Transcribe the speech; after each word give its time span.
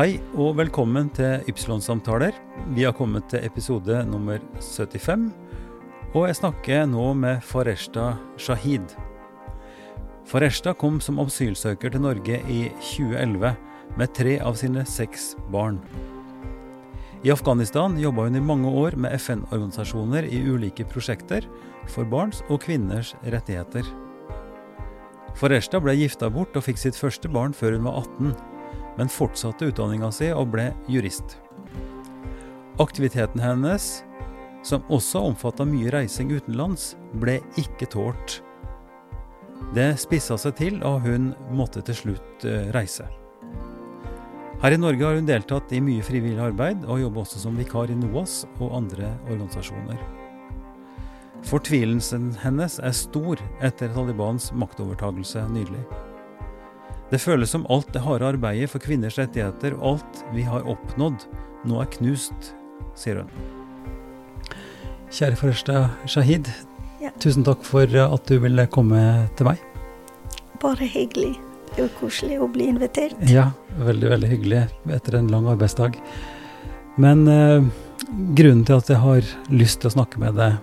Hei 0.00 0.14
og 0.32 0.54
velkommen 0.56 1.10
til 1.12 1.42
Ypsilon-samtaler. 1.50 2.32
Vi 2.72 2.86
har 2.86 2.94
kommet 2.96 3.26
til 3.28 3.42
episode 3.44 3.98
nummer 4.08 4.38
75, 4.56 5.26
og 6.14 6.22
jeg 6.24 6.38
snakker 6.38 6.86
nå 6.88 7.02
med 7.20 7.42
Fareshta 7.44 8.06
Shahid. 8.40 8.94
Fareshta 10.24 10.72
kom 10.72 11.02
som 11.04 11.20
asylsøker 11.20 11.92
til 11.92 12.00
Norge 12.00 12.40
i 12.48 12.62
2011 12.80 13.52
med 14.00 14.14
tre 14.16 14.38
av 14.40 14.56
sine 14.56 14.86
seks 14.88 15.34
barn. 15.52 15.76
I 17.20 17.34
Afghanistan 17.36 18.00
jobba 18.00 18.30
hun 18.30 18.40
i 18.40 18.46
mange 18.54 18.72
år 18.72 18.96
med 18.96 19.12
FN-organisasjoner 19.20 20.30
i 20.32 20.40
ulike 20.48 20.88
prosjekter 20.88 21.44
for 21.92 22.08
barns 22.08 22.40
og 22.48 22.62
kvinners 22.64 23.12
rettigheter. 23.26 23.84
Fareshta 25.36 25.76
ble 25.84 25.92
gifta 26.00 26.32
bort 26.32 26.56
og 26.56 26.64
fikk 26.70 26.80
sitt 26.86 26.96
første 26.96 27.28
barn 27.28 27.52
før 27.52 27.76
hun 27.76 27.90
var 27.90 28.00
18 28.06 28.49
men 29.00 29.08
fortsatte 29.08 29.70
utdanninga 29.70 30.10
si 30.12 30.28
og 30.36 30.50
ble 30.52 30.68
jurist. 30.90 31.38
Aktiviteten 32.80 33.40
hennes, 33.40 34.02
som 34.62 34.84
også 34.92 35.22
omfatta 35.30 35.64
mye 35.64 35.88
reising 35.94 36.32
utenlands, 36.36 36.94
ble 37.16 37.38
ikke 37.60 37.88
tålt. 37.88 38.42
Det 39.72 39.94
spissa 40.02 40.36
seg 40.40 40.56
til, 40.58 40.78
og 40.84 41.06
hun 41.06 41.32
måtte 41.56 41.80
til 41.86 41.96
slutt 41.96 42.44
eh, 42.44 42.68
reise. 42.76 43.06
Her 44.60 44.76
i 44.76 44.80
Norge 44.80 45.06
har 45.06 45.16
hun 45.16 45.28
deltatt 45.28 45.72
i 45.72 45.80
mye 45.80 46.04
frivillig 46.04 46.42
arbeid, 46.44 46.84
og 46.84 47.00
jobber 47.00 47.24
også 47.24 47.40
som 47.40 47.56
vikar 47.56 47.88
i 47.88 47.96
NOAS 47.96 48.42
og 48.58 48.74
andre 48.82 49.14
organisasjoner. 49.30 50.00
Fortvilelsen 51.48 52.34
hennes 52.42 52.76
er 52.84 52.92
stor 52.92 53.40
etter 53.64 53.88
Talibans 53.96 54.50
maktovertagelse 54.52 55.46
nylig. 55.54 55.80
Det 57.10 57.18
føles 57.18 57.50
som 57.50 57.66
alt 57.66 57.88
det 57.90 58.04
harde 58.04 58.28
arbeidet 58.28 58.70
for 58.70 58.82
kvinners 58.82 59.16
rettigheter 59.18 59.74
og 59.80 59.96
alt 59.96 60.20
vi 60.30 60.44
har 60.46 60.66
oppnådd, 60.70 61.24
nå 61.66 61.80
er 61.82 61.88
knust, 61.96 62.52
sier 62.94 63.24
hun. 63.24 63.32
Kjære 65.10 65.38
Fareshta 65.40 65.80
Shahid, 66.06 66.46
ja. 67.02 67.10
tusen 67.18 67.42
takk 67.46 67.64
for 67.66 67.90
at 67.90 68.30
du 68.30 68.38
ville 68.44 68.66
komme 68.70 69.02
til 69.34 69.50
meg. 69.50 69.64
Bare 70.62 70.86
hyggelig. 70.86 71.34
Det 71.70 71.80
er 71.80 71.88
jo 71.88 71.90
koselig 71.98 72.38
å 72.42 72.46
bli 72.50 72.68
invitert. 72.70 73.18
Ja, 73.30 73.48
veldig, 73.80 74.08
veldig 74.14 74.30
hyggelig 74.30 74.62
etter 74.94 75.18
en 75.18 75.32
lang 75.34 75.50
arbeidsdag. 75.50 75.98
Men 77.00 77.26
eh, 77.30 77.66
grunnen 78.38 78.62
til 78.68 78.78
at 78.78 78.90
jeg 78.90 79.02
har 79.02 79.34
lyst 79.50 79.82
til 79.82 79.90
å 79.90 79.94
snakke 79.98 80.22
med 80.22 80.38
deg, 80.38 80.58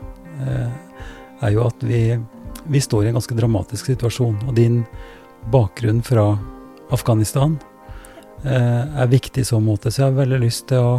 eh, 0.47 1.05
er 1.43 1.55
jo 1.55 1.67
at 1.67 1.83
vi, 1.83 2.01
vi 2.71 2.81
står 2.83 3.05
i 3.05 3.11
en 3.11 3.19
ganske 3.19 3.35
dramatisk 3.35 3.91
situasjon. 3.91 4.39
Og 4.47 4.55
din 4.55 4.81
bakgrunn 5.51 6.01
fra 6.05 6.37
Afghanistan 6.93 7.57
eh, 8.43 8.83
er 9.01 9.11
viktig 9.11 9.43
i 9.43 9.47
så 9.47 9.59
måte. 9.63 9.91
Så 9.91 10.01
jeg 10.01 10.11
har 10.11 10.19
veldig 10.21 10.39
lyst 10.43 10.67
til 10.71 10.83
å 10.83 10.93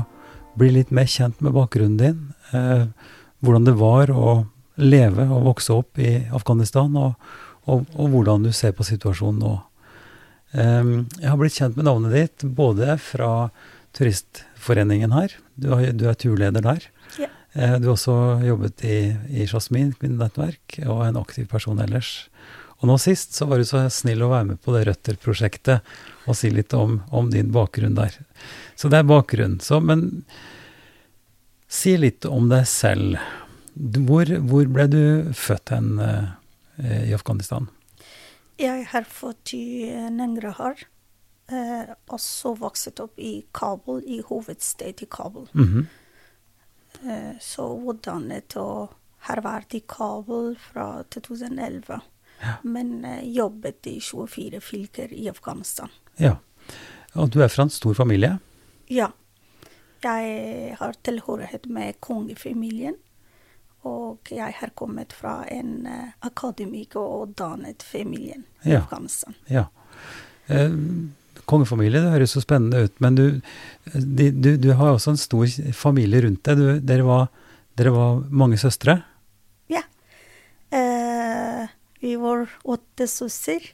bli 0.58 0.72
litt 0.74 0.92
mer 0.94 1.08
kjent 1.08 1.40
med 1.44 1.54
bakgrunnen 1.56 1.98
din. 2.00 2.20
Eh, 2.52 2.86
hvordan 3.44 3.68
det 3.68 3.76
var 3.78 4.10
å 4.10 4.42
leve 4.78 5.26
og 5.28 5.46
vokse 5.52 5.74
opp 5.74 5.98
i 6.02 6.12
Afghanistan, 6.34 6.94
og, 6.96 7.16
og, 7.66 7.88
og 7.94 8.12
hvordan 8.14 8.46
du 8.46 8.52
ser 8.54 8.74
på 8.76 8.86
situasjonen 8.86 9.42
nå. 9.42 9.56
Eh, 10.52 10.92
jeg 11.18 11.30
har 11.30 11.40
blitt 11.40 11.58
kjent 11.58 11.78
med 11.78 11.88
navnet 11.90 12.16
ditt 12.16 12.46
både 12.58 12.98
fra 13.02 13.50
Turistforeningen 13.96 15.14
her, 15.16 15.32
du, 15.56 15.72
har, 15.72 15.90
du 15.96 16.06
er 16.10 16.16
turleder 16.18 16.62
der. 16.64 16.84
Ja. 17.18 17.30
Eh, 17.54 17.76
du 17.80 17.88
har 17.88 17.96
også 17.96 18.16
jobbet 18.44 18.84
i, 18.86 18.98
i 19.32 19.46
Jasmin 19.48 19.94
kvinnenettverk, 19.98 20.80
og 20.86 21.02
er 21.02 21.12
en 21.12 21.20
aktiv 21.20 21.48
person 21.50 21.80
ellers. 21.82 22.28
Og 22.78 22.86
nå 22.86 22.94
sist 23.02 23.34
så 23.34 23.48
var 23.50 23.58
du 23.58 23.66
så 23.66 23.82
snill 23.90 24.22
å 24.22 24.30
være 24.30 24.52
med 24.52 24.60
på 24.62 24.74
det 24.74 24.84
Røtter-prosjektet 24.86 25.86
og 26.30 26.36
si 26.38 26.50
litt 26.52 26.74
om, 26.78 27.00
om, 27.10 27.30
din 27.32 27.50
bakgrunn 27.54 27.96
der. 27.98 28.14
Så 28.78 28.90
det 28.92 29.00
er 29.00 29.08
bakgrunnen. 29.08 29.58
Så, 29.64 29.80
men 29.82 30.22
si 31.66 31.96
litt 31.98 32.28
om 32.28 32.46
deg 32.52 32.68
selv. 32.70 33.18
Hvor, 33.74 34.30
hvor 34.46 34.70
ble 34.70 34.86
du 34.90 35.02
født 35.34 35.72
hen 35.74 35.98
uh, 35.98 36.30
i 36.78 37.14
Afghanistan? 37.14 37.66
Jeg 38.58 38.86
har 38.92 39.06
født 39.10 39.54
i 39.58 39.90
Nangarhar. 40.14 40.84
Uh, 41.50 41.94
og 42.12 42.20
så 42.22 42.52
vokst 42.58 43.00
opp 43.02 43.18
i 43.18 43.40
Kabul, 43.56 44.04
i 44.06 44.20
hovedstedet 44.22 45.02
i 45.02 45.10
Kabul. 45.10 45.48
Mm 45.52 45.66
-hmm. 45.66 45.84
uh, 47.10 47.34
så 47.40 47.66
utdannet 47.90 48.56
og 48.56 48.94
har 49.26 49.42
vært 49.42 49.74
i 49.74 49.80
Kabul 49.80 50.56
fra 50.56 51.02
2011. 51.10 52.00
Men 52.62 53.04
uh, 53.04 53.22
jobbet 53.24 53.86
i 53.90 53.98
24 54.00 54.60
fylker 54.64 55.12
i 55.12 55.28
Afghanistan. 55.30 55.90
Ja. 56.16 56.36
Og 57.18 57.32
du 57.32 57.40
er 57.42 57.50
fra 57.52 57.66
en 57.66 57.72
stor 57.72 57.96
familie? 57.98 58.36
Ja. 58.92 59.10
Jeg 60.04 60.76
har 60.78 60.98
tilhørighet 61.02 61.66
med 61.66 61.98
kongefamilien. 62.04 62.98
Og 63.88 64.30
jeg 64.34 64.54
har 64.58 64.74
kommet 64.78 65.14
fra 65.16 65.40
en 65.50 65.86
uh, 65.86 66.14
akademiker 66.26 67.00
og 67.00 67.34
dannet 67.38 67.82
familien 67.82 68.44
i 68.64 68.74
ja. 68.74 68.82
Afghanistan. 68.82 69.34
Ja. 69.50 69.68
Eh, 70.48 70.72
kongefamilie, 71.48 72.00
det 72.00 72.12
høres 72.12 72.34
så 72.36 72.42
spennende 72.44 72.86
ut. 72.86 72.94
Men 73.04 73.18
du, 73.18 73.26
de, 73.92 74.30
du, 74.32 74.54
du, 74.60 74.72
har 74.76 74.94
også 74.94 75.14
en 75.14 75.20
stor 75.20 75.72
familie 75.76 76.24
rundt 76.24 76.42
deg. 76.48 76.60
Du, 76.60 76.80
dere, 76.84 77.06
var, 77.06 77.28
dere, 77.78 77.94
var, 77.94 78.22
mange 78.30 78.60
søstre? 78.60 79.00
Vi 82.00 82.14
var 82.20 82.46
åtte 82.64 83.08
søsser. 83.10 83.64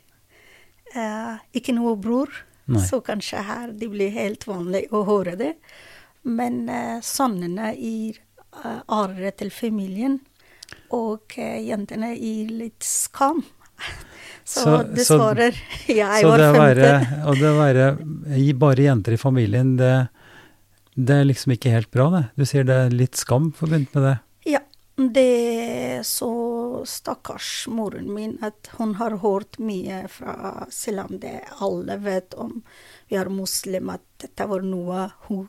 Eh, 0.95 1.35
ikke 1.57 1.75
noe 1.77 1.97
bror, 2.01 2.31
Nei. 2.71 2.83
så 2.87 3.01
kanskje 3.05 3.43
her 3.45 3.73
det 3.77 3.91
blir 3.93 4.15
helt 4.15 4.47
vanlig 4.49 4.87
å 4.95 5.03
høre 5.09 5.35
det. 5.41 5.53
Men 6.25 6.65
eh, 6.73 7.01
sønnene 7.05 7.75
gir 7.77 8.21
eh, 8.63 8.81
arre 8.95 9.35
til 9.37 9.53
familien, 9.53 10.21
og 10.95 11.37
eh, 11.37 11.61
jentene 11.67 12.15
gir 12.15 12.53
litt 12.63 12.87
skam. 12.87 13.43
så, 14.45 14.63
så 14.63 14.77
dessverre, 14.89 15.51
jeg 15.91 16.29
var 16.29 16.45
femte. 16.55 16.93
Og 17.29 17.41
det 17.41 17.51
å 17.51 17.59
være 17.59 17.89
bare 18.61 18.87
jenter 18.89 19.17
i 19.17 19.21
familien, 19.21 19.75
det, 19.81 19.95
det 20.95 21.21
er 21.21 21.29
liksom 21.29 21.57
ikke 21.57 21.75
helt 21.75 21.91
bra, 21.93 22.09
det. 22.15 22.25
Du 22.39 22.47
sier 22.49 22.65
det 22.69 22.79
er 22.87 22.95
litt 22.95 23.21
skam 23.21 23.51
forbundet 23.57 23.93
med 23.99 24.09
det? 24.09 24.17
Det 24.97 25.31
er 25.99 26.03
så 26.07 26.31
stakkars 26.87 27.67
moren 27.67 28.13
min 28.15 28.37
at 28.47 28.69
hun 28.79 28.93
har 29.01 29.17
hørt 29.25 29.59
mye 29.59 30.05
fra 30.07 30.67
Selv 30.71 31.09
om 31.09 31.17
det 31.19 31.41
alle 31.59 31.97
vet 31.99 32.35
om 32.39 32.61
vi 33.11 33.19
er 33.19 33.31
muslimer, 33.33 33.99
at 33.99 34.23
dette 34.23 34.47
var 34.47 34.63
noe 34.63 35.09
hun, 35.27 35.49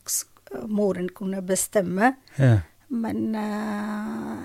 moren 0.66 1.12
kunne 1.14 1.44
bestemme. 1.46 2.16
Ja. 2.42 2.58
Men 2.90 3.38
uh, 3.38 4.42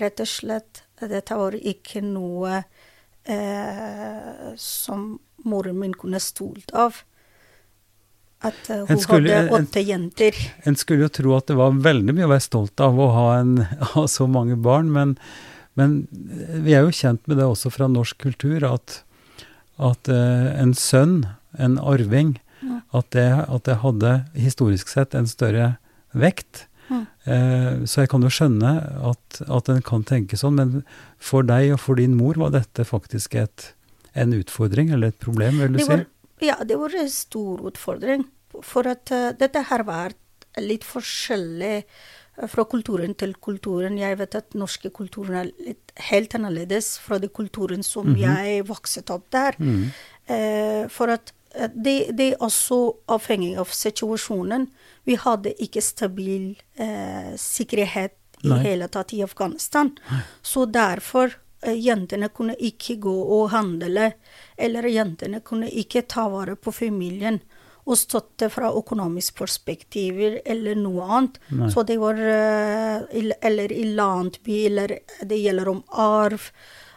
rett 0.00 0.20
og 0.20 0.28
slett, 0.28 0.84
dette 1.00 1.40
var 1.40 1.56
ikke 1.56 2.04
noe 2.04 2.60
uh, 2.60 4.52
som 4.60 5.14
moren 5.48 5.80
min 5.80 5.96
kunne 5.96 6.20
stolt 6.20 6.76
av. 6.76 7.00
At 8.44 8.68
uh, 8.70 8.84
hun 8.88 9.00
skulle, 9.00 9.32
hadde 9.32 9.56
åtte 9.56 9.80
en, 9.80 9.88
jenter. 9.88 10.38
En 10.68 10.76
skulle 10.78 11.06
jo 11.06 11.14
tro 11.20 11.34
at 11.38 11.48
det 11.50 11.56
var 11.58 11.74
veldig 11.84 12.14
mye 12.16 12.28
å 12.28 12.32
være 12.34 12.44
stolt 12.44 12.84
av 12.84 13.00
å 13.00 13.08
ha, 13.14 13.26
en, 13.40 13.58
ha 13.94 14.06
så 14.10 14.28
mange 14.30 14.58
barn, 14.60 14.92
men 14.94 15.18
men 15.74 16.04
vi 16.62 16.76
er 16.76 16.84
jo 16.86 16.94
kjent 16.94 17.24
med 17.26 17.40
det 17.40 17.48
også 17.50 17.72
fra 17.74 17.88
norsk 17.90 18.20
kultur, 18.22 18.62
at, 18.62 19.00
at 19.82 20.06
uh, 20.06 20.52
en 20.54 20.70
sønn, 20.78 21.24
en 21.58 21.80
arving, 21.82 22.36
ja. 22.60 22.76
at, 22.94 23.08
det, 23.16 23.26
at, 23.42 23.64
det, 23.66 23.80
hadde 23.82 24.12
historisk 24.38 24.92
sett 24.92 25.16
en 25.18 25.26
større 25.26 25.72
vekt. 26.14 26.68
Ja. 26.92 27.00
Så 27.88 28.04
jeg 28.04 28.10
kan 28.12 28.22
jo 28.22 28.30
skjønne 28.30 28.70
at, 29.10 29.38
at 29.42 29.68
en 29.72 29.82
kan 29.82 30.02
tenke 30.06 30.36
sånn, 30.38 30.58
men 30.60 30.82
for 31.18 31.42
deg 31.48 31.72
og 31.74 31.80
for 31.80 31.98
din 31.98 32.14
mor 32.14 32.38
var 32.38 32.52
dette 32.54 32.84
faktisk 32.86 33.34
et, 33.40 33.70
en 34.14 34.34
utfordring, 34.36 34.92
eller 34.94 35.10
et 35.10 35.18
problem, 35.18 35.58
vil 35.62 35.74
du 35.74 35.80
var, 35.80 36.04
si? 36.04 36.13
Ja, 36.42 36.58
det 36.64 36.76
var 36.80 36.94
en 36.98 37.10
stor 37.10 37.62
utfordring. 37.70 38.26
For 38.62 38.86
at 38.90 39.10
uh, 39.14 39.30
dette 39.38 39.62
har 39.70 39.86
vært 39.86 40.20
litt 40.62 40.84
forskjellig 40.86 41.84
fra 42.50 42.64
kulturen 42.66 43.14
til 43.18 43.34
kulturen. 43.42 43.98
Jeg 43.98 44.18
vet 44.18 44.34
at 44.38 44.56
norske 44.58 44.90
kulturen 44.94 45.38
er 45.38 45.50
litt 45.62 45.94
helt 46.08 46.34
annerledes 46.34 46.96
fra 47.02 47.20
den 47.22 47.30
kulturen 47.30 47.82
som 47.82 48.06
mm 48.06 48.14
-hmm. 48.14 48.20
jeg 48.26 48.68
vokste 48.68 49.14
opp 49.14 49.30
der. 49.30 49.54
Mm. 49.58 49.90
Eh, 50.26 50.88
for 50.88 51.06
at 51.10 51.32
eh, 51.54 51.68
det, 51.68 52.16
det, 52.18 52.32
er 52.32 52.36
også 52.40 52.96
avhengig 53.08 53.56
av 53.58 53.68
situasjonen. 53.70 54.68
Vi 55.04 55.14
hadde 55.14 55.52
ikke 55.58 55.80
stabil 55.80 56.56
uh, 56.80 57.36
sikkerhet 57.36 58.12
i 58.42 58.48
Nei. 58.48 58.62
hele 58.62 58.88
tatt 58.88 59.12
i 59.12 59.22
Afghanistan. 59.22 59.92
Nei. 60.10 60.20
Så 60.42 60.64
derfor 60.64 61.24
eh, 61.24 61.32
jentene 61.72 62.28
kunne 62.28 62.56
ikke 62.60 62.98
gå 63.02 63.14
og 63.38 63.50
handle, 63.54 64.12
eller 64.56 64.88
jentene 64.90 65.40
kunne 65.40 65.70
ikke 65.70 66.04
ta 66.10 66.28
vare 66.32 66.56
på 66.56 66.74
familien 66.74 67.40
og 67.84 67.98
støtte 68.00 68.48
fra 68.52 68.70
økonomisk 68.72 69.42
perspektiver 69.42 70.38
eller 70.48 70.78
noe 70.78 71.04
annet. 71.04 71.40
Nei. 71.52 71.68
Så 71.72 71.84
det 71.84 71.98
var 72.00 72.16
eh, 72.16 73.04
Eller 73.44 73.72
i 73.72 73.84
landby, 73.92 74.64
eller 74.70 74.98
det 75.20 75.40
gjelder 75.40 75.68
om 75.68 75.82
arv. 75.90 76.48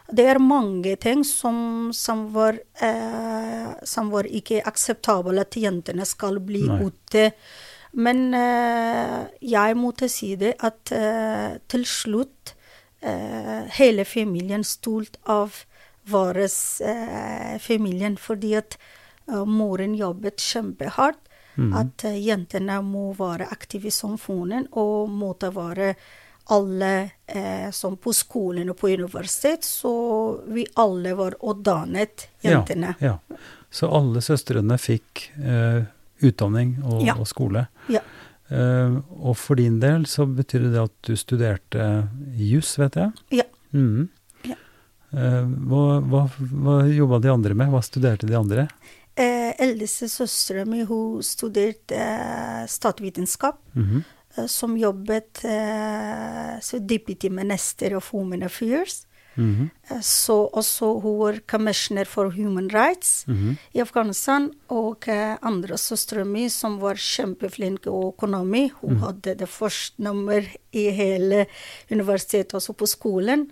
Det 0.08 0.24
er 0.24 0.40
mange 0.40 0.96
ting 0.96 1.24
som, 1.24 1.90
som, 1.92 2.30
var, 2.32 2.56
eh, 2.80 3.72
som 3.84 4.08
var 4.10 4.24
ikke 4.24 4.62
akseptabelt 4.64 5.44
at 5.44 5.58
jentene 5.60 6.06
skal 6.08 6.40
bli 6.40 6.64
Nei. 6.64 6.86
ute. 6.88 7.26
Men 7.92 8.32
eh, 8.36 9.28
jeg 9.44 9.76
måtte 9.76 10.08
si 10.12 10.34
det 10.40 10.54
at 10.64 10.92
eh, 10.96 11.60
til 11.68 11.84
slutt 11.88 12.54
eh, 12.54 12.57
hele 13.00 14.04
familien 14.04 14.64
stolt 14.64 15.18
av 15.30 15.54
vår 16.08 16.38
eh, 16.38 17.58
familien, 17.58 18.16
fordi 18.16 18.54
at 18.58 18.78
eh, 19.28 19.44
moren 19.44 19.94
jobbet 19.94 20.40
kjempehardt. 20.40 21.20
Mm. 21.58 21.72
At 21.74 22.04
eh, 22.04 22.18
jentene 22.22 22.80
må 22.86 23.12
være 23.18 23.48
aktive 23.50 23.90
i 23.90 23.94
samfunnet 23.94 24.70
og 24.78 25.10
måtte 25.10 25.50
være 25.54 25.94
alle 26.54 26.92
eh, 27.26 27.68
som 27.76 27.96
på 28.00 28.12
skolen 28.16 28.70
og 28.72 28.78
på 28.80 28.88
universitet, 28.94 29.66
så 29.68 29.92
vi 30.48 30.64
alle 30.80 31.12
var 31.18 31.36
utdannet, 31.44 32.28
jentene. 32.40 32.94
Ja, 33.04 33.18
ja. 33.28 33.36
Så 33.70 33.90
alle 33.92 34.22
søstrene 34.24 34.78
fikk 34.80 35.26
eh, 35.36 35.82
utdanning 36.24 36.78
og, 36.84 37.02
Ja. 37.04 37.18
og 37.20 37.28
skole. 37.28 37.66
Ja. 37.92 38.00
Eh, 38.50 38.94
og 39.20 39.34
for 39.36 39.58
din 39.60 39.78
del 39.82 40.06
så 40.08 40.24
betyr 40.26 40.68
det 40.72 40.80
at 40.80 40.94
du 41.04 41.14
studerte 41.20 42.08
juss, 42.36 42.76
vet 42.80 42.96
jeg? 42.96 43.12
Ja. 43.42 43.44
Mm. 43.76 44.06
Ja. 44.48 44.56
Eh, 45.12 45.42
hva 45.68 46.00
hva, 46.08 46.22
hva 46.38 46.78
jobba 46.88 47.18
de 47.24 47.32
andre 47.32 47.54
med? 47.54 47.68
Hva 47.74 47.82
studerte 47.84 48.26
de 48.28 48.36
andre? 48.38 48.68
Eh, 49.18 49.50
eldste 49.58 50.06
søstera 50.08 50.64
min 50.68 50.86
hun 50.86 51.20
studerte 51.26 51.96
eh, 51.98 52.64
statsvitenskap, 52.70 53.58
Mhm. 53.74 54.04
eh, 54.36 54.46
som 54.46 54.76
jobbet 54.78 55.44
eh, 55.44 56.60
som 56.62 56.86
deputy 56.86 57.28
minister 57.28 57.96
of 57.96 58.12
Women 58.14 58.42
Affairs. 58.46 59.02
Mhm. 59.38 59.70
-hmm. 59.90 60.02
så 60.02 60.32
også 60.52 61.00
hun 61.00 61.18
var 61.18 61.38
commissioner 61.46 62.04
for 62.04 62.30
human 62.30 62.68
rights 62.74 63.24
Mhm. 63.28 63.56
i 63.74 63.78
Afghanistan. 63.80 64.50
Og 64.68 64.96
eh, 65.08 65.36
andre 65.42 65.78
søstera 65.78 66.24
mi, 66.24 66.48
som 66.48 66.80
var 66.80 66.94
kjempeflink 66.94 67.86
i 67.86 67.88
økonomi. 67.90 68.68
Hun 68.80 68.90
Mhm. 68.94 69.00
hadde 69.02 69.34
det 69.38 69.48
første 69.48 69.94
nummer 70.02 70.42
i 70.72 70.90
hele 70.90 71.46
universitetet, 71.90 72.54
også 72.54 72.72
på 72.72 72.86
skolen. 72.86 73.50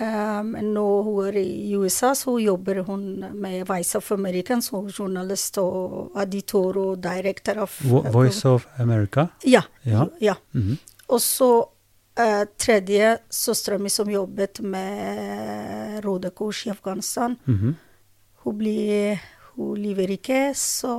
Um, 0.00 0.54
nå 0.62 1.02
hun 1.02 1.26
er 1.26 1.32
i 1.40 1.74
USA, 1.76 2.12
så 2.14 2.36
jobber 2.38 2.82
hun 2.86 3.24
med 3.34 3.64
Vice 3.76 3.96
of 3.98 4.12
America, 4.12 4.60
som 4.60 4.86
journalist 4.98 5.58
og 5.58 6.12
editor 6.22 6.76
og 6.78 7.00
director 7.02 7.54
Vo- 7.82 8.10
Voice 8.12 8.44
of 8.48 8.66
America? 8.78 9.26
Ja. 9.46 9.62
Ja. 9.86 10.04
ja. 10.20 10.34
Mhm. 10.52 10.78
Og 11.08 11.20
så 11.20 11.64
eh, 12.18 12.44
tredje 12.58 13.18
søstera 13.30 13.78
mi 13.78 13.88
som 13.90 14.10
jobbet 14.10 14.60
med 14.60 16.04
Røde 16.04 16.30
Kors 16.30 16.66
i 16.66 16.70
Afghanistan. 16.70 17.36
Mhm. 17.46 17.74
Hun, 18.44 18.58
ble, 18.58 19.18
hun 19.56 19.74
lever 19.82 20.12
ikke, 20.14 20.52
så 20.54 20.92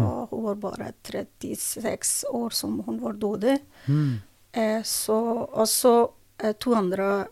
Mm. 0.00 0.28
hun 0.30 0.44
var 0.44 0.54
bare 0.54 0.92
36 1.02 2.24
år 2.32 2.50
som 2.50 2.78
hun 2.86 3.00
var 3.00 3.12
død. 3.12 3.58
Mm. 3.88 4.20
Eh, 4.52 4.82
så 4.82 5.48
også 5.52 6.10
eh, 6.38 6.52
to 6.52 6.74
andre 6.74 7.26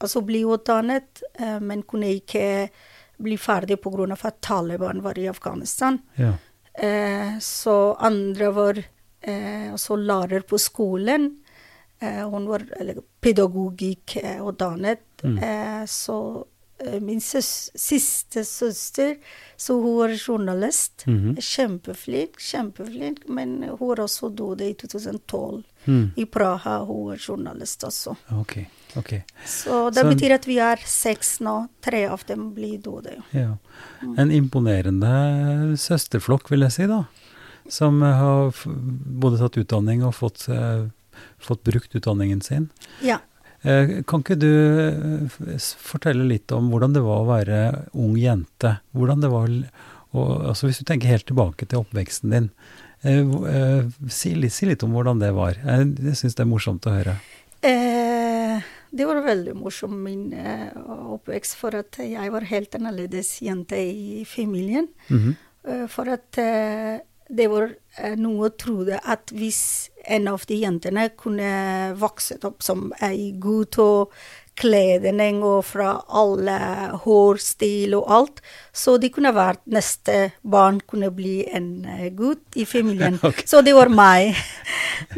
altså 0.00 0.20
ble 0.24 0.44
utdannet, 0.46 1.22
men 1.60 1.82
kunne 1.82 2.06
ikke 2.20 2.70
bli 3.18 3.36
ferdig 3.36 3.80
pga. 3.82 4.16
at 4.24 4.40
Taliban 4.40 5.02
var 5.02 5.18
i 5.18 5.26
Afghanistan. 5.28 5.98
Ja. 6.16 6.34
Så 7.40 7.96
andre 7.98 8.50
var 8.54 8.78
eh, 8.78 9.72
altså 9.72 9.96
lærer 9.96 10.42
på 10.46 10.56
skolen. 10.58 11.38
Eh, 12.00 12.22
hun 12.30 12.46
var 12.46 12.62
eller, 12.80 13.00
pedagogikk 13.20 14.16
eh, 14.22 14.38
utdannet. 14.46 15.00
Mm. 15.24 15.38
Eh, 15.42 15.84
så 15.90 16.44
eh, 16.78 17.00
min 17.02 17.20
søs, 17.20 17.70
siste 17.74 18.44
søster, 18.46 19.16
så 19.56 19.74
hun 19.82 19.96
var 19.98 20.08
journalist. 20.14 21.02
Mhm. 21.06 21.36
Kjempeflink, 21.42 22.38
kjempeflink, 22.38 23.24
men 23.28 23.62
hun 23.80 23.96
også 24.04 24.30
døde 24.30 24.68
i 24.70 24.74
2012. 24.78 25.64
Mm. 25.88 26.10
I 26.16 26.24
Praha 26.26 26.78
hun 26.84 27.08
var 27.08 27.16
journalist 27.18 27.82
også. 27.88 28.14
Ok. 28.38 28.58
ok. 28.96 29.12
Så 29.46 29.90
det 29.90 30.02
Så- 30.04 30.08
betyr 30.12 30.34
at 30.34 30.46
vi 30.46 30.58
er 30.58 30.76
seks 30.86 31.40
nå. 31.40 31.68
Tre 31.82 32.04
av 32.06 32.22
dem 32.26 32.52
blir 32.54 32.78
døde. 32.78 33.16
Ja. 33.32 33.56
En 34.16 34.30
imponerende 34.30 35.76
søsterflokk, 35.78 36.50
vil 36.50 36.60
jeg 36.60 36.72
si, 36.72 36.86
da. 36.86 37.04
Som 37.68 38.02
eh, 38.02 38.14
har 38.14 38.52
både 38.64 39.38
tatt 39.42 39.58
utdanning 39.60 40.04
og 40.06 40.14
fått, 40.14 40.46
eh, 40.48 40.86
fått 41.42 41.64
brukt 41.66 41.94
utdanningen 41.94 42.40
sin. 42.44 42.68
Ja. 43.04 43.20
Eh, 43.62 44.02
Kan 44.06 44.22
ikke 44.22 44.38
du 44.38 44.50
eh, 44.52 45.58
fortelle 45.82 46.26
litt 46.28 46.52
om 46.54 46.70
hvordan 46.70 46.94
det 46.94 47.02
var 47.02 47.24
å 47.24 47.30
være 47.30 47.62
ung 47.98 48.16
jente? 48.18 48.76
Hvordan 48.94 49.24
det 49.24 49.32
var 49.32 49.48
og, 50.16 50.28
altså 50.52 50.68
Hvis 50.68 50.78
du 50.80 50.86
tenker 50.88 51.10
helt 51.10 51.26
tilbake 51.28 51.66
til 51.68 51.82
oppveksten 51.82 52.32
din, 52.32 52.46
eh, 53.02 53.20
eh, 53.20 53.90
si, 54.08 54.32
si 54.48 54.68
litt 54.68 54.84
om 54.86 54.94
hvordan 54.96 55.20
det 55.20 55.34
var. 55.36 55.58
Jeg, 55.60 55.90
jeg 56.06 56.20
syns 56.22 56.38
det 56.38 56.44
er 56.46 56.48
morsomt 56.48 56.88
å 56.88 56.94
høre. 56.94 57.18
Eh, 57.66 58.64
det 58.90 59.04
var 59.08 59.20
veldig 59.26 59.56
morsomt 59.58 59.98
min 60.00 60.30
eh, 60.32 60.70
oppvekst, 61.18 61.58
for 61.60 61.76
at 61.76 62.00
jeg 62.00 62.32
var 62.32 62.48
helt 62.48 62.78
annerledes 62.78 63.34
jente 63.44 63.76
i 63.76 64.24
familien. 64.28 64.88
Mhm. 65.10 65.36
Eh, 65.68 65.84
for 65.92 66.08
at 66.08 66.38
det 67.28 67.44
var 67.52 67.74
noe 68.16 68.48
trodde 68.56 68.96
at 69.04 69.28
hvis 69.36 69.90
en 70.08 70.28
av 70.32 70.44
de 70.48 70.60
jentene 70.62 71.08
kunne 71.18 71.52
vokse 72.00 72.38
opp 72.48 72.62
som 72.64 72.88
ei 73.04 73.32
gutt 73.40 73.78
og 73.82 74.14
kledning 74.58 75.40
og 75.46 75.62
fra 75.68 75.92
alle 76.20 76.56
hårstil 77.04 77.94
og 77.98 78.10
alt, 78.18 78.42
så 78.74 78.96
de 79.00 79.10
kunne 79.14 79.32
vært 79.36 79.62
neste 79.70 80.32
barn 80.42 80.80
kunne 80.90 81.10
bli 81.14 81.40
en 81.54 81.86
eh, 81.86 82.08
gutt 82.14 82.58
i 82.58 82.66
familien. 82.68 83.18
Okay. 83.28 83.44
Så 83.50 83.60
det 83.66 83.74
var 83.74 83.90
meg. 83.92 84.36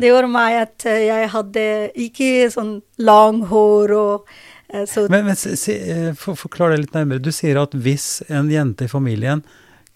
Det 0.01 0.09
var 0.11 0.27
meg 0.31 0.57
at 0.65 0.87
eh, 0.89 1.05
jeg 1.07 1.29
hadde 1.31 1.65
ikke 2.01 2.49
sånn 2.51 2.73
lang 2.99 3.43
hår 3.51 3.93
og 3.95 4.31
eh, 4.73 4.87
så 4.89 5.05
Men, 5.13 5.29
men 5.29 5.39
si, 5.39 5.77
for, 6.19 6.39
forklar 6.39 6.75
det 6.75 6.81
litt 6.85 6.97
nærmere. 6.97 7.23
Du 7.23 7.31
sier 7.35 7.61
at 7.61 7.77
hvis 7.77 8.25
en 8.29 8.51
jente 8.51 8.89
i 8.89 8.91
familien 8.91 9.45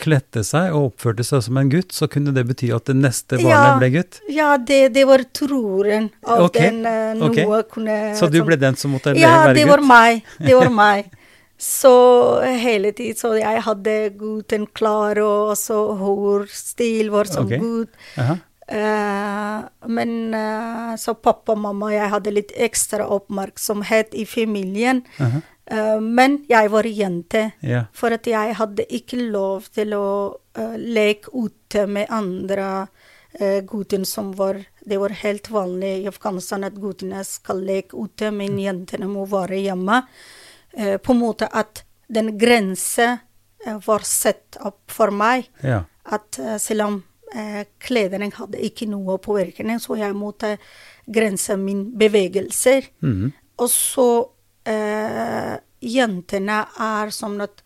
kledde 0.01 0.43
seg 0.45 0.73
og 0.75 0.91
oppførte 0.93 1.25
seg 1.27 1.43
som 1.47 1.57
en 1.61 1.69
gutt, 1.71 1.93
så 1.95 2.09
kunne 2.11 2.33
det 2.35 2.43
bety 2.49 2.71
at 2.75 2.85
det 2.91 2.97
neste 2.99 3.39
barnet 3.39 3.51
Ja. 3.51 3.79
ble 3.79 3.91
gutt? 3.95 4.21
Ja, 4.29 4.57
det, 4.59 4.81
det 4.95 5.05
var 5.07 5.23
troen 5.33 6.11
av 6.27 6.47
okay, 6.49 6.71
den 6.71 6.87
eh, 6.87 7.13
noe 7.19 7.31
okay. 7.31 7.69
kunne 7.71 7.99
Så 8.19 8.31
du 8.31 8.39
sånn- 8.41 8.47
ble 8.49 8.57
den 8.57 8.77
som 8.77 8.91
måtte 8.97 9.15
Ja, 9.17 9.45
være 9.47 9.55
det 9.55 9.65
gutt? 9.65 9.71
var 9.71 9.85
meg. 9.91 10.25
Det 10.39 10.55
var 10.59 10.71
meg. 10.71 11.13
Så 11.59 12.43
hele 12.43 12.91
tiden 12.93 13.15
så 13.17 13.37
jeg 13.39 13.63
hadde 13.63 13.93
gutten 14.19 14.67
klar, 14.75 15.17
og 15.23 15.55
så 15.57 15.79
hårstil 15.97 17.11
var 17.15 17.31
som 17.31 17.47
okay. 17.47 17.59
gutt. 17.63 17.95
Eh, 18.67 19.61
men 19.87 20.35
eh, 20.35 20.97
så 20.97 21.15
pappa 21.15 21.53
og 21.53 21.61
mamma, 21.61 21.91
jeg 21.93 22.13
hadde 22.15 22.33
litt 22.33 22.55
ekstra 22.57 23.09
oppmerksomhet 23.13 24.15
i 24.17 24.25
familien. 24.29 25.05
aha. 25.19 25.43
Eh, 25.67 26.01
men 26.01 26.43
jeg 26.49 26.71
var 26.71 26.85
jente. 26.85 27.51
yeah. 27.63 27.85
For 27.93 28.13
at 28.13 28.27
jeg 28.27 28.55
hadde 28.55 28.85
ikke 28.89 29.21
lov 29.31 29.71
til 29.73 29.95
å 29.97 30.37
leke 30.77 31.33
ute 31.35 31.87
med 31.91 32.07
andre 32.15 32.87
uh, 33.41 33.61
gutter 33.67 34.05
som 34.07 34.29
var 34.39 34.61
Det 34.87 34.99
var 35.01 35.11
helt 35.11 35.49
vanlig 35.51 36.05
i 36.05 36.07
Afghanistan 36.07 36.63
at 36.63 36.77
guttene 36.79 37.25
skal 37.25 37.65
leke 37.65 37.97
ute, 37.97 38.31
men 38.31 38.59
jentene 38.61 39.09
må 39.09 39.25
være 39.27 39.57
hjemme. 39.65 40.03
På 41.03 41.15
en 41.15 41.19
måte 41.19 41.49
at 41.49 41.83
den 42.07 42.37
grensen 42.39 43.19
var 43.87 44.05
satt 44.05 44.59
opp 44.61 44.93
for 44.93 45.11
meg. 45.11 45.49
Yeah. 45.65 45.89
At 46.05 46.37
selv 46.61 46.85
om 46.85 47.03
uh, 47.35 48.31
hadde 48.39 48.61
ikke 48.63 48.87
noe 48.87 49.19
påvirkning, 49.19 49.81
så 49.81 49.97
jeg 49.99 50.15
måtte 50.15 50.57
grense 51.07 51.57
mine 51.57 51.91
bevegelser. 51.93 52.89
Mhm. 53.01 53.33
Og 53.57 53.71
så 53.71 54.27
eh, 54.67 55.59
Jentene 55.85 56.65
er 56.81 57.11
som 57.11 57.37
at 57.45 57.63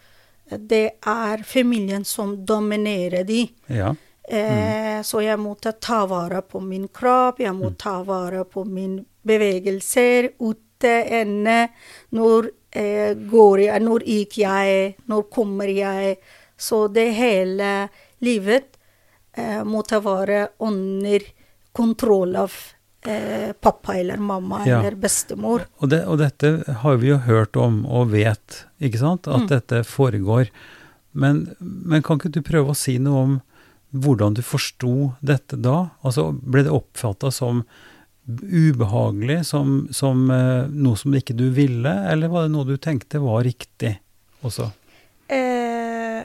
det 0.51 0.99
er 1.07 1.43
familien 1.47 2.05
som 2.05 2.35
dominerer 2.45 3.25
de. 3.25 3.49
ja. 3.69 3.95
Eh, 4.29 5.03
Så 5.03 5.21
jeg 5.23 5.39
måtte 5.39 5.73
ta 5.81 6.07
vare 6.07 6.43
på 6.43 6.61
min 6.61 6.89
kropp, 6.89 7.41
jeg 7.41 7.55
må 7.55 7.71
ta 7.79 8.03
vare 8.03 8.45
på 8.45 8.65
mine 8.65 9.05
bevegelser 9.23 10.33
ute, 10.39 10.91
inne. 11.23 11.69
Når 12.11 12.51
eh, 12.71 13.15
går 13.15 13.59
jeg, 13.61 13.81
når 13.81 14.05
gikk 14.05 14.39
jeg, 14.39 14.97
når 15.07 15.23
kommer 15.31 15.71
jeg? 15.71 16.19
Så 16.59 16.89
det 16.93 17.13
hele 17.15 17.89
livet 18.21 18.67
eh, 18.67 18.78
måtte 19.65 20.01
være 20.05 20.49
under 20.65 21.25
kontroll 21.77 22.37
av 22.41 22.53
eh, 23.07 23.53
pappa 23.63 23.95
eller 24.01 24.17
mamma 24.19 24.63
Ja. 24.67 24.81
eller 24.81 24.97
bestemor. 24.99 25.67
Og, 25.79 25.89
det, 25.93 26.01
og 26.11 26.19
dette 26.19 26.51
har 26.83 26.97
vi 26.99 27.13
jo 27.13 27.19
hørt 27.29 27.57
om 27.57 27.85
og 27.87 28.11
vet, 28.15 28.65
ikke 28.83 28.99
sant? 28.99 29.29
At 29.31 29.45
Mm. 29.47 29.49
dette 29.53 29.83
foregår. 29.87 30.49
Men, 31.15 31.45
men 31.61 32.03
kan 32.03 32.19
ikke 32.19 32.33
du 32.35 32.43
prøve 32.43 32.75
å 32.75 32.77
si 32.77 32.99
noe 32.99 33.23
om 33.23 33.37
hvordan 33.95 34.35
du 34.37 34.43
forsto 34.45 35.15
dette 35.25 35.57
da? 35.65 35.91
Altså, 36.05 36.33
ble 36.35 36.67
det 36.67 36.75
oppfatta 36.75 37.31
som 37.33 37.63
ubehagelig, 38.29 39.45
som, 39.49 39.87
som 39.91 40.27
eh, 40.31 40.67
noe 40.69 40.97
som 41.01 41.15
ikke 41.17 41.37
du 41.39 41.47
ville, 41.57 41.89
eller 42.11 42.29
var 42.29 42.45
det 42.47 42.53
noe 42.53 42.67
du 42.69 42.77
tenkte 42.77 43.23
var 43.23 43.43
riktig 43.47 43.95
også? 44.45 44.69
Eh, 45.33 46.23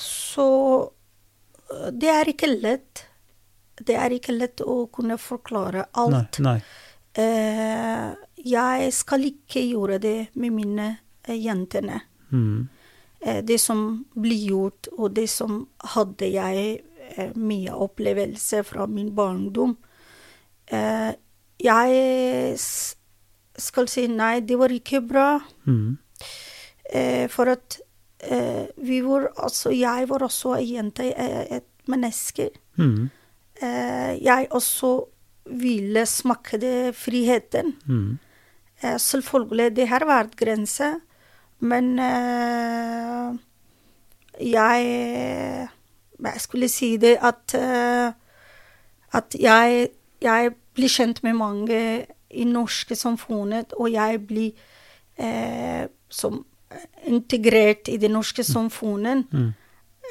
så 0.00 0.46
det 1.92 2.10
er 2.12 2.32
ikke 2.32 2.50
lett. 2.50 3.04
Det 3.80 3.96
er 3.96 4.12
ikke 4.12 4.36
lett 4.36 4.62
å 4.64 4.84
kunne 4.92 5.16
forklare 5.20 5.86
alt. 6.00 6.40
Nei, 6.42 6.58
nei. 6.58 6.60
Eh, 7.20 8.10
jeg 8.46 8.92
skal 8.94 9.24
ikke 9.26 9.62
gjøre 9.64 9.98
det 10.02 10.18
med 10.38 10.54
mine 10.54 10.88
eh, 11.24 11.38
jentene. 11.40 12.00
Mm. 12.30 12.68
Eh, 13.20 13.40
det 13.44 13.58
som 13.60 14.04
blir 14.14 14.46
gjort, 14.50 14.90
og 14.96 15.16
det 15.16 15.26
som 15.32 15.64
hadde 15.94 16.28
jeg 16.30 16.82
eh, 17.16 17.32
mye 17.34 17.74
opplevelse 17.74 18.62
fra 18.68 18.86
min 18.86 19.10
barndom. 19.16 19.76
Eh, 20.70 21.10
jeg 21.60 22.56
skal 23.60 23.90
si 23.92 24.06
nei, 24.08 24.38
det 24.46 24.56
var 24.60 24.72
ikke 24.72 25.02
bra. 25.04 25.28
Mm. 25.66 25.98
Eh, 26.90 27.26
for 27.30 27.50
at 27.52 27.80
vi 28.76 29.00
var 29.04 29.30
også, 29.36 29.70
Jeg 29.70 30.08
var 30.08 30.22
også 30.22 30.56
ei 30.58 30.74
jente, 30.74 31.12
eh, 31.16 31.56
et 31.56 31.88
menneske. 31.88 32.50
Mm. 32.76 33.10
Eh, 33.62 34.24
jeg 34.24 34.46
også 34.50 35.04
ville 35.46 36.06
smake 36.06 36.58
det 36.60 36.94
friheten. 36.96 37.74
Mm. 37.86 38.18
Eh, 38.82 38.98
selvfølgelig, 38.98 39.76
det 39.76 39.88
har 39.88 40.04
vært 40.06 40.36
grenser, 40.36 41.00
men 41.60 41.98
eh, 41.98 43.36
jeg 44.40 45.68
Jeg 46.20 46.40
skulle 46.40 46.68
si 46.68 46.96
det 46.96 47.16
at 47.20 47.54
eh, 47.54 48.12
At 49.12 49.34
jeg, 49.40 49.88
jeg 50.22 50.50
blir 50.74 50.88
kjent 50.88 51.22
med 51.22 51.32
mange 51.32 52.06
i 52.30 52.44
norske 52.44 52.94
samfunnet, 52.94 53.72
og 53.72 53.92
jeg 53.92 54.26
blir 54.26 54.52
eh, 55.18 55.88
som 56.08 56.44
integrert 57.10 57.88
i 57.88 57.96
det 57.98 58.10
norske 58.12 58.44
samfunnet. 58.46 59.26
Mm. 59.32 59.50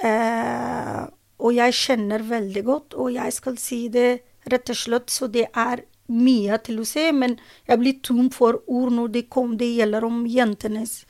Eh, 0.04 1.04
og 1.39 1.54
jeg 1.56 1.75
kjenner 1.75 2.24
veldig 2.28 2.63
godt, 2.68 2.96
og 3.00 3.13
jeg 3.16 3.34
skal 3.36 3.58
si 3.62 3.86
det 3.94 4.10
rett 4.51 4.72
og 4.74 4.80
slett, 4.80 5.12
så 5.13 5.28
det 5.32 5.48
er 5.56 5.84
mye 6.10 6.58
til 6.66 6.80
å 6.82 6.88
se, 6.89 7.12
men 7.13 7.36
jeg 7.70 7.80
blir 7.80 8.00
tom 8.04 8.30
for 8.34 8.58
ord 8.68 8.92
når 8.96 9.12
det, 9.13 9.25
kom, 9.30 9.54
det 9.60 9.68
gjelder 9.78 10.08
om 10.08 10.24
jentenes 10.25 11.04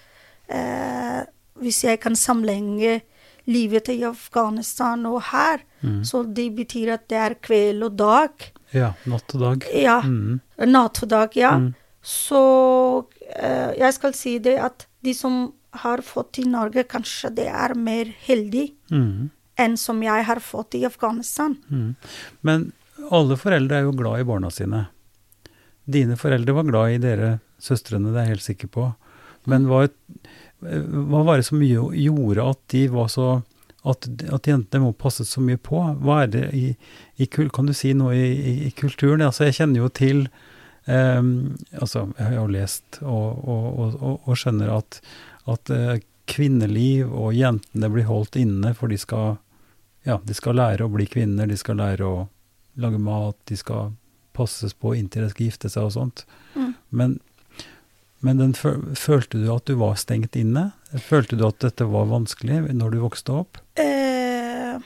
eh, 0.51 1.21
Hvis 1.59 1.83
jeg 1.85 1.99
kan 2.03 2.15
sammenligne 2.15 2.99
livet 3.49 3.89
i 3.93 4.01
Afghanistan 4.07 5.05
og 5.09 5.21
her, 5.33 5.65
Mm. 5.79 6.03
så 6.03 6.25
det 6.27 6.49
betyr 6.57 6.89
at 6.91 7.05
det 7.07 7.15
er 7.17 7.33
kveld 7.39 7.83
og 7.85 7.93
dag. 7.95 8.31
Ja, 8.75 8.89
natt 9.07 9.31
og 9.31 9.39
dag. 9.39 9.63
Ja. 9.71 10.01
Mm. 10.03 10.41
Natt 10.67 10.99
og 11.03 11.07
dag, 11.13 11.37
ja. 11.39 11.53
Mm. 11.55 11.69
Så 12.03 12.41
eh, 13.31 13.71
jeg 13.79 13.93
skal 13.95 14.13
si 14.13 14.33
det 14.43 14.57
at 14.59 14.88
de 15.03 15.13
som 15.13 15.51
har 15.83 16.01
fått 16.01 16.39
i 16.41 16.45
Norge, 16.49 16.83
kanskje 16.89 17.29
det 17.35 17.47
er 17.47 17.75
mer 17.77 18.05
heldig 18.25 18.71
Mm. 18.91 19.29
enn 19.57 19.77
som 19.77 20.01
jeg 20.03 20.23
har 20.25 20.39
fått 20.39 20.75
i 20.75 20.85
Afghanistan. 20.85 21.57
Mm. 21.71 21.95
Men 22.43 22.71
alle 23.11 23.35
foreldre 23.37 23.77
er 23.77 23.83
jo 23.83 23.91
glad 23.93 24.19
i 24.21 24.23
barna 24.27 24.49
sine. 24.51 24.87
Dine 25.89 26.15
foreldre 26.17 26.53
var 26.53 26.63
glad 26.67 26.91
i 26.91 26.97
dere 26.97 27.39
søstrene, 27.59 28.11
det 28.13 28.17
er 28.21 28.25
jeg 28.27 28.33
helt 28.35 28.47
sikker 28.47 28.67
på. 28.73 28.87
Men 29.45 29.65
hva, 29.69 29.87
hva 30.61 31.23
var 31.25 31.37
det 31.39 31.45
som 31.47 31.61
jo- 31.63 31.91
gjorde 31.95 32.49
at 32.49 32.59
de 32.73 32.87
var 32.87 33.07
så 33.07 33.43
at, 33.85 34.07
at 34.33 34.43
jentene 34.43 34.83
må 34.83 34.91
passe 34.97 35.23
så 35.25 35.39
mye 35.41 35.57
på? 35.57 35.79
Hva 36.03 36.23
er 36.23 36.27
det 36.33 36.43
i, 36.53 36.65
i 37.17 37.25
Kan 37.27 37.65
du 37.69 37.73
si 37.73 37.93
noe 37.93 38.11
i, 38.13 38.27
i, 38.35 38.53
i 38.67 38.71
kulturen? 38.75 39.21
Altså, 39.23 39.45
jeg 39.47 39.55
kjenner 39.61 39.85
jo 39.85 39.89
til 39.89 40.25
ehm, 40.85 41.57
Altså, 41.81 42.07
jeg 42.17 42.25
har 42.25 42.37
jo 42.37 42.47
lest 42.53 43.01
og, 43.01 43.43
og, 43.43 43.67
og, 43.79 44.21
og, 44.25 44.33
skjønner 44.37 44.71
at, 44.77 45.01
at 45.49 45.73
eh, 45.73 45.99
kvinneliv 46.29 47.09
og 47.09 47.33
jentene 47.33 47.89
blir 47.89 48.07
holdt 48.07 48.37
inne, 48.39 48.73
for 48.77 48.91
de 48.91 48.97
skal 49.01 49.37
ja, 50.07 50.19
de 50.23 50.35
skal 50.35 50.57
lære 50.57 50.85
å 50.85 50.91
bli 50.93 51.07
kvinner, 51.09 51.49
de 51.49 51.57
skal 51.59 51.79
lære 51.81 52.05
å 52.05 52.27
lage 52.79 52.99
mat, 53.01 53.37
de 53.49 53.57
skal 53.59 53.91
passes 54.35 54.73
på 54.73 54.93
inntil 54.95 55.25
de 55.25 55.33
skal 55.33 55.49
gifte 55.49 55.71
seg 55.71 55.89
og 55.89 55.95
sånt. 55.95 56.23
Mm. 56.55 56.71
Men, 56.95 57.17
men 58.25 58.39
den, 58.39 58.55
følte 58.55 59.41
du 59.41 59.49
at 59.53 59.67
du 59.67 59.75
var 59.81 59.99
stengt 59.99 60.37
inne? 60.39 60.69
Følte 61.03 61.39
du 61.39 61.45
at 61.49 61.59
dette 61.65 61.87
var 61.89 62.09
vanskelig 62.11 62.61
når 62.71 62.95
du 62.95 63.01
vokste 63.03 63.35
opp? 63.41 63.59
Eh, 63.79 64.79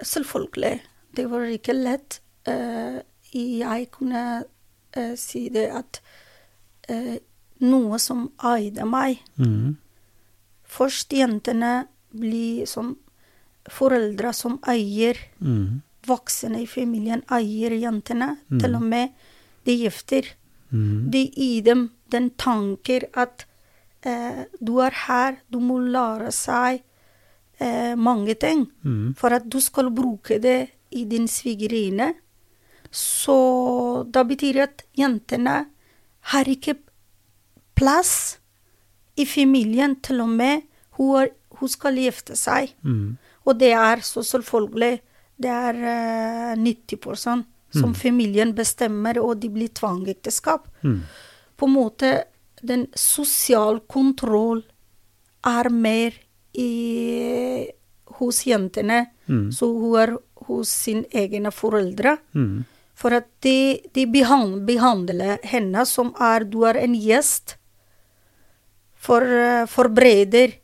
selvfølgelig. 0.00 0.78
Det 1.14 1.28
var 1.30 1.46
ikke 1.52 1.76
lett. 1.76 2.20
Eh, 2.48 3.02
jeg 3.34 3.90
kunne 3.94 4.44
eh, 4.96 5.14
si 5.16 5.48
det 5.48 5.70
at 5.70 6.00
eh, 6.88 7.18
noe 7.60 7.98
som 7.98 8.30
eide 8.44 8.84
meg 8.84 9.18
Mm. 9.38 9.76
Først 10.64 11.12
jentene 11.14 11.86
blir 12.12 12.66
som 12.66 12.96
foreldre 13.70 14.32
som 14.34 14.58
eier 14.68 15.16
Mm. 15.40 15.82
voksne 16.06 16.60
i 16.62 16.66
familien 16.66 17.22
eier 17.30 17.70
jentene. 17.70 18.36
Mm. 18.50 18.60
Til 18.60 18.74
og 18.74 18.82
med 18.82 19.08
de 19.64 19.76
gifter. 19.84 20.24
Mhm. 20.72 21.10
De 21.10 21.30
gir 21.30 21.62
dem 21.62 21.90
den 22.10 22.30
tanken 22.30 23.02
at 23.14 23.44
eh, 24.02 24.44
du 24.60 24.78
er 24.80 24.90
her, 25.06 25.36
du 25.50 25.60
må 25.60 25.78
lære 25.78 26.30
seg 26.32 26.82
eh, 27.60 27.94
mange 27.94 28.34
ting 28.34 28.66
Mhm. 28.82 29.14
for 29.16 29.28
at 29.32 29.48
du 29.48 29.60
skal 29.60 29.90
bruke 29.90 30.40
det 30.42 30.70
i 30.90 31.04
din 31.04 31.26
svigerinne. 31.28 32.14
Så 32.94 33.36
da 34.14 34.22
betyr 34.24 34.62
at 34.68 34.84
jentene 34.96 35.64
har 36.32 36.48
ikke 36.48 36.76
plass 37.74 38.38
i 39.18 39.26
familien, 39.26 39.96
til 40.02 40.20
og 40.24 40.30
med. 40.30 40.62
Hun, 40.98 41.28
hun 41.58 41.68
skal 41.70 41.98
gifte 41.98 42.36
seg. 42.38 42.70
Mm. 42.86 43.16
Og 43.44 43.58
det 43.60 43.72
er 43.76 44.00
så 44.06 44.22
selvfølgelig 44.24 45.00
Det 45.36 45.50
er 45.50 45.74
uh, 45.74 46.62
90% 46.62 47.44
som 47.74 47.90
Mm. 47.90 47.94
familien 47.94 48.52
bestemmer, 48.54 49.18
og 49.18 49.40
de 49.42 49.48
blir 49.50 49.68
tvangsekteskap. 49.74 50.68
Mm. 50.84 51.00
På 51.58 51.66
en 51.66 51.72
måte 51.74 52.10
den 52.62 52.86
sosial 52.94 53.80
kontroll 53.90 54.62
er 55.44 55.68
mer 55.70 56.12
i, 56.54 57.66
hos 58.20 58.44
jentene. 58.46 59.06
Mhm. 59.26 59.50
Så 59.52 59.66
hun 59.66 59.96
er 59.98 60.16
hos 60.46 60.68
sine 60.68 61.04
egne 61.12 61.50
foreldre. 61.50 62.16
Mhm. 62.32 62.64
For 62.94 63.14
at 63.16 63.26
de, 63.42 63.80
de 63.92 64.06
behan- 64.06 64.60
behandler 64.66 65.38
henne 65.42 65.82
som 65.86 66.12
er 66.22 66.44
du 66.46 66.62
er 66.64 66.78
en 66.78 66.94
gjest. 66.94 67.56
For, 68.94 69.20
eh, 69.22 69.66
forbereder 69.66 70.54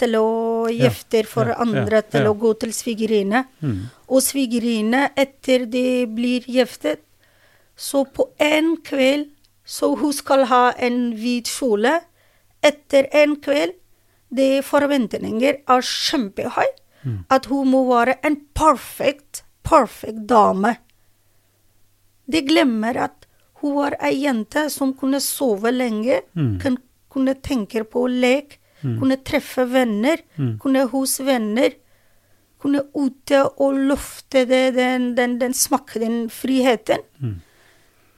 til 0.00 0.16
å 0.18 0.28
Ja, 0.72 0.90
for 1.28 1.46
ja, 1.52 1.54
andre, 1.60 2.00
ja, 2.00 2.02
til 2.02 2.26
å 2.26 2.34
gå 2.38 2.54
til 2.58 2.72
svigerinne. 2.72 3.44
Mm. 3.62 3.90
Og 4.08 4.22
svigerinne, 4.24 5.10
etter 5.16 5.66
de 5.70 6.06
blir 6.06 6.40
giftet, 6.48 7.00
så 7.76 8.04
på 8.04 8.30
en 8.40 8.76
kveld 8.76 9.30
så 9.64 9.94
hun 9.96 10.12
skal 10.12 10.44
ha 10.50 10.72
en 10.78 11.12
hvit 11.16 11.48
kjole. 11.48 12.00
Etter 12.62 13.08
en 13.12 13.36
kveld 13.36 13.74
de 14.34 14.60
forventninger 14.62 15.60
er 15.68 15.80
kjempehøy. 15.80 16.70
Mm. 17.04 17.18
At 17.30 17.46
hun 17.46 17.68
må 17.70 17.84
være 17.88 18.18
en 18.24 18.36
perfekt, 18.56 19.42
perfekt 19.62 20.26
dame. 20.26 20.78
De 22.30 22.40
glemmer 22.42 22.96
at 22.96 23.26
hun 23.60 23.74
var 23.76 23.96
ei 24.00 24.24
jente 24.24 24.70
som 24.70 24.92
kunne 24.94 25.20
sove 25.20 25.70
lenge, 25.72 26.20
Mm. 26.36 26.58
kun, 26.60 26.78
kunne 27.10 27.34
tenke 27.34 27.84
på 27.84 28.06
lek, 28.08 28.58
Mm. 28.82 28.98
kunne 29.00 29.16
treffe 29.24 29.64
venner, 29.70 30.18
Mm. 30.38 30.58
kunne 30.58 30.86
hos 30.90 31.18
venner. 31.20 31.70
Kunne 32.60 32.80
ute 32.94 33.42
og 33.60 33.74
lufte 33.74 34.46
det, 34.46 34.74
den, 34.74 35.14
den, 35.14 35.38
den 35.38 35.52
smake, 35.52 35.98
den 36.00 36.28
friheten. 36.30 36.98
Mhm. 37.20 37.40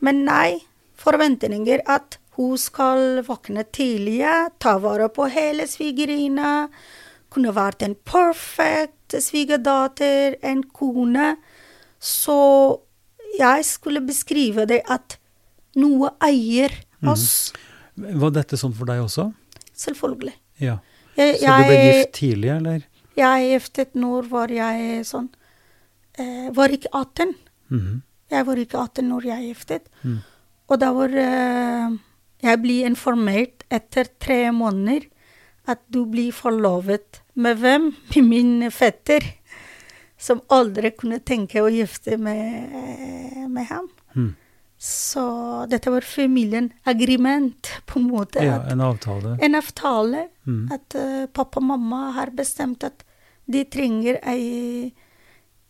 Men 0.00 0.24
nei, 0.24 0.60
forventninger 0.96 1.80
at 1.86 2.18
hun 2.36 2.56
skal 2.56 3.22
våkne 3.26 3.64
tidlig, 3.72 4.22
ta 4.60 4.78
vare 4.78 5.08
på 5.08 5.28
hele 5.30 5.66
svigerinna, 5.66 6.68
kunne 7.30 7.52
vært 7.52 7.82
en 7.82 7.94
perfekt 7.96 9.16
svigerdatter, 9.18 10.36
en 10.42 10.62
kone. 10.62 11.36
Så 12.00 12.80
jeg 13.38 13.64
skulle 13.68 14.02
beskrive 14.06 14.66
det 14.68 14.82
at 14.88 15.18
noe 15.76 16.12
eier 16.24 16.72
oss. 17.06 17.52
Var 17.96 18.32
dette 18.36 18.58
sånn 18.60 18.74
for 18.76 18.88
deg 18.88 19.02
også? 19.04 19.30
Selvfølgelig. 19.76 20.34
Ja. 20.62 20.78
Jeg, 21.16 21.38
Så 21.40 21.52
du 21.56 21.64
ble 21.68 21.76
gift 21.80 22.12
tidlig, 22.16 22.50
eller? 22.52 22.86
Jeg 23.16 23.50
giftet 23.54 23.94
når 23.96 24.26
var 24.28 24.52
jeg 24.52 25.04
sånn 25.08 25.30
eh, 26.20 26.48
Var 26.52 26.74
ikke 26.76 26.90
18. 26.92 27.32
Mhm. 27.72 28.02
Jeg 28.28 28.46
var 28.48 28.58
ikke 28.58 28.80
18 28.82 29.06
når 29.08 29.28
jeg 29.30 29.46
giftet. 29.52 29.84
Mm. 30.02 30.18
Og 30.66 30.80
da 30.82 30.88
var 30.92 31.12
eh, 31.22 31.94
Jeg 32.42 32.60
ble 32.62 32.80
informert 32.88 33.64
etter 33.72 34.10
tre 34.20 34.40
måneder 34.52 35.06
at 35.66 35.80
du 35.90 36.04
blir 36.06 36.34
forlovet 36.34 37.22
med 37.34 37.58
hvem? 37.62 37.88
Min 38.30 38.70
fetter. 38.70 39.24
Som 40.26 40.40
aldri 40.50 40.90
kunne 40.96 41.20
tenke 41.22 41.60
å 41.62 41.70
gifte 41.70 42.16
med, 42.18 43.46
med 43.52 43.66
ham. 43.70 43.86
Mm. 44.16 44.32
Så 44.86 45.22
dette 45.70 45.88
var 45.92 46.04
familien 46.04 46.66
agreement, 46.84 47.70
på 47.88 48.00
en 48.00 48.08
måte. 48.10 48.42
Ja, 48.44 48.58
at- 48.60 48.72
en 48.74 48.82
avtale. 48.84 49.36
en 49.40 49.54
avtale. 49.54 50.24
Mm. 50.46 50.64
At 50.74 50.96
uh, 50.98 51.26
pappa 51.32 51.60
og 51.62 51.68
mamma 51.70 52.00
har 52.16 52.32
bestemt 52.36 52.84
at 52.84 53.04
de 53.46 53.62
trenger 53.70 54.18
ei 54.26 54.92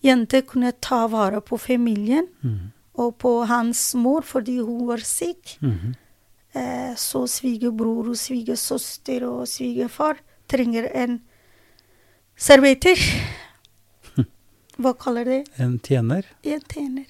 jente 0.02 0.40
kunne 0.48 0.72
ta 0.80 1.04
vare 1.12 1.40
på 1.44 1.58
familien. 1.60 2.26
Mm. 2.42 2.72
Og 2.96 3.14
på 3.20 3.34
hans 3.50 3.90
mor, 4.00 4.24
fordi 4.24 4.56
hun 4.64 4.86
var 4.88 5.04
syk. 5.04 5.58
Mhm. 5.60 5.94
Uh, 6.56 6.94
så 6.96 7.26
svigerbror 7.28 8.08
og 8.08 8.16
svigersøster 8.16 9.26
og 9.28 9.42
svigerfar 9.50 10.16
trenger 10.48 10.86
en 10.96 11.18
servitor. 12.36 12.96
Hva 14.76 14.92
kaller 15.00 15.24
de 15.28 15.38
En 15.62 15.78
tjener. 15.80 16.26
En 16.44 16.60
tjener. 16.72 17.06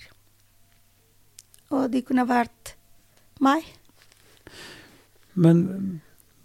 Og 1.74 1.88
det 1.90 2.04
kunne 2.06 2.26
vært 2.28 2.74
meg. 3.42 3.64
Men 5.34 5.64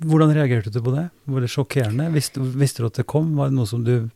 hvordan 0.02 0.34
reagerte 0.34 0.74
du 0.74 0.80
på 0.84 0.94
det? 0.96 1.08
Var 1.30 1.44
det 1.46 1.52
sjokkerende? 1.54 2.08
Visste, 2.16 2.42
visste 2.42 2.82
du 2.84 2.90
at 2.90 2.98
det 3.00 3.06
kom? 3.10 3.36
Var 3.38 3.52
det 3.52 3.58
noe 3.60 3.70
som 3.70 3.84
du 3.86 4.10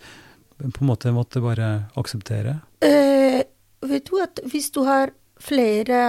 på 0.58 0.82
en 0.82 0.90
måte 0.90 1.14
måtte 1.14 1.44
bare 1.44 1.70
akseptere? 2.00 2.58
Eh, 2.84 3.44
vet 3.86 4.10
du 4.10 4.18
at 4.24 4.42
hvis 4.50 4.72
du 4.74 4.82
har 4.88 5.14
flere 5.46 6.02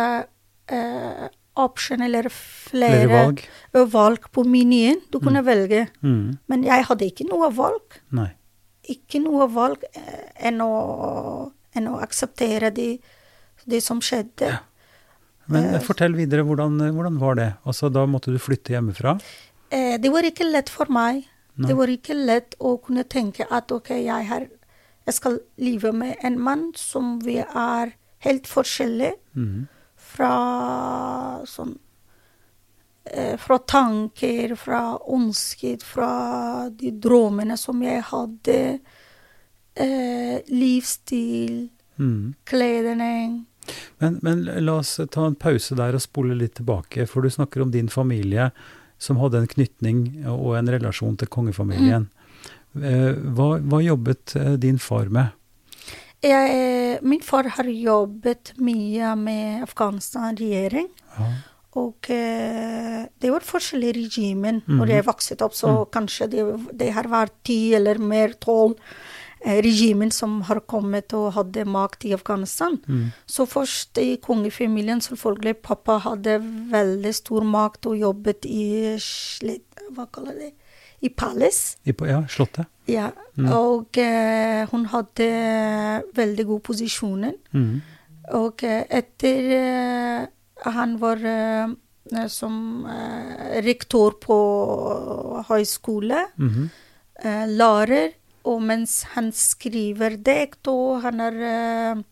eh, 0.71 1.27
option 1.61 2.03
eller 2.05 2.29
flere, 2.33 3.05
Flere 3.05 3.13
valg? 3.13 3.45
valg 3.93 4.27
på 4.33 4.45
menyen, 4.49 5.01
du 5.13 5.21
kunne 5.21 5.43
velge. 5.45 5.87
Mm. 6.01 6.39
Men 6.49 6.65
jeg 6.67 6.89
hadde 6.89 7.09
ikke 7.11 7.29
noe 7.29 7.51
valg. 7.55 8.01
Nei. 8.17 8.31
Ikke 8.93 9.21
noe 9.23 9.49
valg 9.51 9.85
eh, 9.93 10.31
enn 10.49 10.63
å, 10.63 10.73
enn 11.77 11.91
å 11.91 11.99
akseptere 12.05 12.71
det, 12.75 12.91
de 13.67 13.81
som 13.83 14.03
skjedde. 14.05 14.53
Ja. 14.55 14.63
Men 15.51 15.75
Eh, 15.75 15.83
fortell 15.83 16.17
videre, 16.19 16.43
hvordan, 16.47 16.79
hvordan 16.95 17.19
var 17.23 17.39
det? 17.39 17.51
Altså, 17.67 17.91
da 17.93 18.07
måtte 18.11 18.35
du 18.35 18.39
flytte 18.43 18.75
hjemmefra? 18.75 19.17
Eh, 19.71 19.95
det 20.03 20.11
var 20.11 20.27
ikke 20.27 20.47
lett 20.49 20.71
for 20.73 20.91
meg. 20.93 21.27
Nei. 21.57 21.69
Det 21.71 21.77
var 21.79 21.91
ikke 21.91 22.17
lett 22.19 22.57
å 22.59 22.77
kunne 22.83 23.07
tenke 23.09 23.47
at 23.51 23.73
ok, 23.73 23.95
jeg, 23.97 24.27
har, 24.29 24.49
jeg 25.07 25.17
skal 25.17 25.39
leve 25.63 25.93
med 25.97 26.19
en 26.27 26.37
mann 26.43 26.69
som 26.77 27.17
vi 27.25 27.39
er 27.41 27.95
helt 28.27 28.51
forskjellige 28.51 29.17
mm. 29.39 29.67
fra 30.13 30.33
sånn 31.49 31.79
Fra 33.39 33.59
tanker, 33.63 34.57
fra 34.59 34.81
ønsker, 35.15 35.79
fra 35.85 36.11
de 36.75 36.91
drømmene 36.91 37.55
som 37.61 37.83
jeg 37.85 38.03
hadde. 38.09 38.57
Eh, 39.77 40.41
livsstil, 40.49 41.69
mm. 41.97 42.35
kledning. 42.45 43.45
Men, 43.99 44.19
men 44.23 44.45
la 44.45 44.79
oss 44.81 45.01
ta 45.11 45.27
en 45.27 45.37
pause 45.37 45.77
der 45.77 45.99
og 45.99 46.05
spole 46.05 46.37
litt 46.39 46.57
tilbake, 46.57 47.05
for 47.11 47.21
du 47.21 47.31
snakker 47.31 47.65
om 47.65 47.73
din 47.75 47.91
familie 47.93 48.51
som 48.99 49.21
hadde 49.21 49.43
en 49.43 49.51
knytning 49.51 50.07
og 50.33 50.55
en 50.57 50.71
relasjon 50.73 51.19
til 51.21 51.29
kongefamilien. 51.29 52.09
Eh, 52.77 53.13
Hva, 53.37 53.57
hva 53.61 53.83
jobbet 53.85 54.37
eh, 54.41 54.55
din 54.61 54.81
far 54.81 55.13
med? 55.13 55.35
Jeg, 56.25 57.03
min 57.05 57.21
far 57.25 57.51
har 57.59 57.69
jobbet 57.69 58.55
mye 58.57 59.13
med 59.21 59.67
Afghanistan-regjering. 59.69 60.89
Ja. 61.19 61.29
Og 61.77 62.09
eh, 62.13 63.05
det 63.21 63.33
var 63.33 63.45
forskjellige 63.45 63.99
regimer 63.99 64.53
-hmm. 64.53 64.77
når 64.79 64.87
jeg 64.87 65.07
vokste 65.07 65.43
opp, 65.45 65.55
så 65.55 65.85
kanskje 65.93 66.27
det, 66.27 66.45
det 66.73 66.93
har 66.93 67.09
vært 67.09 67.33
ti 67.45 67.75
eller 67.75 67.99
mer 67.99 68.33
tolv 68.41 68.77
eh, 69.45 69.63
regimer 69.63 70.11
som 70.11 70.43
har 70.43 70.61
kommet 70.61 71.13
og 71.13 71.33
hadde 71.33 71.65
makt 71.65 72.05
i 72.05 72.13
Afghanistan. 72.13 72.79
Mm. 72.89 73.13
Så 73.27 73.47
først 73.47 73.99
i 73.99 74.17
kongefamilien, 74.17 75.01
selvfølgelig. 75.01 75.57
Pappa 75.57 75.99
hadde 75.99 76.41
veldig 76.71 77.15
stor 77.15 77.45
makt 77.45 77.87
og 77.87 77.99
jobbet 77.99 78.45
i 78.45 78.97
Hva 79.91 80.07
kaller 80.13 80.35
det? 80.35 80.53
I 81.01 81.09
palace. 81.09 81.77
I, 81.85 81.93
ja, 82.01 82.25
Slottet? 82.29 82.67
Ja. 82.89 83.11
Mm. 83.37 83.53
Og 83.53 83.99
eh, 83.99 84.67
hun 84.71 84.87
hadde 84.87 86.03
veldig 86.15 86.47
god 86.47 86.61
posisjoner. 86.61 87.33
Mhm. 87.53 87.83
Og 88.35 88.63
eh, 88.65 88.83
etter 88.91 89.51
eh, 89.55 90.27
han 90.65 90.97
var 90.99 91.17
eh, 91.25 92.27
som 92.29 92.87
eh, 92.87 93.61
rektor 93.63 94.13
på 94.23 94.37
høyskole, 95.49 96.27
Mhm. 96.39 96.71
eh, 97.25 97.47
lærer, 97.49 98.13
og 98.45 98.63
mens 98.63 99.03
han 99.15 99.33
skriver 99.33 100.17
dikt, 100.23 100.67
og 100.69 101.03
han 101.03 101.21
er 101.21 102.03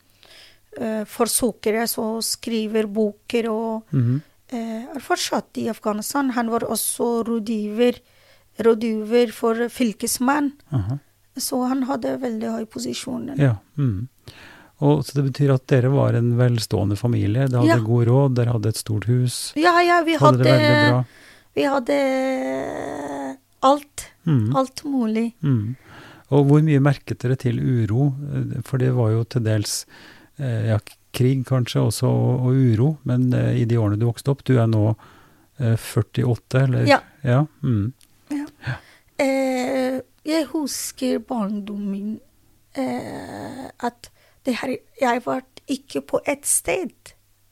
forsøkere 1.07 1.87
som 1.89 2.21
skriver 2.23 2.87
boker 2.91 3.47
og 3.51 3.85
Mhm. 3.93 4.23
eh, 4.51 4.83
er 4.97 5.01
fortsatt 5.01 5.57
i 5.59 5.69
Afghanistan. 5.69 6.31
Han 6.31 6.49
var 6.51 6.61
også 6.61 7.23
rådgiver, 7.27 8.01
rådgiver 8.59 9.33
for 9.33 9.55
fylkesmann, 9.69 10.53
Aha. 10.73 10.99
så 11.39 11.69
han 11.69 11.83
hadde 11.85 12.19
veldig 12.21 12.51
høy 12.59 12.65
posisjon. 12.67 13.37
Ja. 13.39 13.55
mhm. 13.77 14.09
Og, 14.83 15.05
så 15.07 15.21
det 15.21 15.27
betyr 15.29 15.53
at 15.55 15.67
dere 15.71 15.91
var 15.93 16.17
en 16.19 16.33
velstående 16.39 16.97
familie. 16.99 17.47
Dere 17.49 17.63
hadde 17.63 17.79
Ja. 17.79 17.85
god 17.87 18.07
råd, 18.09 18.35
dere 18.35 18.53
hadde 18.57 18.69
et 18.69 18.81
stort 18.81 19.05
hus. 19.07 19.53
Ja, 19.57 19.81
ja, 19.83 20.03
vi 20.03 20.17
Hadde 20.19 20.43
det 20.43 20.51
hadde, 20.51 21.05
vi 21.55 21.63
hadde 21.63 21.99
alt. 23.63 24.09
Mm. 24.27 24.57
Alt 24.57 24.85
mulig. 24.85 25.33
Mm. 25.43 25.77
Og 26.35 26.47
hvor 26.49 26.63
mye 26.65 26.81
merket 26.81 27.21
dere 27.23 27.37
til 27.37 27.61
uro? 27.61 28.15
Eh, 28.35 28.61
For 28.65 28.79
det 28.79 28.93
var 28.97 29.11
jo 29.13 29.25
til 29.25 29.45
dels 29.45 29.85
eh, 30.39 30.67
ja, 30.73 30.79
krig 31.15 31.45
kanskje 31.47 31.81
også, 31.85 32.09
og, 32.09 32.47
og 32.49 32.53
uro. 32.55 32.97
Men 33.05 33.33
eh, 33.33 33.61
i 33.63 33.65
de 33.65 33.79
årene 33.79 34.01
du 34.01 34.07
vokste 34.09 34.33
opp, 34.35 34.43
du 34.45 34.57
er 34.59 34.67
nå 34.67 34.97
eh, 35.61 35.77
48, 35.77 36.65
eller? 36.65 36.89
Ja. 36.91 37.01
ja 37.23 37.45
mm. 37.63 37.93
Eh, 39.17 40.01
jeg 40.27 40.47
husker 40.51 41.21
barndommen 41.23 42.17
eh, 42.75 43.69
at 43.79 44.11
her, 44.53 44.77
jeg 45.01 45.23
var 45.25 45.43
ikke 45.69 46.01
på 46.07 46.21
ett 46.27 46.45
sted. 46.47 46.91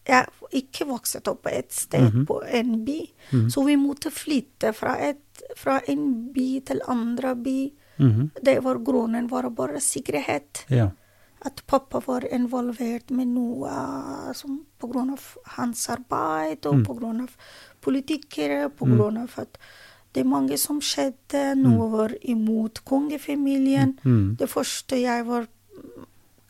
Jeg 0.07 0.27
var 0.41 0.49
ikke 0.53 0.85
vokst 0.87 1.29
opp 1.29 1.43
på 1.43 1.49
ett 1.49 1.73
sted, 1.73 2.13
Mhm. 2.15 2.27
på 2.27 2.43
en 2.47 2.85
by. 2.85 3.01
Mhm. 3.33 3.51
Så 3.51 3.65
vi 3.65 3.77
måtte 3.77 4.11
flytte 4.11 4.73
fra, 4.75 4.97
et, 4.99 5.43
fra 5.57 5.81
en 5.89 6.33
by 6.33 6.61
til 6.65 6.81
andre 6.89 7.35
by. 7.37 7.73
Mhm. 7.99 8.31
Det 8.43 8.63
var 8.63 8.75
grunnen 8.79 9.29
var 9.29 9.49
bare 9.51 9.81
sikkerhet. 9.81 10.65
Ja. 10.69 10.91
At 11.45 11.63
pappa 11.67 12.01
var 12.07 12.21
involvert 12.33 13.11
med 13.11 13.27
noe 13.29 14.33
som 14.35 14.65
på 14.79 14.89
grunn 14.93 15.11
av 15.11 15.21
hans 15.45 15.89
arbeid, 15.89 16.67
og 16.67 16.75
Mm. 16.75 16.85
på 16.87 16.95
grunn 16.99 17.21
av 17.23 17.31
politikere, 17.81 18.69
på 18.71 18.87
Mm. 18.87 18.97
grunn 18.97 19.17
av 19.19 19.31
at 19.39 19.59
det 20.13 20.21
er 20.21 20.29
mange 20.29 20.57
som 20.59 20.81
skjedde. 20.81 21.57
Noe 21.57 21.89
var 21.91 22.09
imot 22.23 22.85
kongefamilien. 22.85 23.99
Mm. 24.05 24.37
Det 24.37 24.49
første 24.49 25.01
jeg 25.01 25.25
var 25.27 25.43
mm, 25.43 25.49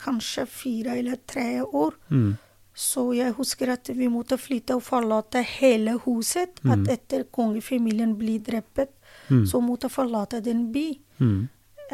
kanskje 0.03 0.45
fire 0.49 0.97
eller 0.99 1.17
tre 1.27 1.61
år. 1.63 1.95
Mm. 2.11 2.33
Så 2.75 3.03
jeg 3.15 3.35
husker 3.37 3.69
at 3.75 3.89
vi 3.93 4.07
måtte 4.09 4.37
flytte 4.41 4.75
og 4.75 4.81
forlate 4.83 5.43
hele 5.45 5.93
huset. 6.05 6.59
Mm. 6.63 6.71
At 6.75 6.87
etter 6.97 7.23
kongefamilien 7.31 8.15
ble 8.19 8.39
drept, 8.39 8.89
Mm. 9.29 9.45
så 9.47 9.59
måtte 9.61 9.89
forlate 9.93 10.41
den 10.43 10.71
by. 10.73 10.87
Mm. 11.21 11.47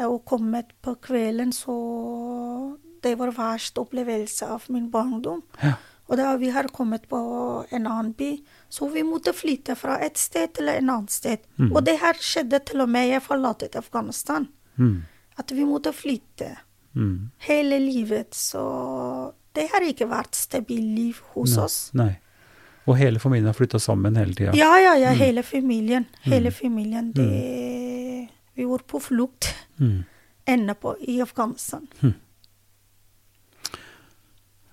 Og 0.08 0.24
kommet 0.24 0.72
på 0.82 0.94
kvelden, 1.04 1.52
så 1.52 2.76
Det 3.02 3.14
var 3.18 3.30
verst 3.32 3.78
opplevelse 3.78 4.46
av 4.46 4.62
min 4.68 4.90
barndom. 4.90 5.42
Ja. 5.62 5.72
Og 6.10 6.16
da 6.18 6.36
vi 6.36 6.50
har 6.50 6.66
kommet 6.68 7.06
på 7.08 7.20
en 7.70 7.86
annen 7.86 8.12
by, 8.12 8.42
så 8.68 8.88
vi 8.92 9.02
måtte 9.06 9.32
flytte 9.32 9.76
fra 9.78 9.94
et 10.04 10.18
sted 10.18 10.52
til 10.54 10.68
en 10.68 10.90
annet 10.90 11.10
sted. 11.10 11.38
Mm. 11.58 11.70
Og 11.72 11.84
det 11.86 11.98
her 12.02 12.12
skjedde 12.20 12.60
til 12.66 12.80
og 12.80 12.88
med 12.88 13.08
jeg 13.08 13.22
forlot 13.22 13.62
Afghanistan. 13.76 14.48
Mm. 14.76 15.02
At 15.38 15.50
vi 15.56 15.64
måtte 15.64 15.92
flytte 15.92 16.56
Mm. 16.96 17.30
hele 17.38 17.78
livet. 17.78 18.34
Så 18.34 19.32
det 19.54 19.68
har 19.72 19.80
ikke 19.86 20.08
vært 20.10 20.34
stabilt 20.34 20.94
liv 20.96 21.20
hos 21.34 21.56
Nei. 21.56 21.64
oss. 21.64 21.90
Nei. 21.94 22.18
Og 22.86 22.96
hele 22.98 23.18
familien 23.22 23.46
har 23.46 23.54
flytta 23.54 23.78
sammen 23.78 24.16
hele 24.16 24.34
tida? 24.34 24.52
Ja, 24.58 24.72
ja, 24.80 24.94
ja. 24.98 25.10
Mm. 25.12 25.18
Hele 25.20 25.42
familien. 25.42 26.06
Hele 26.22 26.50
Mm. 26.50 26.54
familien. 26.56 27.12
Det, 27.12 28.28
vi 28.56 28.64
var 28.64 28.78
på 28.88 28.98
flukt 29.00 29.54
Mm. 29.78 30.04
ende 30.46 30.74
på 30.74 30.96
i 31.08 31.20
Afghanistan. 31.22 31.86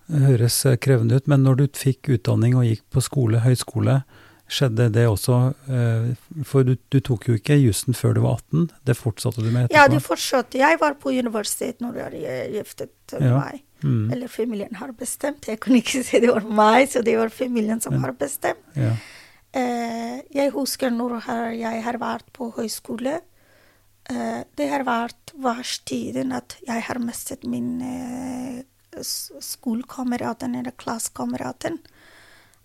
Det 0.08 0.21
høres 0.23 0.62
krevende 0.80 1.15
ut, 1.19 1.27
men 1.27 1.43
når 1.43 1.56
du 1.60 1.65
fikk 1.75 2.08
utdanning 2.15 2.56
og 2.56 2.63
gikk 2.63 2.84
på 2.95 3.01
skole, 3.03 3.41
høyskole, 3.43 4.03
skjedde 4.47 4.86
det 4.95 5.03
også 5.10 5.38
eh, 5.67 6.43
For 6.47 6.63
du, 6.63 6.75
du 6.89 6.99
tok 7.03 7.25
jo 7.27 7.36
ikke 7.36 7.57
jussen 7.60 7.93
før 7.97 8.13
du 8.15 8.21
var 8.23 8.38
18, 8.39 8.69
det 8.88 8.95
fortsatte 8.97 9.43
du 9.43 9.49
med 9.51 9.65
etterpå? 9.67 9.75
Ja, 9.75 9.88
det 9.91 10.01
fortsatte. 10.05 10.57
Jeg 10.62 10.79
var 10.79 10.93
på 11.01 11.12
universitet 11.12 11.81
når 11.83 11.99
jeg 12.01 12.51
giftet 12.55 12.93
Ja. 13.19 13.33
meg. 13.39 13.63
Mm. 13.83 14.12
Eller 14.12 14.27
familien 14.27 14.75
har 14.79 14.91
bestemt. 14.97 15.45
Jeg 15.47 15.60
kunne 15.60 15.81
ikke 15.83 16.03
si 16.07 16.19
det 16.23 16.31
var 16.33 16.47
meg, 16.47 16.88
så 16.89 17.03
det 17.03 17.17
var 17.19 17.29
familien 17.29 17.81
som 17.83 17.93
Men- 17.93 18.03
har 18.07 18.13
bestemt. 18.17 18.63
Ja. 18.75 18.93
Eh, 19.57 20.21
jeg 20.36 20.51
husker 20.53 20.91
når 20.91 21.19
jeg 21.55 21.83
har 21.83 21.97
vært 22.01 22.25
på 22.33 22.51
høyskole. 22.55 23.19
Eh, 24.10 24.43
det 24.55 24.69
har 24.71 24.83
vært 24.88 25.33
verstiden 25.43 26.31
at 26.36 26.55
jeg 26.67 26.81
har 26.88 26.99
mistet 27.03 27.43
min 27.47 27.81
s- 28.97 29.31
skolekameraten 29.39 30.55
eller 30.55 30.71
klassekameraten. 30.71 31.79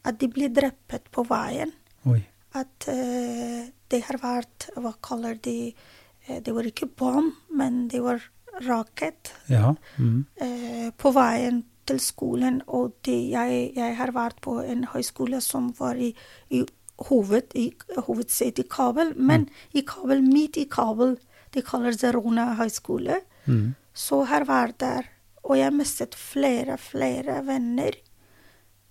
At 0.05 0.19
de 0.21 0.29
ble 0.33 0.51
drept 0.53 1.11
på 1.15 1.25
veien. 1.29 1.73
Oi. 2.11 2.21
At 2.59 2.89
uh, 2.91 3.63
det 3.89 4.03
har 4.09 4.19
vært 4.21 4.67
Hva 4.77 4.91
kaller 5.01 5.39
de 5.41 5.73
eh, 5.73 6.41
Det 6.45 6.53
var 6.53 6.67
ikke 6.69 6.91
bom, 7.01 7.31
men 7.49 7.87
det 7.89 8.03
var 8.05 8.21
rakett 8.67 9.31
Ja. 9.49 9.71
Mm. 9.97 10.27
uh, 10.43 10.91
på 11.01 11.13
veien 11.17 11.63
til 11.89 12.01
skolen. 12.03 12.61
Og 12.67 12.93
de, 13.07 13.15
jeg, 13.33 13.73
jeg 13.77 13.97
har 13.97 14.13
vært 14.13 14.43
på 14.45 14.59
en 14.61 14.85
høyskole 14.93 15.41
som 15.41 15.73
var 15.79 15.97
i, 15.97 16.13
i 16.51 16.63
hoved, 17.09 17.55
i 17.59 17.71
hovedsete 17.97 18.65
i 18.65 18.69
Kabel, 18.71 19.15
men 19.17 19.49
i 19.73 19.83
Kabel, 19.87 20.23
midt 20.23 20.61
i 20.61 20.67
Kabel, 20.71 21.17
de 21.53 21.65
kaller 21.65 21.97
Zerona 21.97 22.53
høyskole. 22.61 23.23
Mm. 23.47 23.75
Så 23.95 24.23
har 24.29 24.47
vært 24.49 24.79
der, 24.81 25.09
og 25.43 25.59
jeg 25.59 25.75
mistet 25.75 26.15
flere, 26.17 26.79
flere 26.81 27.41
venner. 27.47 27.97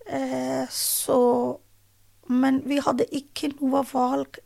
Eh, 0.06 0.66
så 0.70 1.58
Men 2.28 2.62
vi 2.64 2.78
hadde 2.80 3.04
ikke 3.12 3.48
noe 3.60 3.82
valg. 3.92 4.38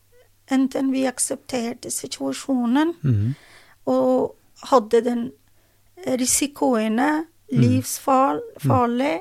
Enten 0.50 0.88
vi 0.92 1.04
aksepterte 1.06 1.90
situasjonen 1.90 2.94
Mm. 3.02 3.34
og 3.86 4.34
hadde 4.62 5.00
den 5.04 5.32
risikoene, 6.06 7.26
livsfarlig, 7.52 9.20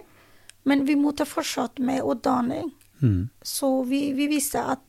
men 0.64 0.86
vi 0.88 0.96
måtte 0.96 1.26
fortsette 1.26 1.82
med 1.82 2.02
utdanning. 2.04 2.72
Mm. 3.02 3.30
Så 3.44 3.84
vi, 3.84 4.14
vi 4.14 4.28
visste 4.28 4.60
at 4.64 4.80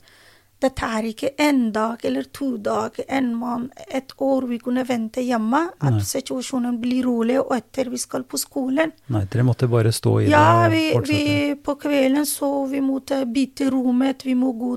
dette 0.57 0.89
er 0.89 1.05
ikke 1.11 1.31
en 1.45 1.67
dag 1.73 2.05
eller 2.09 2.31
to 2.33 2.55
dager, 2.57 3.05
en 3.13 3.35
måned, 3.37 3.73
et 3.93 4.13
år 4.25 4.47
vi 4.49 4.57
kunne 4.63 4.87
vente 4.89 5.21
hjemme. 5.21 5.61
At 5.77 5.99
Nei. 5.99 6.05
situasjonen 6.09 6.79
blir 6.81 7.05
rolig, 7.05 7.37
og 7.43 7.53
etter 7.59 7.91
vi 7.93 8.01
skal 8.01 8.25
på 8.25 8.41
skolen. 8.41 8.95
Nei, 9.13 9.27
dere 9.29 9.45
måtte 9.45 9.69
bare 9.69 9.93
stå 9.93 10.15
i 10.23 10.31
Ja, 10.31 10.65
det 10.65 10.73
vi, 10.73 10.85
og 10.95 11.03
fortsette? 11.03 11.59
på 11.69 11.77
kvelden 11.85 12.27
så 12.27 12.51
vi 12.73 12.81
måtte 12.81 13.21
bytte 13.29 13.69
rommet, 13.71 14.25
vi 14.25 14.35
må 14.35 14.55
gå 14.57 14.73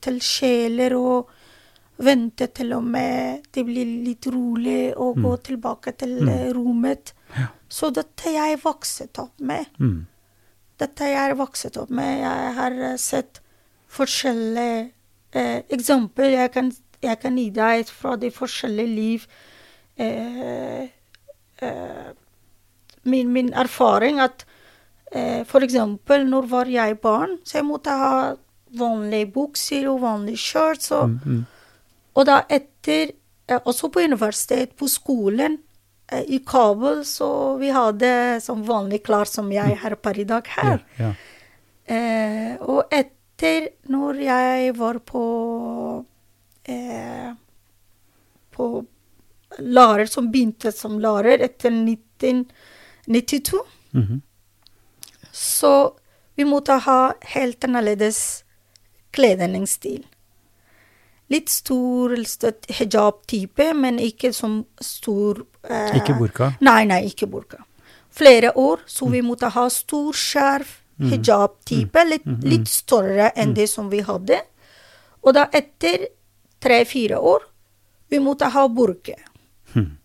til 0.00 0.22
kjeler 0.22 0.94
og 1.00 1.34
vente 2.04 2.46
til 2.54 2.72
og 2.74 2.86
med 2.86 3.44
det 3.54 3.62
blir 3.66 3.90
litt 4.06 4.26
rolig, 4.30 4.94
og 4.96 5.18
gå 5.22 5.36
tilbake 5.50 5.98
til 5.98 6.18
mm. 6.22 6.34
rommet. 6.54 7.14
Ja. 7.34 7.50
Så 7.68 7.90
dette 7.90 8.30
jeg 8.34 8.62
vokset 8.62 9.18
opp 9.18 9.40
med. 9.42 9.66
Mm. 9.82 10.04
Dette 10.78 11.10
jeg 11.10 11.38
vokset 11.38 11.76
opp 11.78 11.90
med. 11.90 12.20
Jeg 12.22 12.52
har 12.58 12.82
eh, 12.90 13.00
sett 13.02 13.40
forskjellige 13.94 14.92
eh, 15.34 15.62
eksempler 15.74 16.36
jeg 16.38 16.52
kan, 16.54 16.72
jeg 17.02 17.20
kan 17.22 17.36
gi 17.38 17.48
deg 17.54 17.88
fra 17.90 18.16
de 18.16 18.30
forskjellige 18.32 18.94
liv. 18.94 19.26
Eh, 19.96 20.82
eh, 21.62 22.08
min, 23.04 23.32
min 23.32 23.52
erfaring 23.54 24.20
at 24.24 24.46
eh, 25.12 25.44
eksempel 25.44 26.24
når 26.28 26.48
var 26.50 26.70
jeg 26.72 26.98
barn, 27.00 27.38
så 27.44 27.58
jeg 27.60 27.68
måtte 27.68 27.90
ha 27.90 28.14
vanlige 28.74 29.30
bukser 29.34 29.86
og 29.90 30.00
vanlige 30.02 30.38
shirts. 30.38 30.90
Og, 30.90 31.08
Mm. 31.08 31.20
Mm. 31.24 31.44
og 32.14 32.26
da 32.26 32.42
etter 32.48 33.12
Også 33.46 33.90
på 33.92 34.00
universitet, 34.00 34.70
på 34.72 34.86
skolen 34.88 35.58
i 36.28 36.38
Kabul, 36.46 37.02
så 37.04 37.58
vi 37.60 37.68
hadde 37.68 38.40
som 38.40 38.62
vanlig 38.64 39.02
klær 39.04 39.28
som 39.28 39.50
jeg 39.52 39.76
har 39.82 39.94
per 39.96 40.18
i 40.18 40.24
dag 40.24 40.46
her. 40.46 40.78
her. 40.96 41.04
yeah. 41.04 41.14
Eh, 41.84 42.56
og 42.62 42.86
etter, 42.90 43.12
når 43.42 44.14
jeg 44.22 44.74
var 44.78 44.98
på 44.98 46.04
eh, 46.68 47.32
På 48.54 48.86
lærer, 49.58 50.06
som 50.06 50.30
begynte 50.32 50.72
som 50.72 50.98
lærer 50.98 51.42
etter 51.42 51.70
1992, 51.70 53.58
Mhm. 53.92 54.20
så 55.32 55.92
vi 56.36 56.44
måtte 56.44 56.72
ha 56.82 57.12
helt 57.20 57.64
annerledes 57.64 58.44
kledningsstil. 59.12 60.04
Litt 61.30 61.48
stor 61.48 62.10
hijab-type, 62.68 63.74
men 63.74 63.98
ikke 63.98 64.32
som 64.32 64.64
stor 64.80 65.44
eh, 65.68 65.96
Ikke 65.96 66.14
burka? 66.18 66.52
Nei, 66.60 66.84
nei, 66.84 67.04
ikke 67.08 67.26
burka. 67.30 67.64
Flere 68.10 68.52
år, 68.56 68.80
så 68.86 69.08
vi 69.10 69.20
måtte 69.22 69.48
ha 69.50 69.68
stor 69.68 70.12
skjerf, 70.12 70.83
hijab-type, 70.98 72.04
litt, 72.08 72.26
litt 72.42 72.68
større 72.68 73.30
enn 73.36 73.54
det 73.54 73.68
som 73.70 73.88
vi 73.90 74.00
hadde. 74.06 74.40
Og 75.24 75.34
da 75.34 75.46
etter 75.52 76.06
tre-fire 76.60 77.18
år, 77.18 77.40
vi 78.10 78.18
måtte 78.22 78.48
ha 78.54 78.66
burke. 78.68 79.16
Hm. 79.74 79.96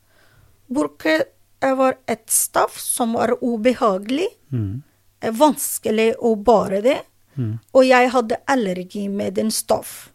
Burke 0.70 1.18
eh, 1.62 1.74
var 1.76 1.98
et 2.08 2.26
stoff 2.32 2.80
som 2.80 3.14
var 3.14 3.36
ubehagelig, 3.42 4.28
Mm. 4.52 4.82
eh, 5.22 5.32
vanskelig 5.32 6.16
å 6.22 6.36
bære 6.36 6.82
det, 6.84 7.02
Mm. 7.38 7.60
og 7.74 7.84
jeg 7.86 8.10
hadde 8.10 8.38
allergi 8.48 9.08
med 9.10 9.34
den 9.36 9.52
stoff. 9.52 10.10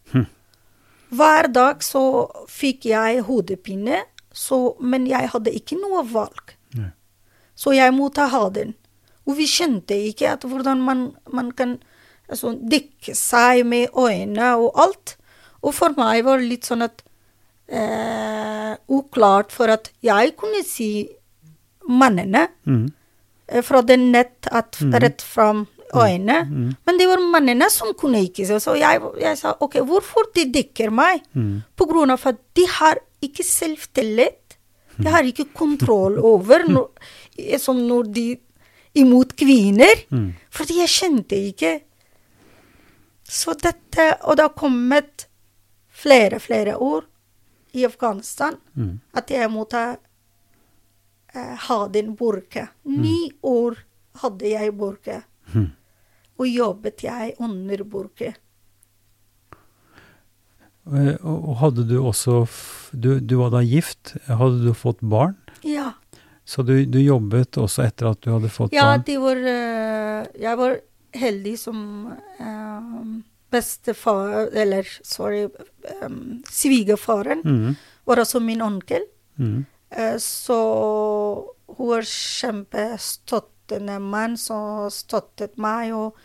Hver 1.09 1.47
dag 1.53 1.79
så 1.83 2.29
fikk 2.49 2.85
jeg 2.85 3.21
hodepine, 3.23 4.01
så, 4.33 4.75
men 4.81 5.05
jeg 5.07 5.29
hadde 5.31 5.53
ikke 5.55 5.77
noe 5.79 6.03
valg. 6.03 6.55
Så 7.55 7.71
jeg 7.73 7.93
måtte 7.95 8.27
ha 8.29 8.49
den. 8.49 8.73
Og 9.27 9.37
vi 9.39 9.47
skjønte 9.49 9.95
ikke 10.11 10.31
at 10.35 10.43
hvordan 10.45 10.81
man, 10.85 11.05
man 11.33 11.51
kan 11.57 11.77
altså, 12.29 12.53
dekke 12.61 13.15
seg 13.17 13.63
med 13.65 13.87
øynene 13.97 14.51
og 14.61 14.77
alt. 14.85 15.15
Og 15.65 15.73
for 15.73 15.95
meg 15.97 16.23
var 16.27 16.37
det 16.41 16.49
litt 16.51 16.67
sånn 16.69 16.85
at 16.85 17.01
eh, 17.67 18.75
Uklart 18.91 19.51
for 19.55 19.71
at 19.73 19.89
jeg 20.05 20.35
kunne 20.37 20.61
si 20.67 20.89
mannene 21.89 22.47
Mm. 22.65 22.91
eh, 23.47 23.61
fra 23.61 23.81
det 23.81 23.97
nett 23.99 24.47
at 24.51 24.77
rett 25.01 25.21
fram 25.21 25.67
øynene. 25.93 26.37
Mm. 26.49 26.75
Men 26.85 26.97
det 26.97 27.07
var 27.07 27.17
mannene 27.31 27.69
som 27.69 27.93
kunne 27.97 28.21
ikke 28.25 28.45
se. 28.45 28.59
Så 28.59 28.75
jeg, 28.77 29.01
jeg 29.21 29.37
sa 29.37 29.55
OK, 29.61 29.75
hvorfor 29.85 30.31
de 30.35 30.45
dekker 30.51 30.89
meg? 30.91 31.21
Mm. 31.33 31.63
På 31.77 31.85
grunn 31.89 32.09
av 32.11 32.21
at 32.25 32.39
de 32.57 32.65
har 32.67 32.97
ikke 33.21 33.43
selvtillit. 33.45 34.57
De 34.97 35.09
har 35.11 35.23
ikke 35.27 35.49
kontroll 35.53 36.17
over 36.23 36.63
når, 36.67 36.89
som 37.59 37.77
når 37.87 38.11
de 38.15 38.25
imot 38.95 39.35
kvinner. 39.35 39.95
Mm. 40.11 40.33
Fordi 40.49 40.77
jeg 40.79 40.89
kjente 40.89 41.35
ikke 41.51 41.73
Så 43.27 43.53
dette 43.57 44.03
Og 44.27 44.35
det 44.37 44.43
har 44.45 44.53
kommet 44.53 45.25
flere, 45.89 46.39
flere 46.39 46.75
ord 46.77 47.05
i 47.73 47.85
Afghanistan 47.85 48.55
Mm. 48.75 48.99
at 49.13 49.29
jeg 49.31 49.49
måtte 49.51 49.97
eh, 51.35 51.55
ha 51.67 51.87
din 51.87 52.13
burke. 52.15 52.67
Ni 52.85 53.31
år 53.43 53.75
hadde 54.21 54.47
jeg 54.49 54.71
burke. 54.77 55.23
Hm. 55.53 55.71
og 56.37 56.47
jobbet 56.47 57.03
jeg 57.03 57.33
under 57.39 57.83
burka. 57.83 58.33
Eh, 60.93 61.15
Og 61.25 61.55
hadde 61.61 61.85
du 61.89 61.97
også 62.03 62.45
du, 62.93 63.19
du 63.19 63.35
var 63.41 63.49
da 63.55 63.61
gift. 63.65 64.15
Hadde 64.27 64.61
du 64.65 64.73
fått 64.73 65.01
barn? 65.01 65.35
Ja. 65.65 65.93
Så 66.45 66.61
du, 66.61 66.85
du 66.85 66.99
jobbet 67.01 67.57
også 67.57 67.83
etter 67.87 68.11
at 68.11 68.19
du 68.21 68.29
hadde 68.35 68.49
fått 68.53 68.73
Ja, 68.75 68.91
barn? 68.91 69.03
det 69.07 69.15
var 69.21 69.39
eh, 69.49 70.27
Jeg 70.41 70.57
var 70.59 70.75
heldig 71.15 71.55
som 71.57 71.79
eh, 72.39 73.05
bestefar 73.51 74.51
Eller, 74.53 74.85
sorry 75.03 75.47
um, 76.03 76.43
Svigerfaren 76.51 77.41
Mm. 77.45 77.75
var 78.05 78.21
altså 78.21 78.39
min 78.39 78.61
onkel. 78.61 79.01
Mm. 79.39 79.65
Uh, 79.95 80.17
så 80.21 80.57
hun 81.77 81.87
var 81.89 82.05
kjempestøttende 82.85 83.99
mann 84.01 84.37
som 84.37 84.89
støttet 84.93 85.57
meg. 85.61 85.93
Og 85.95 86.15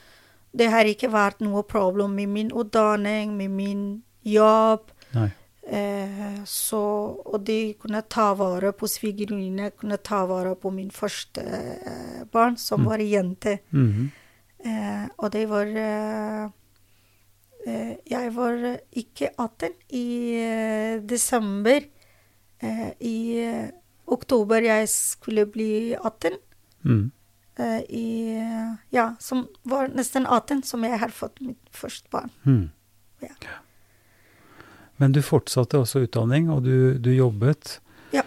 det 0.57 0.69
har 0.73 0.85
ikke 0.89 1.11
vært 1.13 1.41
noe 1.45 1.63
problem 1.65 2.15
med 2.19 2.29
min 2.29 2.51
utdanning, 2.53 3.37
med 3.39 3.51
min 3.51 3.85
jobb. 4.27 4.91
Nei. 5.15 5.31
Eh, 5.71 6.45
så, 6.45 6.81
og 7.25 7.45
de 7.47 7.75
kunne 7.79 8.03
ta 8.11 8.33
vare 8.35 8.73
på 8.75 8.89
svigerinne, 8.91 9.71
kunne 9.79 10.01
ta 10.03 10.25
vare 10.27 10.57
på 10.59 10.73
min 10.75 10.91
første 10.91 11.45
eh, 11.47 12.25
barn, 12.33 12.57
som 12.57 12.85
var 12.85 12.99
jente. 12.99 13.51
jente. 13.51 13.59
-hmm. 13.73 14.11
Eh, 14.65 15.09
og 15.17 15.33
det 15.33 15.49
var 15.49 15.67
eh, 15.67 16.51
eh, 17.67 17.97
Jeg 18.11 18.35
var 18.37 18.79
ikke 18.93 19.31
18 19.39 19.71
i 19.89 20.35
eh, 20.35 21.03
desember. 21.03 21.81
I 23.01 23.71
oktober 24.07 24.61
jeg 24.61 24.89
skulle 24.89 25.47
bli 25.47 25.95
18. 25.95 26.33
Mm. 26.85 27.11
Eh, 27.59 27.81
I 27.89 28.07
Ja, 28.91 29.15
som 29.19 29.49
var 29.63 29.89
nesten 29.89 30.27
18, 30.27 30.63
som 30.63 30.85
jeg 30.85 30.99
har 30.99 31.09
fått 31.09 31.41
mitt 31.41 31.69
første 31.73 32.09
barn. 32.11 32.31
Mm. 32.45 32.71
Ja. 33.23 33.35
Men 35.01 35.13
du 35.17 35.21
fortsatte 35.25 35.81
også 35.81 36.05
utdanning, 36.07 36.51
og 36.53 36.63
du, 36.67 36.99
du 37.01 37.11
jobbet 37.15 37.79
Ja. 38.13 38.23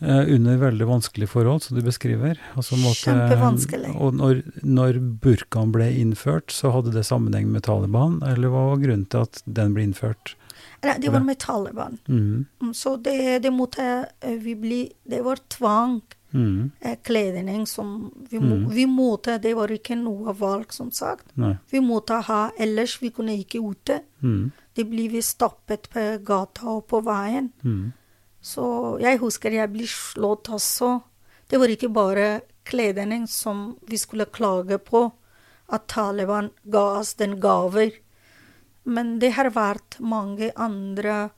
eh, 0.00 0.24
under 0.34 0.56
veldig 0.58 0.86
vanskelige 0.88 1.28
forhold, 1.28 1.62
som 1.62 1.76
du 1.76 1.82
beskriver. 1.84 2.38
Altså 2.56 2.76
måtte- 2.80 3.12
Kjempevanskelig. 3.12 3.94
Og 4.00 4.14
når, 4.18 4.42
når 4.64 4.98
burkaen 5.22 5.72
ble 5.74 5.90
innført, 6.00 6.48
så 6.50 6.72
hadde 6.72 6.92
det 6.92 7.04
sammenheng 7.04 7.46
med 7.52 7.62
Taliban, 7.68 8.22
eller 8.26 8.48
hva 8.48 8.70
var 8.72 8.80
grunnen 8.82 9.06
til 9.08 9.20
at 9.28 9.42
den 9.46 9.74
ble 9.76 9.84
innført? 9.90 10.34
Nei, 10.82 10.96
det 10.98 11.12
var 11.12 11.20
med 11.22 11.38
Taliban. 11.38 11.98
Mhm. 12.08 12.46
Mm, 12.60 12.72
Så 12.74 12.96
det, 13.02 13.42
det 13.42 13.52
måtte 13.52 14.06
eh, 14.20 14.36
vi 14.38 14.54
bli 14.54 14.80
Det 15.08 15.22
var 15.22 15.36
tvang 15.48 16.00
Mm. 16.34 16.70
kledning 17.04 17.66
som 17.68 18.10
vi, 18.30 18.38
Mm. 18.38 18.66
vi 18.70 18.86
måtte 18.86 19.38
Det 19.40 19.54
var 19.54 19.68
ikke 19.68 19.94
noe 20.02 20.32
valg, 20.32 20.72
som 20.72 20.90
sagt. 20.90 21.26
Nei. 21.36 21.58
Vi 21.70 21.78
måtte 21.80 22.22
ha, 22.24 22.50
ellers 22.58 22.98
vi 23.02 23.10
kunne 23.10 23.36
ikke 23.38 23.60
ute. 23.60 24.00
Mm. 24.22 24.50
Det 24.74 24.84
blir 24.88 25.10
vi 25.12 25.20
stoppet 25.22 25.88
på 25.92 26.04
gata 26.24 26.66
og 26.78 26.86
på 26.88 27.02
veien. 27.04 27.50
Mm. 27.64 27.92
Så 28.42 28.98
jeg 29.02 29.18
husker 29.22 29.52
jeg 29.54 29.70
ble 29.72 29.86
slått 29.86 30.48
også. 30.48 31.02
Det 31.48 31.60
var 31.60 31.68
ikke 31.68 31.90
bare 31.92 32.28
kledning 32.64 33.26
som 33.28 33.76
vi 33.88 33.98
skulle 33.98 34.26
klage 34.32 34.78
på, 34.78 35.04
at 35.72 35.86
Taliban 35.88 36.50
ga 36.64 36.98
oss 37.00 37.14
den 37.14 37.38
gaver. 37.40 37.92
Men 38.84 39.18
det 39.22 39.32
har 39.36 39.50
vært 39.54 40.00
mange 40.00 40.50
andre 40.56 41.30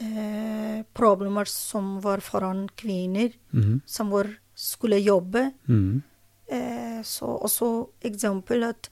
eh, 0.00 0.82
problemer 0.94 1.48
som 1.48 2.00
var 2.04 2.20
foran 2.24 2.66
kvinner, 2.76 3.32
Mm. 3.52 3.80
som 3.86 4.10
var, 4.10 4.28
skulle 4.54 4.98
jobbe. 5.00 5.52
Mm. 5.68 6.02
Eh, 6.48 7.02
så 7.02 7.26
også 7.40 7.88
eksempel 8.02 8.64
at 8.64 8.88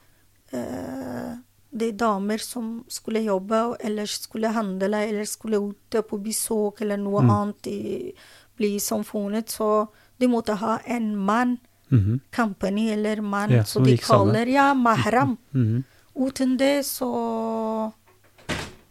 eh, 0.52 1.36
de 1.72 1.92
damer 1.92 2.38
som 2.38 2.84
skulle 2.88 3.20
jobbe, 3.22 3.76
eller 3.80 4.06
skulle 4.06 4.48
handle, 4.48 4.96
eller 5.08 5.24
skulle 5.24 5.56
ut 5.70 5.90
på 6.08 6.18
besøk 6.22 6.80
eller 6.82 6.96
noe 6.96 7.22
Mm. 7.22 7.30
annet 7.30 7.66
i, 7.66 8.12
bli 8.56 8.78
samfunnet, 8.80 9.48
så 9.48 9.88
de 10.18 10.26
måtte 10.26 10.54
ha 10.58 10.78
en 10.86 11.16
mann, 11.16 11.58
Mhm. 11.90 12.20
company 12.32 12.90
eller 12.92 13.20
mann, 13.22 13.50
Ja, 13.50 13.64
som 13.64 13.84
de 13.84 13.96
sammen. 13.98 14.34
kaller 14.34 14.46
ja, 14.46 14.74
mahram. 14.74 15.36
Mhm. 15.54 15.84
Uten 16.16 16.56
det 16.58 16.84
så 16.86 17.92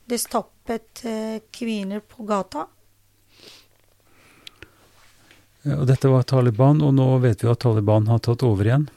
Det 0.07 0.17
stoppet 0.19 1.05
eh, 1.05 1.39
kvinner 1.51 1.99
på 1.99 2.23
gata. 2.25 2.65
Ja, 5.63 5.75
Og 5.81 5.87
dette 5.87 6.09
var 6.09 6.23
Taliban, 6.23 6.81
og 6.81 6.93
nå 6.95 7.07
vet 7.21 7.43
vi 7.43 7.49
at 7.51 7.59
Taliban 7.59 8.07
har 8.07 8.19
tatt 8.23 8.43
over 8.47 8.65
igjen. 8.69 8.87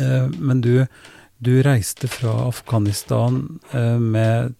Eh, 0.00 0.28
men 0.40 0.60
du, 0.64 0.86
du 1.44 1.52
reiste 1.62 2.08
fra 2.08 2.32
Afghanistan 2.48 3.40
eh, 3.72 3.98
med 4.00 4.54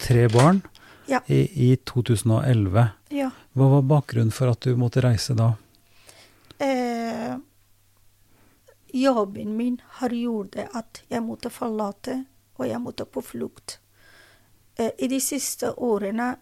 tre 0.00 0.26
barn 0.32 0.62
Ja. 1.10 1.20
i, 1.26 1.40
i 1.72 1.76
2011. 1.76 2.86
Ja. 3.10 3.30
Hva 3.52 3.68
var 3.76 3.82
bakgrunnen 3.90 4.32
for 4.32 4.52
at 4.52 4.60
du 4.64 4.76
måtte 4.78 5.02
reise 5.04 5.34
da? 5.38 5.52
Eh, 6.62 7.34
jobben 8.92 9.56
min 9.56 9.80
har 10.00 10.10
gjort 10.14 10.52
det 10.56 10.68
at 10.74 11.02
jeg 11.08 11.22
måtte 11.22 11.50
forlate, 11.52 12.24
og 12.58 12.66
jeg 12.68 12.80
måtte 12.82 13.04
på 13.06 13.22
flukt. 13.24 13.78
Eh, 14.76 14.90
I 14.98 15.08
de 15.08 15.20
siste 15.20 15.72
årene 15.76 16.32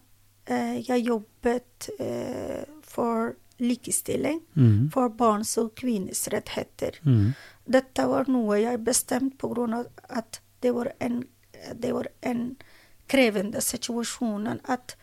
eh, 0.45 0.79
jeg 0.85 1.05
jobbet 1.07 1.89
eh, 1.99 2.63
for 2.83 3.35
likestilling, 3.59 4.41
mm. 4.55 4.89
for 4.93 5.09
barns 5.09 5.57
og 5.61 5.73
kvinners 5.79 6.27
rettigheter. 6.31 6.99
Mm. 7.03 7.33
Dette 7.69 8.05
var 8.09 8.29
noe 8.31 8.59
jeg 8.61 8.81
bestemte 8.83 9.45
av 9.45 9.87
at 10.09 10.41
det 10.61 10.71
var 10.75 10.91
en, 10.99 11.23
det 11.75 11.93
var 11.93 12.07
en 12.21 12.55
krevende 13.07 13.61
situasjon. 13.61 14.59
At 14.63 14.95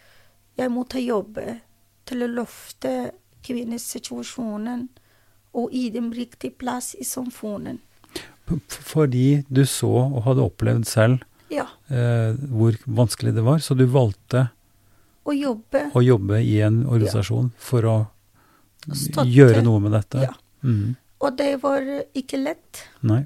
jeg 0.57 0.73
måtte 0.73 1.01
jobbe 1.03 1.61
til 2.07 2.23
å 2.25 2.31
løfte 2.31 3.13
kvinners 3.47 3.87
situasjon 3.95 4.89
og 5.57 5.73
gi 5.73 5.89
dem 5.95 6.11
riktig 6.13 6.57
plass 6.61 6.95
i 6.99 7.05
samfunnet. 7.05 7.81
Fordi 8.69 9.45
du 9.49 9.65
så 9.67 9.91
og 10.07 10.23
hadde 10.27 10.45
opplevd 10.45 10.87
selv 10.87 11.25
Ja. 11.51 11.67
eh, 11.91 12.35
hvor 12.51 12.77
vanskelig 12.87 13.35
det 13.35 13.43
var, 13.43 13.59
så 13.59 13.75
du 13.75 13.87
valgte 13.87 14.49
Å 15.27 15.33
jobbe. 15.35 15.91
å 15.95 16.03
jobbe 16.03 16.43
i 16.43 16.61
en 16.61 16.85
organisasjon 16.87 17.53
for 17.59 17.83
å 17.83 17.97
Støtte. 18.95 19.25
gjøre 19.31 19.63
noe 19.67 19.81
med 19.81 19.93
dette. 19.93 20.23
Ja. 20.29 20.35
Mm. 20.63 20.97
Og 21.21 21.37
det 21.39 21.63
var 21.63 21.83
ikke 22.15 22.39
lett. 22.43 22.83
Nei. 23.03 23.25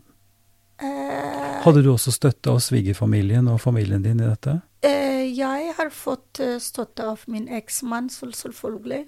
Eh, 0.81 1.61
Hadde 1.64 1.83
du 1.85 1.90
også 1.92 2.12
støtte 2.14 2.51
av 2.55 2.61
svigerfamilien 2.64 3.49
og 3.53 3.59
familien 3.61 4.03
din 4.03 4.20
i 4.20 4.29
dette? 4.29 4.61
Eh, 4.83 5.27
jeg 5.37 5.75
har 5.77 5.90
fått 5.92 6.40
eh, 6.40 6.57
støtte 6.62 7.05
av 7.05 7.20
min 7.29 7.49
eksmann, 7.53 8.09
selvfølgelig. 8.09 9.07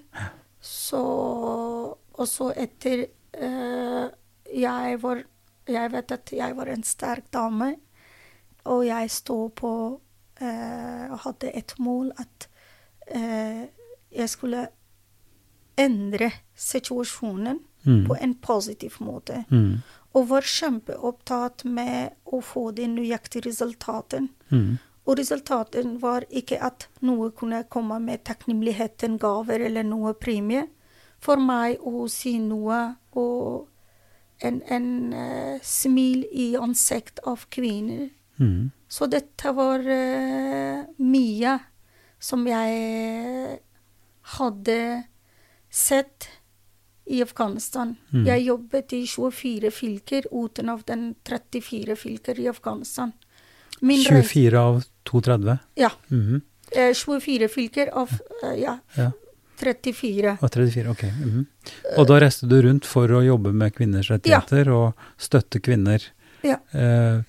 Så 0.61 1.01
Og 2.13 2.27
så 2.29 2.51
etter 2.55 3.07
eh, 3.33 4.05
jeg 4.53 4.99
var 5.01 5.23
Jeg 5.67 5.91
vet 5.91 6.11
at 6.11 6.29
jeg 6.31 6.55
var 6.55 6.67
en 6.67 6.83
sterk 6.83 7.31
dame, 7.33 7.75
og 8.65 8.85
jeg 8.85 9.09
sto 9.09 9.47
på 9.55 9.99
eh, 10.41 11.07
og 11.09 11.19
hadde 11.23 11.51
et 11.55 11.73
mål 11.79 12.11
at 12.19 12.47
eh, 13.07 13.63
jeg 14.11 14.29
skulle 14.29 14.67
endre 15.77 16.31
situasjonen 16.55 17.59
Mm. 17.85 18.07
på 18.07 18.15
en 18.21 18.33
positiv 18.33 18.95
måte. 18.99 19.43
Mm. 19.51 19.81
Og 20.13 20.27
var 20.27 20.41
kjempeopptatt 20.41 21.65
med 21.65 22.13
å 22.25 22.41
få 22.41 22.71
de 22.71 22.87
nøyaktige 22.87 23.49
resultatene. 23.49 24.29
Mm. 24.51 24.77
Og 25.03 25.17
resultatet 25.19 25.89
var 26.01 26.23
ikke 26.31 26.61
at 26.63 26.87
noe 27.01 27.31
kunne 27.35 27.63
komme 27.63 27.99
med 27.99 28.23
takknemligheten, 28.23 29.17
gaver 29.19 29.59
eller 29.59 29.83
noe 29.83 30.13
premie. 30.13 30.67
For 31.19 31.35
meg 31.35 31.83
å 31.83 32.07
si 32.11 32.37
noe 32.39 32.95
og 33.19 33.67
en, 34.43 34.61
en 34.67 35.13
uh, 35.13 35.59
smil 35.63 36.23
i 36.31 36.53
ansikt 36.59 37.19
av 37.27 37.45
kvinner. 37.51 38.09
Mm. 38.39 38.71
Så 38.87 39.07
dette 39.11 39.51
var 39.55 39.83
uh, 39.83 40.83
mye 40.99 41.57
som 42.19 42.47
jeg 42.47 43.59
hadde 44.37 44.79
sett 45.73 46.27
i 47.05 47.21
Afghanistan. 47.23 47.95
Mm. 48.13 48.25
Jeg 48.27 48.45
jobbet 48.47 48.93
i 48.93 49.01
24 49.09 49.71
fylker 49.73 50.27
utenom 50.31 50.81
den 50.87 51.15
34 51.27 51.95
fylker 51.99 52.39
i 52.39 52.47
Afghanistan. 52.47 53.11
Min 53.81 53.99
reise- 54.05 54.29
24 54.29 54.59
av 54.61 54.83
32? 55.03 55.57
Ja. 55.75 55.91
Mhm. 56.07 56.41
Eh, 56.71 56.93
24 56.93 57.47
fylker 57.49 57.89
av 57.93 58.09
eh, 58.43 58.53
ja, 58.61 58.77
Ja. 58.95 59.11
34. 59.59 60.37
Og, 60.41 60.51
34, 60.51 60.89
ok. 60.89 61.03
-hmm. 61.03 61.45
Og 61.97 62.07
da 62.07 62.19
reiste 62.19 62.47
du 62.47 62.61
rundt 62.61 62.85
for 62.85 63.07
å 63.11 63.21
jobbe 63.23 63.51
med 63.53 63.75
kvinners 63.75 64.09
rettigheter 64.11 64.69
og 64.69 64.93
støtte 65.17 65.59
kvinner. 65.59 66.01
Ja. 66.43 66.57
Eh, 66.71 67.21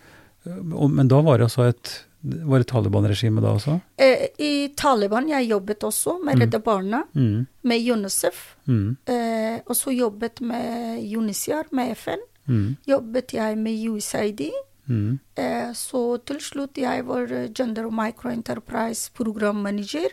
og, 0.75 0.91
men 0.91 1.09
da 1.09 1.21
var 1.23 1.39
det 1.39 1.45
altså 1.45 1.69
et 1.69 2.05
Var 2.25 2.59
det 2.59 2.67
Taliban-regime 2.71 3.41
da 3.45 3.49
også? 3.53 3.81
Eh, 4.01 4.29
I 4.41 4.69
Taliban 4.77 5.29
jeg 5.29 5.49
jobbet 5.51 5.85
også 5.85 6.15
med 6.25 6.35
Mm. 6.37 6.41
Redde 6.41 6.59
Barna, 6.65 7.03
Mm. 7.15 7.47
med 7.63 7.91
UNICEF. 7.91 8.57
Mm. 8.67 8.97
Eh, 9.07 9.61
og 9.67 9.77
så 9.77 9.91
jobbet 9.93 10.41
med 10.41 11.03
UNICEF, 11.17 11.67
med 11.73 11.91
FN. 11.97 12.19
Mm. 12.49 12.77
Jobbet 12.89 13.35
jeg 13.35 13.59
med 13.59 13.89
USAID. 13.89 14.51
Mm. 14.89 15.19
Eh, 15.37 15.73
så 15.73 16.19
til 16.27 16.37
slutt 16.41 16.77
jeg 16.79 17.05
var 17.07 17.23
eh, 17.33 17.49
Gender 17.53 17.91
Micro 17.91 18.31
Enterprise 18.31 19.11
programmanager. 19.15 20.09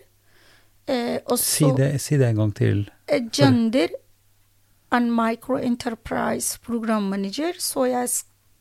Eh, 0.87 1.19
Si, 1.37 1.65
det, 1.77 2.01
si 2.01 2.17
det 2.17 2.27
en 2.29 2.35
gang 2.35 2.51
til. 2.55 2.89
eh, 3.07 3.21
Gender 3.31 3.87
and 4.91 5.11
Micro 5.15 5.55
Enterprise 5.57 6.57
programmanager. 6.65 7.53
Så 7.59 7.85
jeg 7.89 8.09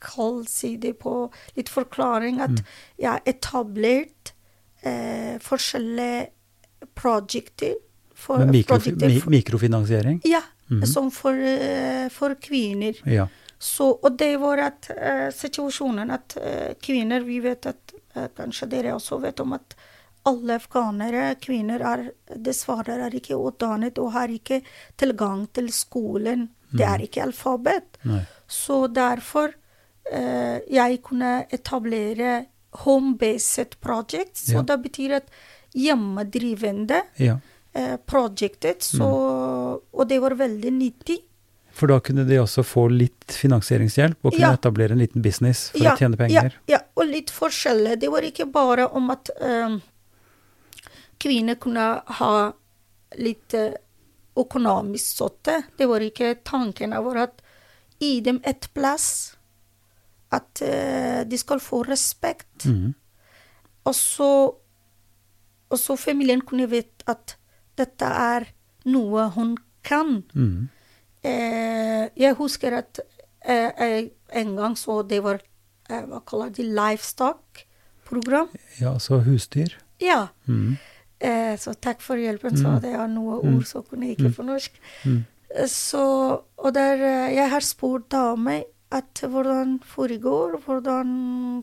skal 0.01 0.45
si 0.49 0.77
det 0.77 0.95
på 0.99 1.31
litt 1.57 1.69
forklaring 1.69 2.41
at 2.41 2.51
Mm. 2.51 2.65
jeg 2.99 3.11
har 3.11 3.21
etablert 3.27 4.33
eh, 4.83 5.39
forskjellige 5.39 6.29
prosjekter. 6.95 7.75
For, 8.15 8.39
Med 8.39 8.51
mikro, 8.53 8.77
mi, 8.87 9.21
mikrofinansiering? 9.27 10.21
ja, 10.25 10.43
Mhm. 10.69 10.87
som 10.87 11.11
for, 11.11 11.33
eh, 11.35 12.09
for 12.09 12.35
kvinner. 12.35 12.95
Ja. 13.07 13.29
Så, 13.59 13.99
og 14.03 14.17
det 14.17 14.39
var 14.41 14.59
at 14.59 14.89
uh, 14.91 15.31
situasjonen 15.31 16.11
at 16.11 16.37
uh, 16.41 16.73
kvinner 16.81 17.21
Vi 17.25 17.41
vet 17.41 17.67
at 17.67 17.93
uh, 18.17 18.27
kanskje 18.29 18.69
dere 18.71 18.95
også 18.95 19.21
vet 19.21 19.39
om 19.41 19.53
at 19.53 19.75
alle 20.25 20.55
afghanere, 20.55 21.35
kvinner, 21.41 21.81
er 21.81 22.13
dessverre 22.37 22.89
er 23.07 23.11
ikke 23.11 23.37
utdannet 23.37 23.99
og 23.99 24.13
har 24.13 24.29
ikke 24.29 24.63
tilgang 24.97 25.47
til 25.53 25.69
skolen. 25.69 26.49
Det 26.73 26.87
er 26.87 26.99
ikke 27.05 27.23
alfabet. 27.23 27.99
Nei. 28.05 28.23
Så 28.49 28.87
derfor 28.93 29.49
eh, 29.49 29.55
jeg 30.11 31.03
kunne 31.03 31.47
etablere 31.53 32.47
home-based 32.85 33.77
project. 33.81 34.37
Så 34.37 34.55
Ja. 34.55 34.63
det 34.63 34.83
betyr 34.83 35.17
at 35.17 35.29
hjemmedrivende 35.75 37.03
Ja. 37.19 37.39
eh, 37.75 37.97
prosjektet. 38.07 38.81
Så, 38.83 38.99
Mm. 38.99 39.81
Og 39.93 40.09
det 40.09 40.21
var 40.21 40.31
veldig 40.31 40.73
nyttig. 40.73 41.19
For 41.73 41.87
da 41.87 42.01
kunne 42.01 42.25
de 42.27 42.35
også 42.37 42.63
få 42.65 42.89
litt 42.91 43.27
finansieringshjelp 43.29 44.17
og 44.25 44.33
kunne 44.33 44.41
Ja. 44.41 44.57
etablere 44.57 44.91
en 44.93 44.99
liten 44.99 45.23
business 45.23 45.71
for 45.71 45.79
Ja, 45.79 45.95
å 45.95 45.99
tjene 45.99 46.17
penger? 46.17 46.53
Ja, 46.67 46.77
ja, 46.77 46.79
og 46.97 47.07
litt 47.07 47.31
forskjellig. 47.31 48.01
Det 48.01 48.11
var 48.11 48.23
ikke 48.23 48.51
bare 48.51 48.89
om 48.93 49.11
at 49.11 49.31
eh, 49.41 49.79
kvinner 51.21 51.55
kunne 51.61 52.03
ha 52.07 52.53
litt 53.19 53.55
eh, 53.55 53.75
økonomisk 54.37 55.17
støtte. 55.17 55.65
Det 55.77 55.87
var 55.89 56.01
ikke 56.01 56.35
tanken 56.45 56.91
var 56.91 57.17
at 57.17 57.43
gi 58.01 58.21
dem 58.21 58.41
et 58.45 58.69
plass, 58.75 59.37
at 60.33 60.63
eh, 60.63 61.25
de 61.27 61.39
skal 61.39 61.59
få 61.61 61.83
respekt. 61.89 62.67
Mm. 62.67 62.95
Og 63.85 63.95
så, 63.95 64.31
og 65.71 65.79
så 65.79 65.97
familien 65.99 66.41
kunne 66.47 66.69
vite 66.71 67.05
at 67.11 67.37
dette 67.79 68.05
er 68.07 68.47
noe 68.87 69.29
hun 69.35 69.57
kan. 69.83 70.23
Mm. 70.35 70.69
Eh, 71.25 72.09
jeg 72.17 72.35
husker 72.39 72.77
at 72.79 73.01
eh, 73.45 74.09
en 74.37 74.57
gang 74.57 74.77
så 74.79 75.03
det 75.09 75.23
var 75.25 75.41
Hva 75.91 76.21
kaller 76.23 76.53
de 76.55 76.63
livestock-program. 76.71 78.49
Ja, 78.79 78.93
altså 78.93 79.19
husdyr. 79.25 79.73
Ja. 79.99 80.29
Mm. 80.47 80.77
Eh, 81.19 81.57
så 81.59 81.75
takk 81.75 82.01
for 82.01 82.15
hjelpen. 82.17 82.55
Så 82.57 82.69
Mm. 82.77 82.81
det 82.81 82.93
er 82.95 83.09
noe 83.09 83.41
Mm. 83.43 83.57
ord 83.57 83.65
som 83.67 83.83
kunne 83.83 84.07
ikke 84.15 84.29
Mm. 84.31 84.35
på 84.37 84.43
norsk. 84.47 84.71
Mm. 85.05 85.25
Eh, 85.57 85.67
Så, 85.67 86.43
og 86.57 86.75
der 86.75 86.97
jeg 87.35 87.51
har 87.51 87.61
spurt 87.61 88.09
damer 88.11 88.63
at 88.93 89.21
hvordan 89.23 89.77
foregår, 89.87 90.57
hvordan 90.65 91.11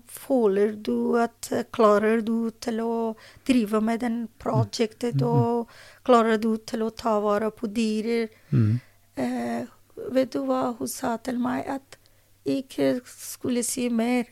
føler 0.08 0.76
du 0.82 1.18
at 1.20 1.50
klarer 1.76 2.22
du 2.24 2.52
til 2.64 2.80
å 2.80 3.16
drive 3.48 3.82
med 3.84 4.00
den 4.00 4.30
prosjektet, 4.40 5.16
Mm. 5.22 5.28
og 5.28 5.68
klarer 6.06 6.38
du 6.40 6.58
til 6.58 6.80
å 6.86 6.90
ta 6.96 7.20
vare 7.20 7.52
på 7.52 7.68
dyrer? 7.68 8.30
Mm. 8.52 8.80
Eh, 9.18 9.66
vet 10.12 10.32
du 10.32 10.40
hva 10.46 10.78
hun 10.78 10.88
sa 10.88 11.18
til 11.18 11.38
meg? 11.40 11.68
At 11.68 11.98
ikke 12.46 13.02
skulle 13.06 13.64
si 13.64 13.90
mer. 13.90 14.26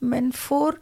Men 0.00 0.32
for 0.32 0.78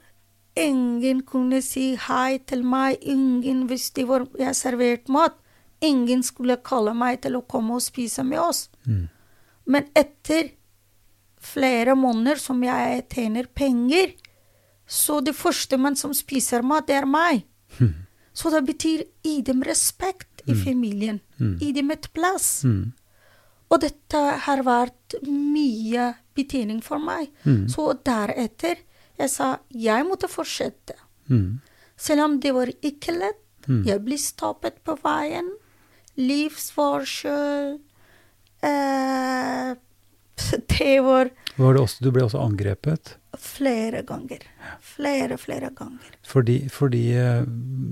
ingen 0.56 1.22
kunne 1.22 1.60
si 1.62 1.94
hei 1.96 2.38
til 2.38 2.62
meg, 2.64 2.96
ingen 3.02 3.66
hvis 3.68 3.90
det 3.94 4.06
var 4.08 4.26
jeg 4.38 4.54
serverte 4.54 5.12
mat. 5.12 5.34
Ingen 5.82 6.22
skulle 6.22 6.56
kalle 6.56 6.94
meg 6.94 7.20
til 7.22 7.36
å 7.36 7.46
komme 7.46 7.74
og 7.74 7.82
spise 7.82 8.24
med 8.24 8.38
oss. 8.38 8.68
Mm. 8.86 9.08
Men 9.66 9.84
etter 9.94 10.50
flere 11.40 11.94
måneder 11.96 12.38
som 12.40 12.62
jeg 12.64 13.04
tjener 13.12 13.46
penger, 13.54 14.12
så 14.88 15.20
det 15.24 15.34
første 15.36 15.76
man 15.78 15.96
som 15.96 16.14
spiser 16.16 16.62
mat, 16.64 16.86
det 16.88 16.96
er 16.96 17.06
meg. 17.06 17.44
Mm. 17.78 17.94
Så 18.32 18.50
det 18.54 18.62
betyr 18.68 19.02
gi 19.24 19.40
dem 19.42 19.62
respekt 19.66 20.42
i 20.46 20.52
Mm. 20.54 20.64
familien. 20.64 21.20
Gi 21.60 21.72
dem 21.72 21.90
et 21.90 22.08
plass. 22.14 22.64
Og 23.70 23.80
dette 23.80 24.16
har 24.46 24.62
vært 24.62 25.14
mye 25.26 26.14
betydning 26.34 26.80
for 26.82 26.98
meg. 26.98 27.28
Så 27.68 27.92
deretter 28.04 28.76
jeg 29.18 29.28
sa 29.30 29.58
jeg 29.70 30.04
måtte 30.06 30.28
fortsette. 30.30 30.94
Selv 31.96 32.20
om 32.24 32.38
det 32.40 32.54
var 32.54 32.66
ikke 32.80 33.12
lett. 33.18 33.44
Jeg 33.84 34.00
ble 34.04 34.16
stoppet 34.16 34.82
på 34.84 34.96
veien. 35.02 35.50
Livsvarsel 36.16 37.78
eh, 38.62 39.74
Det 40.78 41.00
var 41.02 41.30
Var 41.56 41.74
det 41.74 41.80
også, 41.82 42.04
du 42.04 42.12
ble 42.14 42.22
også 42.24 42.40
angrepet 42.42 43.16
flere 43.38 44.02
ganger. 44.02 44.38
Flere, 44.80 45.36
flere 45.38 45.70
ganger. 45.74 46.06
fordi, 46.26 46.68
fordi 46.68 47.10
eh, 47.16 47.42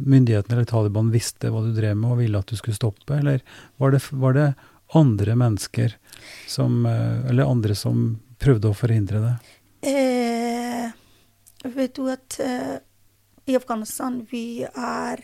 myndighetene 0.06 0.56
eller 0.56 0.64
Taliban 0.64 1.10
visste 1.12 1.50
hva 1.52 1.62
du 1.64 1.72
drev 1.76 1.96
med 1.96 2.14
og 2.14 2.20
ville 2.20 2.38
at 2.38 2.50
du 2.50 2.56
skulle 2.58 2.76
stoppe, 2.76 3.18
eller 3.18 3.42
var 3.76 3.94
det, 3.94 4.02
var 4.10 4.36
det 4.36 4.48
andre 4.94 5.34
mennesker 5.36 5.96
som 6.46 6.86
eh, 6.86 7.26
Eller 7.30 7.50
andre 7.50 7.74
som 7.74 8.20
prøvde 8.38 8.70
å 8.70 8.76
forhindre 8.76 9.22
det? 9.22 9.34
Eh, 9.90 10.90
vet 11.74 11.94
du 11.94 12.06
at 12.10 12.38
eh, 12.42 12.76
i 13.46 13.56
Afghanistan 13.56 14.20
vi 14.30 14.64
er 14.66 15.22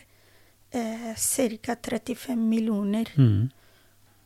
eh, 0.71 1.11
ca. 1.15 1.75
35 1.75 2.39
millioner. 2.49 3.09
Mm. 3.15 3.51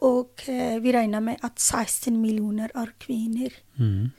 Og 0.06 0.44
eh, 0.48 0.78
vi 0.84 0.92
regner 0.94 1.20
med 1.24 1.44
at 1.44 1.60
16 1.60 2.14
millioner 2.22 2.70
er 2.76 2.94
kvinner. 3.02 3.54
Mm. 3.80 4.12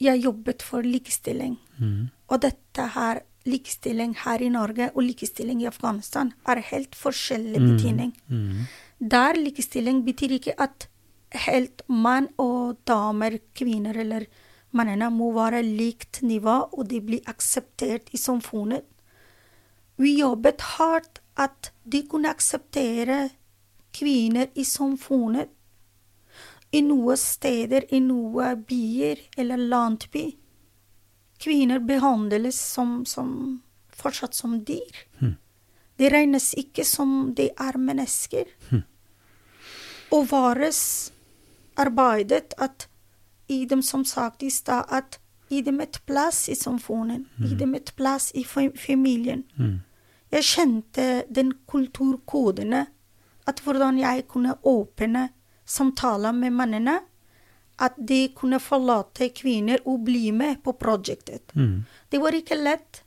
Jeg 0.00 0.22
jobbet 0.24 0.62
for 0.62 0.84
likestilling. 0.84 1.58
Mm. 1.78 2.08
Og 2.28 2.40
dette 2.42 2.88
her, 2.94 3.20
likestilling 3.46 4.16
her 4.24 4.42
i 4.42 4.48
Norge 4.48 4.90
og 4.94 5.02
likestilling 5.04 5.62
i 5.62 5.68
Afghanistan, 5.70 6.32
er 6.48 6.60
helt 6.72 6.94
forskjellig 6.96 7.60
Mm. 7.60 7.70
betydning. 7.76 8.12
Mm. 8.28 8.66
Der 9.10 9.32
likestilling 9.36 10.04
betyr 10.04 10.32
ikke 10.38 10.60
at 10.60 10.88
helt 11.32 11.82
mann 11.88 12.28
og 12.38 12.76
damer, 12.86 13.38
kvinner 13.54 13.96
eller 13.96 14.26
mennene 14.72 15.10
må 15.10 15.32
være 15.32 15.62
likt 15.62 16.22
nivå, 16.22 16.68
og 16.72 16.88
de 16.88 17.00
blir 17.00 17.20
akseptert 17.26 18.08
i 18.12 18.16
samfunnet. 18.16 18.84
Vi 19.98 20.18
jobbet 20.20 20.60
hardt 20.60 21.20
at 21.36 21.70
de 21.84 22.02
kunne 22.08 22.28
akseptere 22.30 23.30
kvinner 23.98 24.50
i 24.54 24.64
samfunnet. 24.64 25.52
I 26.70 26.82
noen 26.82 27.16
steder, 27.16 27.86
i 27.94 28.00
noen 28.04 28.64
byer 28.68 29.22
eller 29.36 29.56
landby. 29.70 30.26
Kvinner 31.38 31.78
behandles 31.78 32.58
som, 32.60 33.04
som 33.06 33.60
fortsatt 33.96 34.34
som 34.34 34.58
dyr. 34.64 35.04
Mm. 35.20 35.36
Det 35.96 36.10
regnes 36.12 36.50
ikke 36.58 36.84
som 36.84 37.32
de 37.36 37.48
er 37.56 37.78
mennesker. 37.80 38.50
Mm. 38.70 38.82
Og 40.12 40.28
våres 40.30 41.12
arbeidet 41.76 42.54
at 42.58 42.88
i 43.48 43.64
dem, 43.64 43.82
som 43.82 44.04
sagt 44.04 44.42
i 44.42 44.50
stad, 44.50 44.84
at 44.90 45.20
gi 45.48 45.62
dem 45.62 45.80
et 45.80 46.00
plass 46.06 46.48
i 46.48 46.54
samfunnet. 46.54 47.26
Gi 47.38 47.54
dem 47.54 47.74
et 47.74 47.92
plass 47.96 48.32
i 48.34 48.44
familien. 48.44 49.44
Mm. 49.56 49.80
Jeg 50.32 50.44
kjente 50.44 51.24
den 51.30 51.52
kulturkodene, 51.70 52.86
at 53.46 53.62
hvordan 53.64 53.98
jeg 54.00 54.26
kunne 54.30 54.56
åpne 54.66 55.28
samtaler 55.66 56.32
med 56.32 56.54
mennene. 56.54 57.00
At 57.78 57.96
de 58.08 58.30
kunne 58.32 58.56
forlate 58.62 59.28
kvinner 59.36 59.82
og 59.84 60.06
bli 60.06 60.30
med 60.32 60.62
på 60.64 60.72
prosjektet. 60.80 61.52
Mm. 61.54 61.84
Det 62.08 62.20
var 62.22 62.32
ikke 62.32 62.56
lett 62.56 63.02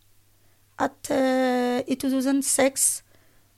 at 0.80 1.10
uh, 1.10 1.80
i 1.82 1.95
2006 1.99 2.86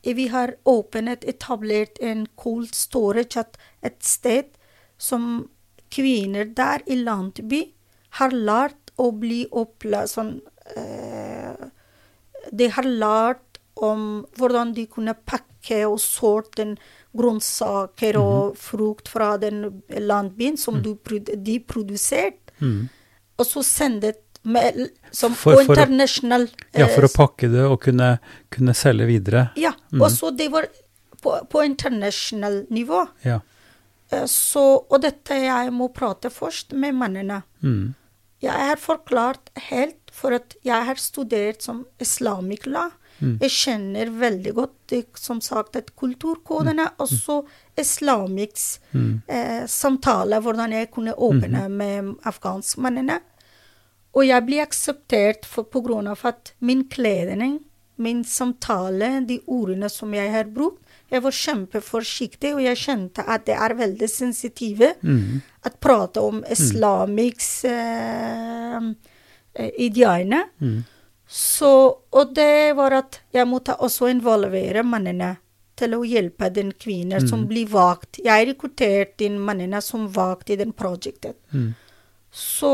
eh, 0.03 0.15
vi 0.15 0.29
har 0.31 0.55
åpnet, 0.65 1.25
etablert 1.27 1.99
en 2.01 2.25
cold 2.39 2.71
storage, 2.73 3.37
at 3.43 3.59
et 3.83 3.99
sted 4.03 4.55
som 4.97 5.49
kvinner 5.91 6.47
der 6.55 6.81
i 6.87 6.95
landby 6.95 7.61
har 8.21 8.31
lært 8.31 8.95
å 8.95 9.11
bli 9.11 9.43
opplært 9.51 10.15
sånn 10.15 10.37
uh, 10.77 11.69
De 12.51 12.71
har 12.71 12.87
lært 12.87 13.59
om 13.75 14.23
hvordan 14.39 14.73
de 14.77 14.87
kunne 14.87 15.13
pakke 15.13 15.50
og 15.69 15.99
sorte 15.99 16.55
den 16.63 16.77
grønnsaker 17.15 18.17
og 18.19 18.57
frukt 18.57 19.07
fra 19.11 19.37
den 19.37 19.81
landbyen 19.89 20.57
som 20.57 20.81
du, 20.81 20.95
de 20.95 21.59
produserte, 21.59 22.37
Mm. 22.61 22.89
og 23.39 23.45
så 23.45 23.63
sendet 23.63 24.17
med, 24.43 24.91
som 25.11 25.33
For- 25.33 25.63
for 25.65 25.73
international 25.73 26.47
Ja, 26.77 26.85
for 26.87 27.01
å 27.07 27.13
pakke 27.13 27.49
det 27.51 27.61
og 27.65 27.79
kunne, 27.81 28.19
kunne 28.51 28.73
selge 28.73 29.05
videre. 29.07 29.49
Ja, 29.55 29.71
Mhm. 29.91 30.01
og 30.01 30.09
så 30.11 30.29
det 30.37 30.51
var 30.51 30.67
på, 31.21 31.47
på 31.49 31.63
international 31.65 32.65
nivå. 32.69 33.07
Ja. 33.25 33.39
Eh, 34.11 34.25
Så, 34.25 34.85
og 34.89 35.01
dette 35.01 35.29
jeg 35.33 35.71
må 35.71 35.87
prate 35.93 36.29
først 36.29 36.73
med 36.73 36.93
mennene. 36.95 37.43
Mm. 37.63 37.95
Jeg 38.41 38.51
har 38.51 38.75
forklart 38.77 39.49
helt, 39.69 39.97
for 40.11 40.33
at 40.33 40.55
jeg 40.63 40.85
har 40.85 40.95
studert 40.95 41.61
som 41.61 41.85
islamic 41.99 42.65
law. 42.65 42.89
Mm. 43.21 43.37
Jeg 43.41 43.49
kjenner 43.51 44.09
veldig 44.19 44.53
godt 44.57 44.93
som 45.15 45.39
sagt, 45.41 45.75
at 45.75 45.95
kulturkodene, 45.95 46.89
også 46.99 47.43
islamiks 47.77 48.79
Mm. 48.93 49.21
eh, 49.27 49.65
samtale, 49.67 50.41
hvordan 50.41 50.71
jeg 50.71 50.91
kunne 50.91 51.13
åpne 51.15 51.69
med 51.69 52.15
afghanskmennene. 52.25 53.19
Og 54.13 54.25
jeg 54.27 54.45
ble 54.45 54.59
akseptert 54.61 55.45
pga. 55.71 56.15
at 56.27 56.53
min 56.59 56.83
kledning, 56.89 57.59
min 57.97 58.23
samtale, 58.23 59.25
de 59.27 59.39
ordene 59.47 59.89
som 59.89 60.11
jeg 60.13 60.31
har 60.31 60.43
brukt, 60.45 60.81
jeg 61.11 61.21
var 61.23 61.31
kjempeforsiktig, 61.31 62.53
og 62.55 62.61
jeg 62.63 62.77
kjente 62.77 63.23
at 63.27 63.45
det 63.45 63.55
er 63.55 63.73
veldig 63.75 64.09
sensitive 64.09 64.93
Mm. 65.03 65.41
at 65.63 65.79
prate 65.79 66.17
om 66.21 66.43
islamiks 66.49 67.65
eh, 67.65 68.79
eh, 69.55 69.71
ideene. 69.77 70.43
Mm. 70.61 70.83
Så, 71.31 71.71
og 72.11 72.33
det 72.35 72.75
var 72.75 72.91
at 72.97 73.21
jeg 73.31 73.47
måtte 73.47 73.77
også 73.79 74.09
involvere 74.11 74.83
mennene 74.83 75.37
til 75.79 75.95
å 75.95 76.01
hjelpe 76.05 76.49
den 76.53 76.73
kvinner 76.75 77.23
som 77.23 77.45
blir 77.47 77.69
valgt. 77.71 78.19
Jeg 78.19 78.49
rekrutterte 78.49 79.29
mennene 79.39 79.79
som 79.81 80.09
valgt 80.11 80.51
i 80.51 80.57
den 80.59 80.73
prosjektet. 80.75 81.37
Mm. 81.55 81.71
Så 82.31 82.73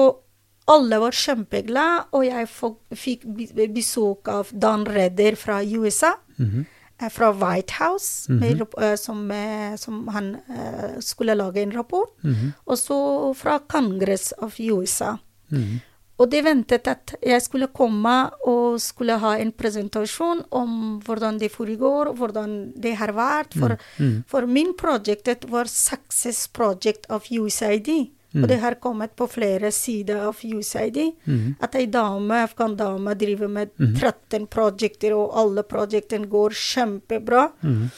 alle 0.68 1.00
var 1.00 1.16
kjempeglade, 1.16 2.08
og 2.12 2.26
jeg 2.26 2.50
fikk 2.98 3.28
be- 3.38 3.70
besøk 3.78 4.28
av 4.28 4.50
Dan 4.52 4.86
Redder 4.90 5.36
fra 5.36 5.62
USA. 5.64 6.16
Mm 6.40 6.50
-hmm. 6.50 6.66
Fra 7.12 7.32
White 7.32 7.74
House, 7.74 8.32
med, 8.32 8.62
eh, 8.82 8.96
som, 8.96 9.32
eh, 9.32 9.76
som 9.76 10.08
han 10.08 10.36
eh, 10.36 11.00
skulle 11.00 11.36
lage 11.36 11.62
en 11.62 11.72
rapport. 11.72 12.10
-hmm. 12.24 12.52
Og 12.66 12.78
så 12.78 13.34
fra 13.34 13.60
Congress 13.60 14.34
av 14.34 14.54
USA. 14.60 15.18
Mm. 15.52 15.80
Og 16.20 16.30
de 16.32 16.42
ventet 16.42 16.88
at 16.88 17.14
jeg 17.22 17.42
skulle 17.46 17.68
komme 17.68 18.32
og 18.50 18.80
skulle 18.82 19.20
ha 19.22 19.36
en 19.38 19.52
presentasjon 19.52 20.44
om 20.52 21.00
hvordan 21.06 21.38
det 21.38 21.52
foregår, 21.54 22.14
hvordan 22.18 22.74
det 22.76 22.96
har 22.98 23.14
vært. 23.14 23.54
For, 23.54 23.78
Mm. 24.00 24.24
for 24.28 24.48
min 24.48 24.74
prosjekt 24.74 25.46
var 25.50 25.66
success 25.66 26.48
project 26.48 27.06
av 27.10 27.22
USAID. 27.30 28.10
Mm. 28.34 28.44
Og 28.44 28.50
det 28.50 28.60
har 28.60 28.76
kommet 28.76 29.16
på 29.16 29.28
flere 29.30 29.72
sider 29.72 30.18
av 30.28 30.36
USAID. 30.44 31.14
Mm. 31.28 31.56
At 31.62 31.76
ei 31.76 31.86
dame, 31.86 32.32
afghan 32.44 32.76
dame 32.76 33.14
driver 33.16 33.48
med 33.48 33.70
Mhm. 33.80 33.96
13 34.00 34.48
prosjekter, 34.48 35.14
og 35.16 35.32
alle 35.36 35.64
prosjektene 35.64 36.28
går 36.28 36.50
kjempebra. 36.50 37.52
Mm. 37.64 37.90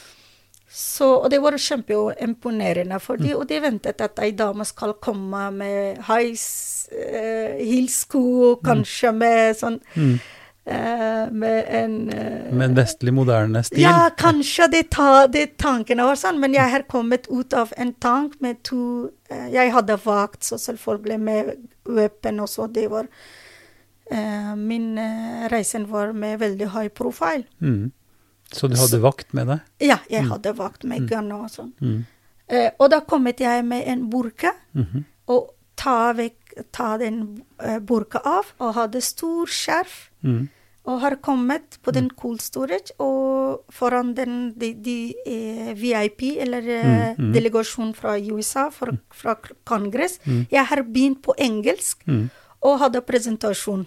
Så, 0.71 1.23
og 1.23 1.29
det 1.31 1.41
var 1.41 1.51
kjempeimponerende, 1.53 2.99
for 3.01 3.17
de, 3.17 3.33
og 3.35 3.47
de 3.47 3.59
ventet 3.59 4.01
at 4.01 4.19
ei 4.19 4.31
dame 4.31 4.65
skal 4.65 4.93
komme 5.01 5.51
med 5.51 5.97
high 6.07 6.35
uh, 6.91 7.55
heel-sko, 7.59 8.21
og 8.51 8.61
kanskje 8.65 9.13
med 9.15 9.57
sånn 9.59 9.79
Mm. 9.95 10.19
eh, 10.65 11.31
Med 11.31 11.65
en 11.67 12.09
eh, 12.09 12.53
Med 12.53 12.69
en 12.69 12.75
vestlig, 12.75 13.13
moderne 13.13 13.63
stil. 13.63 13.81
Ja, 13.81 14.09
kanskje 14.17 14.67
det, 14.71 14.83
ta, 14.91 15.27
det 15.27 15.57
tankene 15.57 16.05
var 16.05 16.19
sånn, 16.19 16.39
men 16.39 16.53
jeg 16.53 16.69
har 16.69 16.85
kommet 16.91 17.27
ut 17.29 17.53
av 17.53 17.73
en 17.77 17.93
tank 17.93 18.39
med 18.41 18.61
to 18.63 19.09
eh, 19.29 19.47
Jeg 19.53 19.73
hadde 19.73 19.97
vakt, 20.05 20.43
så 20.43 20.59
selvfølgelig 20.61 21.19
med 21.19 21.53
våpen 21.89 22.39
også. 22.39 22.67
Det 22.73 22.87
var 22.91 23.07
eh, 24.11 24.55
Min 24.55 24.97
eh, 24.97 25.47
reisen 25.49 25.87
var 25.89 26.13
med 26.13 26.39
veldig 26.39 26.69
høy 26.75 26.89
profil. 26.89 27.45
Mm. 27.61 27.91
Så 28.51 28.67
du 28.67 28.75
hadde 28.79 29.01
vakt 29.01 29.33
med 29.37 29.47
deg? 29.47 29.59
Ja, 29.85 29.99
jeg 30.09 30.25
hadde 30.25 30.55
vakt 30.57 30.83
med 30.83 31.05
gun 31.09 31.31
og 31.35 31.49
sånn. 31.53 31.73
Mm. 31.81 31.99
Eh, 32.49 32.71
og 32.79 32.89
da 32.89 33.03
kommet 33.05 33.41
jeg 33.41 33.65
med 33.65 33.83
en 33.85 34.09
burka, 34.09 34.51
-hmm. 34.73 35.03
og 35.27 35.51
ta, 35.77 36.13
vekk, 36.13 36.38
ta 36.71 36.97
den 36.97 37.43
eh, 37.61 37.79
burka 37.79 38.21
av, 38.25 38.53
og 38.59 38.73
hadde 38.75 39.01
stor 39.01 39.45
skjerf. 39.47 40.09
Mm. 40.23 40.49
Og 40.89 41.01
har 41.03 41.15
kommet 41.21 41.77
på 41.83 41.91
den 41.93 42.07
cold 42.17 42.39
storage, 42.41 42.95
og 42.99 43.61
foran 43.69 44.15
den 44.17 44.53
de, 44.57 44.73
de 44.73 45.13
eh, 45.27 45.73
VIP, 45.77 46.21
eller 46.41 46.65
eh, 46.65 47.15
Mm, 47.19 47.27
mm. 47.27 47.33
delegasjon 47.33 47.93
fra 47.93 48.17
USA, 48.17 48.69
fra, 48.69 48.93
fra 49.13 49.35
Kongress. 49.65 50.19
Mm. 50.25 50.47
Jeg 50.51 50.65
har 50.65 50.83
begynt 50.83 51.21
på 51.21 51.35
engelsk, 51.37 52.03
Mm. 52.07 52.29
og 52.61 52.79
hadde 52.79 53.01
presentasjon. 53.01 53.85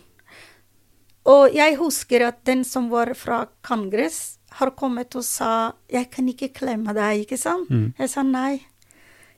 Og 1.25 1.55
jeg 1.55 1.77
husker 1.79 2.25
at 2.27 2.45
den 2.45 2.65
som 2.65 2.89
var 2.91 3.15
fra 3.15 3.47
Kongress, 3.63 4.39
har 4.53 4.71
kommet 4.71 5.15
og 5.17 5.25
sa 5.25 5.73
'Jeg 5.91 6.11
kan 6.11 6.29
ikke 6.29 6.53
klemme 6.53 6.93
deg', 6.93 7.25
ikke 7.27 7.39
sant? 7.39 7.71
Mm. 7.71 7.95
Jeg 7.99 8.11
sa 8.11 8.23
nei. 8.23 8.61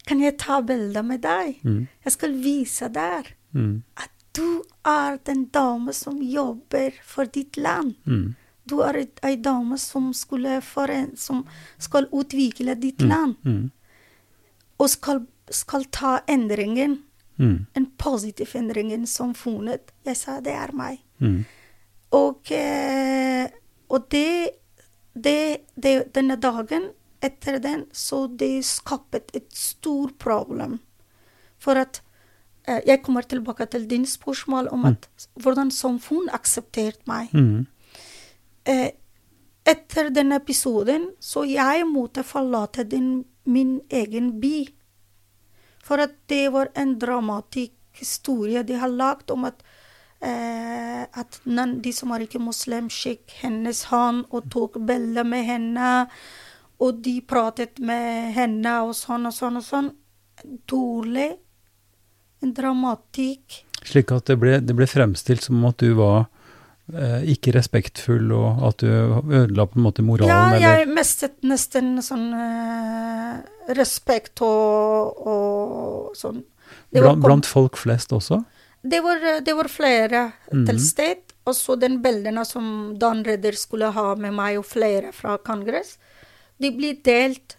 Kan 0.06 0.20
jeg 0.20 0.36
ta 0.38 0.60
bilder 0.60 1.02
med 1.02 1.22
deg? 1.24 1.60
Mm. 1.64 1.86
Jeg 2.04 2.12
skal 2.12 2.32
vise 2.42 2.88
der 2.92 3.22
Mm. 3.54 3.82
at 3.96 4.10
du 4.36 4.62
er 4.84 5.18
den 5.24 5.44
dame 5.54 5.92
som 5.92 6.18
jobber 6.22 6.90
for 7.04 7.24
ditt 7.24 7.56
land. 7.56 7.94
Mm. 8.06 8.34
Du 8.66 8.80
er 8.80 9.06
ei 9.22 9.36
dame 9.36 9.78
som, 9.78 10.12
skulle 10.12 10.60
som 11.16 11.46
skal 11.78 12.06
utvikle 12.12 12.74
ditt 12.80 13.00
land, 13.00 13.36
Mm. 13.44 13.70
og 14.78 14.88
skal, 14.88 15.26
skal 15.50 15.84
ta 15.84 16.20
endringen, 16.28 16.98
Mm. 17.38 17.66
en 17.74 17.86
positiv 17.98 18.54
endring 18.54 18.92
i 18.92 19.06
samfunnet. 19.06 19.92
Jeg 20.04 20.16
sa 20.16 20.40
det 20.40 20.52
er 20.52 20.72
meg. 20.72 20.98
Mm. 21.20 21.44
Og, 22.12 22.40
eh, 22.50 23.48
og 23.88 24.08
det, 24.10 24.50
det, 25.14 25.60
det 25.76 26.12
Denne 26.14 26.36
dagen 26.36 26.90
etter 27.24 27.60
den, 27.62 27.86
så 27.92 28.26
det 28.28 28.64
skapet 28.68 29.32
et 29.36 29.48
stort 29.56 30.18
problem. 30.22 30.78
For 31.58 31.80
at 31.80 32.02
eh, 32.68 32.80
Jeg 32.86 33.02
kommer 33.02 33.22
tilbake 33.22 33.66
til 33.66 33.88
din 33.90 34.06
spørsmål 34.06 34.68
om 34.72 34.84
at 34.84 35.08
hvordan 35.40 35.70
samfunn 35.70 36.28
aksepterte 36.32 37.04
meg. 37.06 37.32
Mm. 37.32 37.66
Eh, 38.66 38.90
etter 39.64 40.10
den 40.12 40.32
episoden 40.32 41.08
så 41.20 41.44
jeg 41.48 41.86
måtte 41.88 42.22
forlate 42.22 42.84
den, 42.84 43.24
min 43.44 43.80
egen 43.90 44.40
by. 44.40 44.66
For 45.84 46.00
at 46.00 46.16
det 46.28 46.52
var 46.52 46.72
en 46.76 46.98
dramatisk 46.98 47.72
historie 47.94 48.62
de 48.62 48.76
har 48.80 48.88
lagd 48.88 49.30
om 49.30 49.44
at 49.44 49.62
eh, 50.24 51.04
at 51.04 51.40
de 51.84 51.92
som 51.92 52.10
er 52.10 52.24
ikke 52.24 52.42
muslim, 52.42 52.88
skikk 52.90 53.36
hennes 53.42 53.84
hånd 53.90 54.24
og 54.30 54.48
tok 54.50 54.80
bilde 54.86 55.24
med 55.24 55.44
henne. 55.44 55.90
Og 56.80 57.02
de 57.04 57.20
pratet 57.22 57.78
med 57.78 58.32
henne 58.34 58.72
og 58.88 58.94
sånn 58.98 59.26
og 59.26 59.32
sånn 59.36 59.56
og 59.60 59.64
sånn. 59.66 59.90
Dårlig. 60.68 61.36
En 62.42 62.52
dramatikk. 62.56 63.62
Slik 63.84 64.10
at 64.12 64.26
det 64.26 64.36
ble, 64.40 64.58
det 64.60 64.74
ble 64.76 64.86
fremstilt 64.88 65.44
som 65.46 65.62
at 65.68 65.78
du 65.80 65.92
var 65.96 66.24
eh, 66.92 67.22
ikke 67.34 67.52
respektfull, 67.56 68.32
og 68.36 68.62
at 68.68 68.82
du 68.82 68.88
ødela 68.88 69.66
på 69.68 69.78
en 69.78 69.84
måte 69.86 70.04
moralen, 70.04 70.32
Ja, 70.32 70.56
eller 70.56 70.80
jeg 70.82 70.88
mistet 70.96 71.36
nesten 71.46 71.94
sånn 72.04 72.26
eh, 72.36 73.38
respekt 73.76 74.42
og, 74.44 75.20
og 75.26 76.16
sånn. 76.18 76.42
Blant, 76.94 77.22
blant 77.24 77.46
folk 77.48 77.76
flest 77.80 78.12
også? 78.14 78.42
Det 78.84 79.00
var, 79.04 79.22
det 79.44 79.54
var 79.56 79.68
flere 79.72 80.26
Mhm. 80.52 80.66
til 80.68 80.80
sted. 80.80 81.22
Og 81.46 81.52
så 81.54 81.74
den 81.78 81.98
bildene 82.02 82.40
som 82.48 82.96
Dan 82.98 83.22
Redder 83.24 83.52
skulle 83.52 83.90
ha 83.92 84.14
med 84.16 84.32
meg 84.32 84.56
og 84.58 84.64
flere 84.64 85.10
fra 85.12 85.36
Kongress, 85.38 85.98
de 86.62 86.70
blir 86.74 87.00
delt 87.04 87.56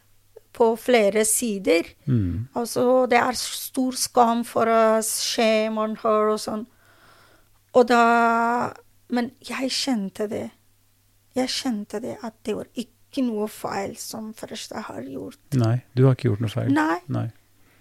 på 0.56 0.70
flere 0.80 1.26
sider. 1.28 1.88
Mm. 2.08 2.48
Altså, 2.56 3.06
det 3.12 3.20
er 3.20 3.38
stor 3.40 3.98
skam 4.00 4.44
for 4.48 4.72
oss, 4.72 5.12
shame 5.24 5.82
on 5.82 5.98
her 6.00 6.32
og 6.32 6.40
sånn. 6.42 6.66
Og 7.76 7.88
da 7.92 8.74
Men 9.14 9.28
jeg 9.46 9.70
kjente 9.70 10.26
det. 10.26 10.48
Jeg 11.38 11.52
kjente 11.54 12.00
det 12.02 12.16
at 12.26 12.34
det 12.42 12.56
var 12.58 12.66
ikke 12.74 13.22
noe 13.22 13.46
feil 13.48 13.94
som 14.02 14.32
Fresta 14.34 14.82
har 14.88 15.04
gjort. 15.06 15.38
Nei, 15.54 15.76
du 15.94 16.08
har 16.08 16.16
ikke 16.16 16.32
gjort 16.32 16.42
noe 16.42 16.50
feil. 16.50 16.72
Nei, 16.74 16.98
Nei. 17.14 17.28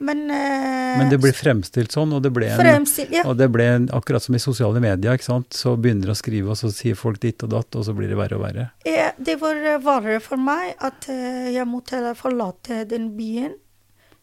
Men 0.05 0.23
eh, 0.31 0.95
Men 1.01 1.11
det 1.13 1.19
ble 1.23 1.33
fremstilt 1.35 1.95
sånn, 1.95 2.13
og 2.17 2.23
det 2.25 2.31
ble 2.37 2.51
en 2.53 2.61
Fremstilt, 2.61 3.13
ja. 3.15 3.25
Og 3.31 3.39
det 3.41 3.49
ble 3.55 3.67
en, 3.77 3.89
akkurat 3.97 4.25
som 4.25 4.37
i 4.37 4.43
sosiale 4.43 4.83
medier, 4.85 5.17
ikke 5.17 5.27
sant. 5.27 5.57
Så 5.57 5.75
begynner 5.81 6.13
å 6.13 6.19
skrive, 6.19 6.53
og 6.55 6.61
så 6.61 6.71
sier 6.75 6.99
folk 6.99 7.21
ditt 7.25 7.43
og 7.47 7.53
datt, 7.57 7.75
og 7.75 7.87
så 7.87 7.95
blir 7.97 8.13
det 8.13 8.19
verre 8.21 8.39
og 8.39 8.45
verre. 8.47 8.69
Ja, 8.89 9.11
Det 9.19 9.39
var 9.43 9.59
eh, 9.59 9.81
verre 9.83 10.21
for 10.25 10.41
meg 10.41 10.75
at 10.85 11.09
eh, 11.13 11.51
jeg 11.57 11.67
måtte 11.71 12.03
forlate 12.19 12.85
den 12.91 13.13
byen. 13.19 13.57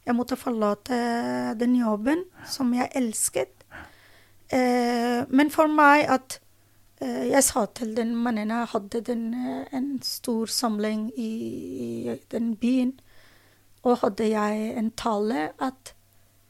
Jeg 0.05 0.17
måtte 0.17 0.37
forlate 0.39 0.97
den 1.59 1.75
jobben 1.77 2.23
som 2.49 2.71
jeg 2.73 2.89
elsket. 2.97 3.53
Eh, 4.51 5.21
men 5.29 5.51
for 5.53 5.71
meg 5.71 6.09
at 6.11 6.39
eh, 6.99 7.29
Jeg 7.31 7.43
sa 7.47 7.61
til 7.71 7.93
den 7.95 8.09
mannen 8.19 8.49
jeg 8.51 8.67
hadde 8.73 8.99
den, 9.07 9.29
eh, 9.31 9.69
en 9.77 10.01
stor 10.03 10.51
samling 10.51 11.05
i, 11.15 11.29
i 11.85 12.15
den 12.33 12.55
byen, 12.59 12.97
og 13.83 13.97
hadde 14.03 14.27
jeg 14.29 14.77
en 14.77 14.91
tale 14.91 15.51
at 15.59 15.93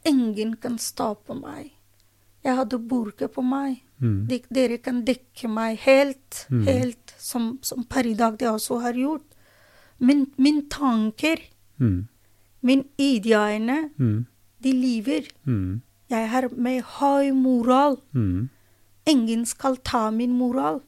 ingen 0.04 0.56
kan 0.56 0.78
stoppe 0.78 1.34
meg. 1.38 1.70
Jeg 2.44 2.56
hadde 2.58 2.78
burke 2.78 3.28
på 3.30 3.42
meg. 3.46 3.80
Mm. 4.02 4.26
De, 4.28 4.40
dere 4.50 4.78
kan 4.82 5.04
dekke 5.06 5.48
meg 5.48 5.78
helt, 5.84 6.46
Mm. 6.50 6.64
helt 6.66 7.12
som, 7.18 7.58
som 7.62 7.84
per 7.84 8.04
i 8.06 8.14
dag 8.14 8.36
det 8.38 8.48
også 8.48 8.80
har 8.82 8.92
gjort. 8.98 9.22
Men 10.00 10.26
min 10.36 10.68
tanker, 10.68 11.38
Mm. 11.78 12.08
min 12.62 12.84
ideene, 12.98 13.90
Mm. 13.98 14.26
de 14.62 14.72
lever. 14.72 15.28
Mm. 15.46 15.80
Jeg 16.10 16.28
har 16.30 16.48
med 16.56 16.82
høy 16.82 17.30
moral. 17.32 17.96
Mm. 18.12 18.48
Ingen 19.06 19.46
skal 19.46 19.76
ta 19.76 20.10
min 20.10 20.32
moral. 20.32 20.80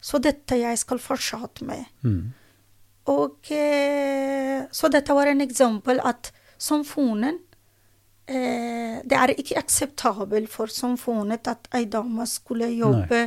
Så 0.00 0.18
dette 0.22 0.56
jeg 0.58 0.78
skal 0.78 0.98
fortsette 0.98 1.64
med. 1.64 1.84
Mm. 3.06 3.12
Og 3.12 3.50
eh, 3.52 4.64
Så 4.72 4.88
dette 4.88 5.12
var 5.14 5.26
en 5.28 5.40
eksempel 5.44 6.00
at 6.04 6.30
samfunnet 6.58 7.36
eh, 8.26 9.02
Det 9.04 9.12
er 9.18 9.34
ikke 9.36 9.58
akseptabelt 9.60 10.48
for 10.48 10.66
samfunnet 10.72 11.46
at 11.50 11.68
ei 11.76 11.84
dame 11.84 12.24
skulle 12.26 12.70
jobbe 12.72 13.26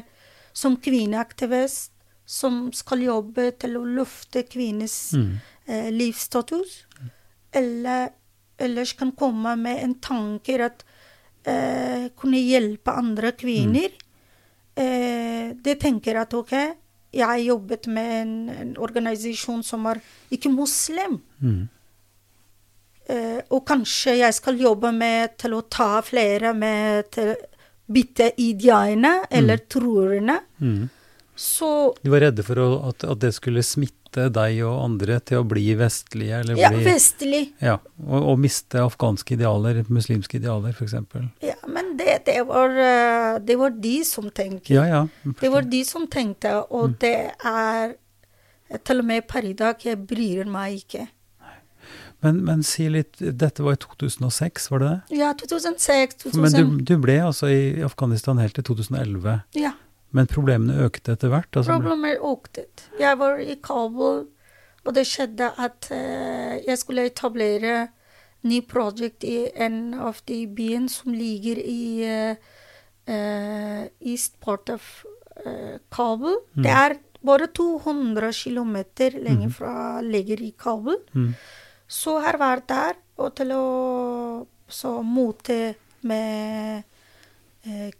som 0.57 0.75
kvinneaktivist, 0.82 1.91
som 2.25 2.71
skal 2.73 3.03
jobbe 3.05 3.51
til 3.61 3.78
å 3.78 3.84
løfte 3.86 4.41
kvinnes 4.49 5.13
Mm. 5.13 5.36
eh, 5.67 5.91
livsstatus, 5.91 6.86
eller 7.53 8.09
ellers 8.59 8.93
kan 8.97 9.11
komme 9.11 9.55
med 9.55 9.84
en 9.84 9.93
tanke 10.01 10.57
at 10.65 10.84
eh, 11.45 12.09
kunne 12.17 12.41
hjelpe 12.41 12.91
andre 12.97 13.32
kvinner. 13.38 13.91
Eh, 14.75 15.53
det 15.53 15.80
tenker 15.80 16.17
at 16.23 16.34
ok, 16.34 16.53
jeg 17.16 17.45
jobbet 17.47 17.88
med 17.88 18.14
en, 18.22 18.36
en 18.51 18.72
organisasjon 18.84 19.64
som 19.66 19.86
er 19.91 20.01
ikke 20.34 20.51
muslim. 20.51 21.20
Mm. 21.39 21.68
Eh, 23.08 23.39
og 23.55 23.64
kanskje 23.68 24.18
jeg 24.20 24.36
skal 24.36 24.60
jobbe 24.60 24.91
med 24.91 25.38
til 25.39 25.55
å 25.55 25.64
ta 25.72 26.01
flere 26.03 26.51
med 26.58 27.08
til 27.16 27.36
bytte 27.88 28.34
ideene 28.43 29.22
eller 29.32 29.64
troerne. 29.72 30.41
Mm. 30.60 30.89
Så 31.38 31.93
Du 32.01 32.10
var 32.12 32.26
redde 32.26 32.43
for 32.43 32.60
å, 32.60 32.68
at, 32.89 33.05
at 33.08 33.22
det 33.22 33.32
skulle 33.38 33.64
smitte 33.64 33.95
deg 34.34 34.57
og 34.68 34.76
andre 34.84 35.20
til 35.22 35.41
å 35.41 35.45
bli 35.47 35.63
vestlige, 35.80 36.39
eller 36.43 36.59
ja, 36.59 36.70
bli 36.74 36.84
vestlig. 36.88 37.41
Ja, 37.63 37.76
og, 38.03 38.18
og 38.34 38.39
miste 38.43 38.82
afghanske 38.84 39.36
idealer, 39.38 39.84
muslimske 39.93 40.39
idealer, 40.41 40.74
f.eks. 40.76 40.95
Ja, 41.45 41.55
men 41.72 41.93
det, 41.99 42.18
det, 42.28 42.39
var, 42.49 42.74
eh, 42.74 43.38
det 43.47 43.57
var 43.61 43.76
de 43.84 43.95
som 44.07 44.30
tenkte. 44.30 44.74
Ja, 44.74 44.86
ja. 44.89 45.03
Det 45.41 45.51
var 45.53 45.68
de 45.70 45.84
som 45.88 46.07
tenkte, 46.11 46.57
og 46.72 46.89
Mm. 46.91 46.97
det 47.05 47.15
er 47.45 47.95
Til 48.84 48.99
og 48.99 49.05
med 49.07 49.24
per 49.32 49.45
i 49.47 49.53
dag, 49.55 49.80
jeg 49.80 49.95
bryr 50.09 50.43
meg 50.51 50.82
ikke. 50.82 51.05
Men, 52.26 52.39
men 52.43 52.63
si 52.65 52.88
litt, 52.91 53.15
dette 53.22 53.63
var 53.63 53.78
i 53.78 53.80
2006, 53.80 54.65
var 54.74 54.82
det 54.82 54.88
det? 54.89 55.18
Ja, 55.22 55.30
2006, 55.38 56.18
2000 56.26 56.41
Men 56.41 56.51
du, 56.57 56.82
du 56.84 56.95
ble 56.99 57.15
altså 57.24 57.47
i 57.47 57.59
Afghanistan 57.86 58.41
helt 58.41 58.57
til 58.57 58.65
2011. 58.68 59.38
Ja. 59.55 59.72
Men 60.12 60.28
problemene 60.28 60.78
økte 60.86 61.12
etter 61.18 61.30
hvert? 61.30 61.49
Altså, 61.55 61.76
Problemer 61.80 62.16
økte. 62.24 62.66
Jeg 62.99 63.18
var 63.20 63.38
i 63.39 63.55
Kabul, 63.64 64.28
Og 64.88 64.93
det 64.95 65.03
skjedde 65.08 65.49
at 65.60 65.88
uh, 65.91 66.53
jeg 66.68 66.78
skulle 66.80 67.05
etablere 67.10 67.89
ny 68.47 68.62
project 68.64 69.24
i 69.28 69.49
en 69.55 69.93
av 69.93 70.22
de 70.30 70.47
byene 70.47 70.88
som 70.89 71.12
ligger 71.12 71.58
i 71.60 72.05
uh, 73.08 73.84
east 73.99 74.39
part 74.39 74.70
of 74.70 75.03
uh, 75.45 75.76
Kabul. 75.91 76.38
Mm. 76.55 76.64
Det 76.64 76.72
er 76.72 76.95
bare 77.26 77.47
200 77.47 78.32
km 78.32 78.76
lenger 79.20 79.47
Mhm. 79.47 79.51
fra 79.51 80.01
ligger 80.01 80.41
i 80.41 80.53
Kabul. 80.60 80.97
Mm. 81.14 81.34
Så 81.88 82.16
jeg 82.22 82.26
har 82.32 82.38
vært 82.38 82.68
der 82.70 82.93
og 83.18 83.36
til 83.36 83.51
å 83.51 84.47
så 84.70 85.01
mote 85.03 85.76
med 86.03 86.84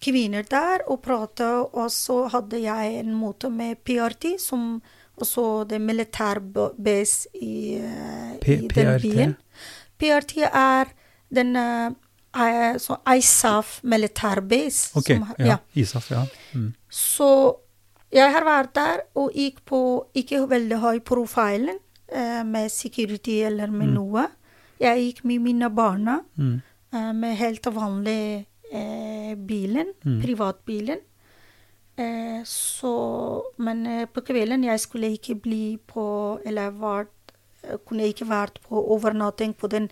kvinner 0.02 0.44
der 0.50 0.84
og 0.88 1.02
prate. 1.02 1.48
Og 1.74 1.92
så 1.92 2.28
hadde 2.34 2.62
jeg 2.64 3.00
en 3.00 3.14
møte 3.20 3.50
med 3.50 3.76
PRT, 3.84 4.36
som 4.40 4.82
også 5.18 5.68
det 5.70 5.82
militærbase 5.82 7.28
i, 7.42 7.76
eh, 7.76 8.36
i 8.48 8.68
den 8.68 9.00
byen. 9.02 9.36
PRT 9.98 10.38
er 10.54 10.86
den 11.34 11.56
eh, 11.56 12.78
så 12.78 12.98
ISAF 13.18 13.80
militærbase. 13.84 14.92
Ok, 14.98 15.04
som 15.08 15.26
ja. 15.40 15.46
ja. 15.46 15.58
ISAF, 15.76 16.12
ja. 16.12 16.26
Mm. 16.54 16.74
så 16.90 17.56
jeg 18.14 18.32
har 18.32 18.44
vært 18.46 18.76
der 18.76 19.00
og 19.16 19.32
gikk 19.36 19.66
på 19.66 19.80
ikke 20.16 20.46
veldig 20.50 20.78
høy 20.80 21.00
profilen 21.04 21.80
eh, 22.14 22.44
med 22.46 22.70
security 22.72 23.42
eller 23.44 23.68
med 23.72 23.88
Mm. 23.88 23.94
noe. 23.94 24.28
Jeg 24.80 24.98
gikk 25.02 25.26
med 25.26 25.40
mine 25.42 25.70
barna 25.70 26.20
Mm. 26.38 26.62
eh, 26.94 27.12
med 27.14 27.36
helt 27.38 27.66
vanlig 27.66 28.22
eh, 28.38 28.46
bilen, 28.72 29.94
Mm. 30.06 30.22
privatbilen. 30.22 31.00
Eh, 31.98 32.44
så 32.46 33.42
Men 33.58 33.86
eh, 33.88 34.06
på 34.06 34.22
kvelden 34.22 34.64
jeg 34.64 34.80
skulle 34.80 35.10
ikke 35.18 35.36
bli 35.42 35.78
på 35.88 36.40
Eller 36.46 36.70
vært, 36.72 37.08
eh, 37.64 37.78
kunne 37.88 38.06
ikke 38.14 38.28
vært 38.30 38.60
på 38.68 38.84
overnatting 38.94 39.54
på 39.58 39.68
den 39.70 39.90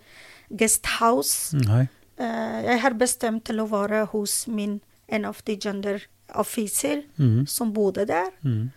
guesthouse. 0.56 1.54
Nei. 1.58 1.88
Eh, 2.18 2.62
jeg 2.66 2.80
har 2.80 2.92
bestemt 2.94 3.44
til 3.46 3.58
å 3.60 3.68
være 3.70 4.06
hos 4.08 4.48
min 4.48 4.82
en 5.10 5.26
av 5.26 5.42
de 5.46 5.56
gender 5.58 6.02
officer 6.36 7.04
Mm. 7.20 7.48
som 7.48 7.74
bodde 7.74 8.06
der. 8.08 8.30
Mm. 8.44 8.72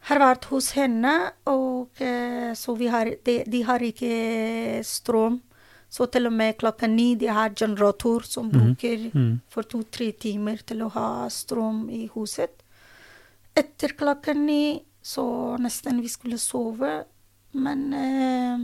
Har 0.00 0.18
vært 0.18 0.44
hos 0.44 0.70
henne, 0.72 1.32
og 1.46 1.88
eh, 2.00 2.52
så 2.54 2.76
vi 2.78 2.86
har 2.86 3.04
de, 3.24 3.42
de 3.44 3.62
har 3.62 3.78
ikke 3.80 4.84
strøm. 4.84 5.40
Så 5.88 6.10
til 6.10 6.26
og 6.26 6.32
med 6.32 6.56
klokka 6.58 6.88
ni 6.90 7.14
de 7.14 7.26
har 7.26 7.50
generator 7.54 8.22
som 8.26 8.46
Mhm. 8.50 8.52
bruker 8.52 9.10
Mm. 9.14 9.40
for 9.48 9.62
to-tre 9.62 10.12
timer 10.12 10.56
til 10.66 10.78
å 10.82 10.90
ha 10.90 11.28
strøm 11.28 11.88
i 11.90 12.08
huset. 12.14 12.50
Etter 13.56 13.88
klokka 13.96 14.34
ni 14.34 14.82
så 15.02 15.56
nesten 15.58 16.00
vi 16.02 16.08
skulle 16.08 16.38
sove, 16.38 17.04
men 17.54 17.92
eh, 17.94 18.58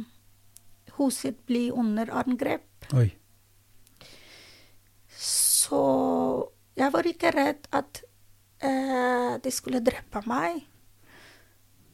huset 0.99 1.37
blir 1.47 1.73
under 1.73 2.07
angrep. 2.07 2.62
Oi. 2.95 3.12
Så 5.16 6.49
jeg 6.77 6.93
var 6.93 7.03
ikke 7.09 7.33
redd 7.35 7.68
at 7.73 8.03
eh, 8.62 9.39
de 9.43 9.51
skulle 9.51 9.81
drepe 9.85 10.23
meg. 10.27 10.62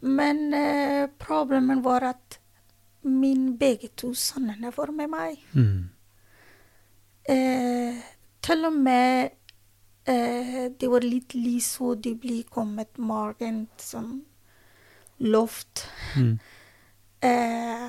Men 0.03 0.55
eh, 0.55 1.07
problemet 1.19 1.83
var 1.85 2.03
at 2.13 2.38
min 3.03 3.57
begge 3.59 3.91
to 3.97 4.13
sønnene 4.15 4.73
var 4.75 4.93
med 4.95 5.11
meg. 5.13 5.43
Mm. 5.53 5.89
Eh, 7.29 8.03
til 8.41 8.65
og 8.65 8.77
med 8.77 9.31
eh, 10.09 10.69
det 10.73 10.91
var 10.91 11.07
litt 11.07 11.37
lys, 11.37 11.75
og 11.85 12.03
de 12.05 12.15
ble 12.19 12.43
kommet 12.49 12.99
magen 12.99 13.67
som 13.79 14.15
loft. 15.19 15.87
Mm. 16.17 16.39
Eh, 17.21 17.89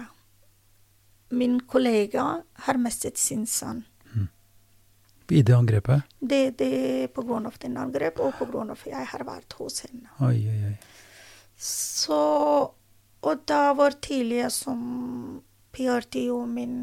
min 1.30 1.60
kollega 1.70 2.26
har 2.66 2.82
mistet 2.82 3.18
sin 3.18 3.46
sønn. 3.48 3.86
I 5.30 5.42
det 5.46 5.54
angrepet? 5.54 6.02
Det, 6.20 6.58
det 6.58 6.70
er 7.04 7.10
på 7.14 7.22
grunn 7.22 7.46
av 7.46 7.58
den 7.62 7.78
angrep, 7.78 8.18
og 8.26 8.34
på 8.40 8.48
grunn 8.50 8.72
av 8.74 8.82
jeg 8.90 9.06
har 9.12 9.24
vært 9.28 9.54
hos 9.60 9.84
henne. 9.86 10.10
Oi, 10.26 10.40
oi, 10.50 10.72
oi. 10.72 10.78
Så 11.62 12.18
Og 13.22 13.42
da 13.50 13.74
var 13.76 13.92
tidligere 14.02 14.50
som 14.54 15.42
PRT 15.76 16.16
og 16.32 16.48
min 16.48 16.76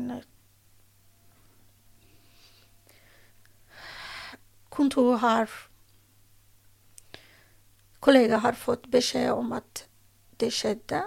kontor 4.69 5.17
har 5.23 5.51
Kollega 8.07 8.39
har 8.39 8.53
fått 8.55 8.85
beskjed 8.93 9.33
om 9.33 9.49
at 9.57 9.81
det 10.39 10.53
skjedde. 10.55 11.01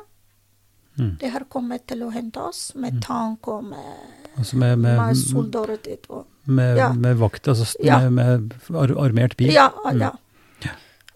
Mm. 1.00 1.14
De 1.22 1.30
har 1.32 1.46
kommet 1.54 1.86
til 1.88 2.02
å 2.04 2.10
hente 2.12 2.42
oss 2.44 2.74
med 2.76 2.98
tank 3.06 3.48
og 3.48 3.70
med, 3.70 4.18
Altså 4.36 4.58
med, 4.60 4.74
med, 4.84 4.98
med 5.00 5.16
soldater. 5.22 6.02
Og, 6.10 6.26
med, 6.50 6.76
ja. 6.82 6.90
med 6.94 7.16
vakt, 7.22 7.48
altså 7.48 7.70
Ja. 7.86 8.02
med, 8.10 8.50
med 8.50 8.76
ar 8.82 8.92
armert 9.06 9.38
bil? 9.40 9.54
Ja, 9.54 9.70
Mm. 9.86 10.02
ja. 10.02 10.12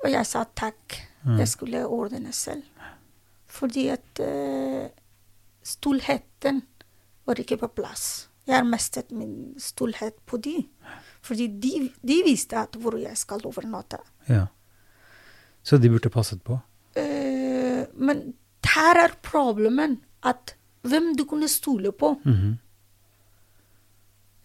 Og 0.06 0.10
jeg 0.12 0.26
sa 0.26 0.46
takk. 0.56 1.02
Mm. 1.26 1.38
Jeg 1.40 1.48
skulle 1.48 1.84
ordne 1.88 2.32
selv. 2.32 2.64
Fordi 3.54 3.88
at 3.94 4.22
uh, 4.24 4.88
stolheten 5.64 6.64
var 7.28 7.40
ikke 7.40 7.60
på 7.62 7.70
plass. 7.78 8.30
Jeg 8.48 8.58
har 8.58 8.68
mistet 8.68 9.14
min 9.16 9.54
stolthet 9.62 10.18
på 10.28 10.38
de. 10.44 10.58
Fordi 11.24 11.48
de, 11.48 11.88
de 12.02 12.18
visste 12.26 12.58
at 12.60 12.76
hvor 12.76 12.98
jeg 13.00 13.16
skal 13.18 13.46
overnatte. 13.48 14.02
Ja. 14.28 14.48
Så 15.64 15.78
de 15.80 15.92
burde 15.94 16.12
passet 16.12 16.42
på? 16.44 16.58
Uh, 16.98 17.86
men 17.94 18.34
her 18.74 19.00
er 19.06 19.16
problemet 19.24 20.02
at 20.26 20.56
hvem 20.84 21.14
du 21.16 21.24
kunne 21.30 21.48
stole 21.48 21.92
på. 21.92 22.16
Mm 22.26 22.34
-hmm. 22.34 22.54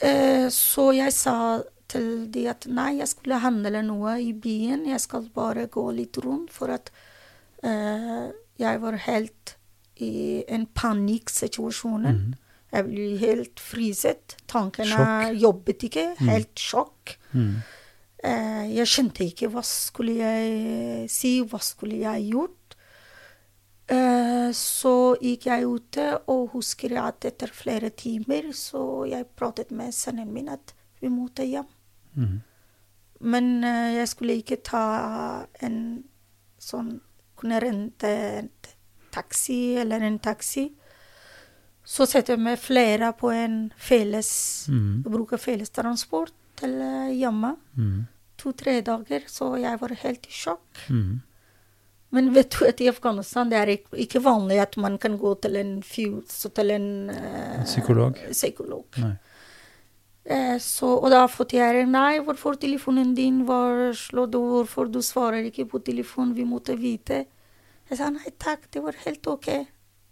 uh, 0.04 0.48
så 0.50 0.92
jeg 0.92 1.12
sa 1.12 1.62
til 1.88 2.28
de 2.34 2.44
at 2.50 2.66
nei, 2.70 2.98
jeg 3.00 3.09
skulle 3.09 3.40
handle 3.42 3.82
noe 3.82 4.18
i 4.22 4.32
byen. 4.32 4.86
Jeg 4.86 5.00
skal 5.00 5.30
bare 5.34 5.66
gå 5.72 5.90
litt 5.96 6.18
rundt, 6.24 6.52
for 6.52 6.72
at 6.74 6.90
eh, 7.64 8.28
jeg 8.59 8.82
var 8.82 8.98
helt 9.06 9.56
i 10.02 10.44
en 10.48 10.66
panikksituasjon. 10.74 12.06
Mm. 12.06 12.36
Jeg 12.72 12.84
ble 12.84 13.09
helt 13.22 13.61
fryset. 13.62 14.36
Tankene 14.50 14.92
Sjokk. 14.92 15.40
jobbet 15.40 15.84
ikke. 15.88 16.06
Mm. 16.18 16.28
Helt 16.28 16.62
sjokk. 16.62 17.16
Mm. 17.32 17.54
Eh, 18.28 18.64
jeg 18.74 18.90
skjønte 18.90 19.24
ikke 19.24 19.50
hva 19.52 19.62
skulle 19.66 20.18
jeg 20.18 21.11
si, 21.12 21.38
hva 21.46 21.61
skulle 21.62 22.00
jeg 22.02 22.28
gjort. 22.32 22.76
Eh, 23.88 24.50
så 24.52 24.94
gikk 25.22 25.46
jeg 25.48 25.64
ute, 25.64 26.09
og 26.28 26.50
husker 26.52 26.98
at 27.00 27.24
etter 27.24 27.52
flere 27.54 27.88
timer 27.96 28.50
så 28.52 29.06
jeg 29.09 29.30
pratet 29.38 29.72
med 29.72 29.96
sønnen 29.96 30.28
min 30.34 30.50
at 30.52 30.74
vi 31.00 31.09
måtte 31.12 31.46
hjem. 31.48 31.70
Mm. 32.18 32.36
Men 33.20 33.52
eh, 33.64 33.96
jeg 34.02 34.11
skulle 34.12 34.40
ikke 34.42 34.61
ta 34.66 34.84
en 35.64 35.78
sånn 36.61 36.98
Kunne 37.39 37.61
rente 37.62 38.11
en 38.41 38.51
taxi 39.14 39.76
eller 39.78 40.05
en 40.07 40.18
taxi. 40.18 40.68
Så 41.89 42.05
setter 42.07 42.36
meg 42.36 42.59
flere 42.61 43.14
på 43.16 43.30
en 43.32 43.70
felles 43.80 44.30
mm. 44.68 45.07
Bruker 45.07 45.41
felles 45.41 45.72
transport 45.72 46.34
til 46.59 46.74
hjemme. 47.16 47.55
Mm. 47.78 48.03
To-tre 48.39 48.80
dager, 48.84 49.24
så 49.30 49.55
jeg 49.59 49.80
var 49.80 49.95
helt 50.03 50.28
i 50.28 50.34
sjokk. 50.34 50.84
Mm. 50.93 51.16
Men 52.14 52.30
vet 52.32 52.55
du 52.55 52.64
at 52.68 52.80
i 52.80 52.89
Afghanistan 52.89 53.51
det 53.51 53.59
er 53.59 53.72
ikke, 53.76 54.22
vanlig 54.24 54.61
at 54.62 54.76
man 54.80 54.97
kan 55.01 55.18
gå 55.20 55.34
til 55.43 55.59
en, 55.61 55.72
til 55.82 56.70
en 56.72 56.86
uh, 57.12 57.64
psykolog? 57.66 58.20
psykolog. 58.32 58.86
Nei. 59.03 59.16
Eh, 60.28 60.56
så, 60.60 60.90
og 60.98 61.08
da 61.12 61.22
fikk 61.30 61.54
jeg 61.56 61.86
Nei, 61.88 62.18
hvorfor 62.24 62.58
telefonen 62.60 63.14
din 63.16 63.44
var 63.48 63.94
slått, 63.96 64.36
hvorfor 64.36 64.90
du 64.92 65.00
svarer 65.04 65.48
ikke 65.48 65.64
på 65.70 65.80
telefonen, 65.84 66.34
vi 66.36 66.44
måtte 66.44 66.76
vite. 66.76 67.24
Jeg 67.88 68.00
sa 68.00 68.10
nei 68.12 68.34
takk, 68.36 68.66
det 68.74 68.82
var 68.84 68.98
helt 69.06 69.24
ok. 69.30 69.48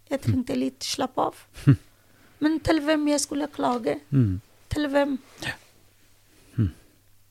Jeg 0.09 0.23
trengte 0.23 0.57
litt 0.57 0.85
slapp 0.87 1.19
av. 1.21 1.43
Men 2.41 2.57
til 2.65 2.81
hvem 2.85 3.05
jeg 3.11 3.21
skulle 3.21 3.49
klage? 3.53 3.99
Mm. 4.09 4.39
Til 4.73 4.89
hvem? 4.93 5.17
Mm. 6.57 6.71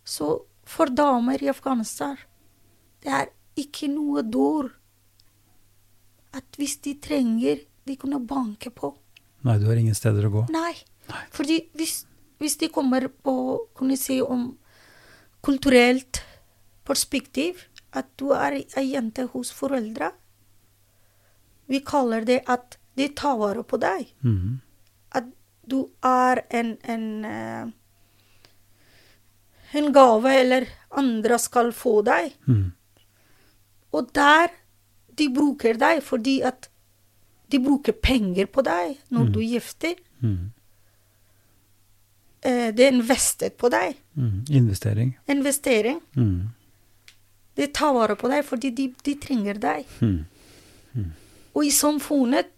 Så 0.06 0.30
for 0.66 0.90
damer 0.90 1.42
i 1.42 1.50
Afghanistan, 1.50 2.18
det 3.02 3.12
er 3.14 3.30
ikke 3.58 3.90
noe 3.90 4.22
dår 4.22 4.70
at 6.36 6.58
hvis 6.60 6.76
de 6.84 6.94
trenger, 7.02 7.62
de 7.86 7.96
kunne 7.98 8.20
banke 8.22 8.70
på. 8.74 8.92
Nei, 9.46 9.56
du 9.62 9.66
har 9.70 9.78
ingen 9.78 9.96
steder 9.96 10.26
å 10.28 10.32
gå? 10.34 10.42
Nei. 10.54 10.74
Nei. 11.10 11.22
Fordi 11.34 11.60
hvis, 11.78 12.00
hvis 12.38 12.56
de 12.60 12.68
kommer 12.68 13.08
på 13.08 13.34
kunne 13.74 13.96
si 13.96 14.20
om 14.22 14.58
kulturelt 15.42 16.22
perspektiv, 16.84 17.54
at 17.92 18.06
du 18.20 18.30
er 18.36 18.58
ei 18.76 18.92
jente 18.92 19.24
hos 19.32 19.52
foreldre 19.52 20.12
Vi 21.68 21.80
kaller 21.80 22.24
det 22.24 22.42
at 22.46 22.76
de 22.96 23.08
tar 23.08 23.36
vare 23.38 23.62
på 23.64 23.76
deg. 23.80 24.12
Mhm. 24.22 24.60
At 25.12 25.24
du 25.68 25.88
er 26.04 26.44
en, 26.50 26.76
en 26.84 27.24
eh, 27.24 27.66
en 29.74 29.92
gave, 29.92 30.30
eller 30.30 30.66
andre 30.96 31.38
skal 31.38 31.72
få 31.72 32.02
deg. 32.06 32.32
Mm. 32.46 32.70
Og 33.92 34.12
der 34.14 34.48
de 35.18 35.26
bruker 35.34 35.74
deg 35.80 36.02
fordi 36.04 36.40
at 36.42 36.68
De 37.48 37.60
bruker 37.62 37.92
penger 37.92 38.46
på 38.50 38.62
deg 38.66 38.96
når 39.10 39.24
Mm. 39.24 39.32
du 39.32 39.40
gifter. 39.40 39.94
Mm. 40.20 40.50
Eh, 42.46 42.68
det 42.74 42.86
er 42.86 42.94
investet 42.94 43.56
på 43.58 43.70
deg. 43.72 43.96
Mm. 44.14 44.44
Investering. 44.60 45.12
Investering. 45.32 46.00
Mm. 46.14 46.48
De 47.56 47.66
tar 47.74 47.94
vare 47.96 48.16
på 48.20 48.30
deg 48.30 48.44
fordi 48.46 48.70
de, 48.76 48.90
de 49.02 49.14
trenger 49.20 49.58
deg. 49.58 49.88
Mm. 50.04 50.24
Og 51.56 51.64
i 51.64 51.72
samfunnet 51.72 52.52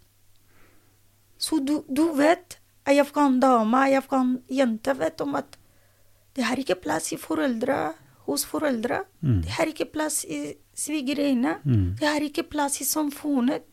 Så 1.39 1.61
du, 1.63 1.85
du 1.87 2.09
vet, 2.19 2.57
ei 2.91 2.97
afghan 2.99 3.37
dame, 3.39 3.85
ei 3.87 3.95
afghan 3.95 4.41
jente 4.51 4.91
vet 4.99 5.21
om 5.23 5.37
at 5.39 5.55
det 6.35 6.47
har 6.49 6.59
ikke 6.59 6.75
plass 6.83 7.13
i 7.15 7.19
foreldre, 7.19 7.77
hos 8.27 8.43
foreldre. 8.47 9.05
Mm. 9.23 9.37
Det 9.45 9.53
har 9.55 9.71
ikke 9.71 9.87
plass 9.93 10.25
i 10.27 10.41
svigerinne. 10.75 11.61
Mm. 11.63 11.87
Det 12.01 12.11
har 12.11 12.27
ikke 12.27 12.43
plass 12.51 12.81
i 12.83 12.87
samfunnet. 12.89 13.67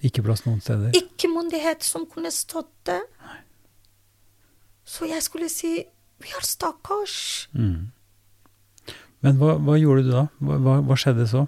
Ikke 0.00 0.24
plass 0.24 0.46
noen 0.46 0.64
steder. 0.64 0.96
Ikke 0.96 1.28
myndighet 1.28 1.84
som 1.84 2.08
kunne 2.08 2.32
støtte. 2.32 3.02
Så 4.92 5.08
jeg 5.08 5.24
skulle 5.24 5.48
si 5.48 5.78
vi 6.22 6.30
er 6.36 6.44
stakkars. 6.46 7.48
Mm. 7.56 7.90
Men 9.22 9.38
hva, 9.40 9.56
hva 9.62 9.78
gjorde 9.78 10.04
du 10.06 10.12
da? 10.12 10.26
Hva, 10.42 10.76
hva, 10.84 10.96
skjedde 10.98 11.26
så? 11.30 11.46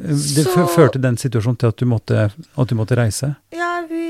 Eh, 0.00 0.14
Det 0.36 0.44
Så- 0.46 0.66
førte 0.74 1.00
den 1.02 1.16
situasjonen 1.16 1.58
til 1.58 1.68
at 1.68 1.76
du 1.76 1.86
måtte, 1.86 2.32
at 2.58 2.68
du 2.68 2.74
måtte 2.74 2.96
reise? 2.96 3.36
Ja, 3.52 3.84
vi 3.86 4.08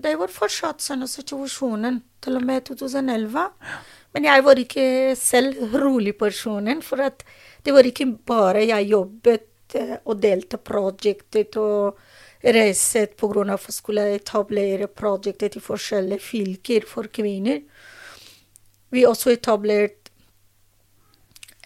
Det 0.00 0.16
var 0.18 0.28
fortsatt 0.28 0.80
sånn 0.80 1.06
situasjonen, 1.08 2.02
til 2.20 2.36
og 2.36 2.42
med 2.44 2.64
2011. 2.64 3.50
Men 4.14 4.24
jeg 4.24 4.42
var 4.44 4.54
ikke 4.54 5.16
selv 5.16 5.72
rolig 5.72 6.16
personen, 6.18 6.82
for 6.82 7.00
at 7.00 7.22
det 7.64 7.72
var 7.72 7.82
ikke 7.82 8.18
bare 8.26 8.66
jeg 8.66 8.90
jobbet 8.90 9.46
eh, 9.74 9.96
og 10.06 10.20
delte 10.20 10.58
prosjektet 10.58 11.56
og 11.56 11.96
reiset 12.42 13.16
at 13.22 13.66
jeg 13.66 13.72
skulle 13.74 14.14
etablere 14.14 14.86
prosjektet 14.86 15.56
i 15.56 15.60
forskjellige 15.60 16.20
fylker 16.20 16.86
for 16.86 17.08
kvinner. 17.08 17.60
Vi 18.90 19.04
også 19.04 19.30
etablert 19.30 20.10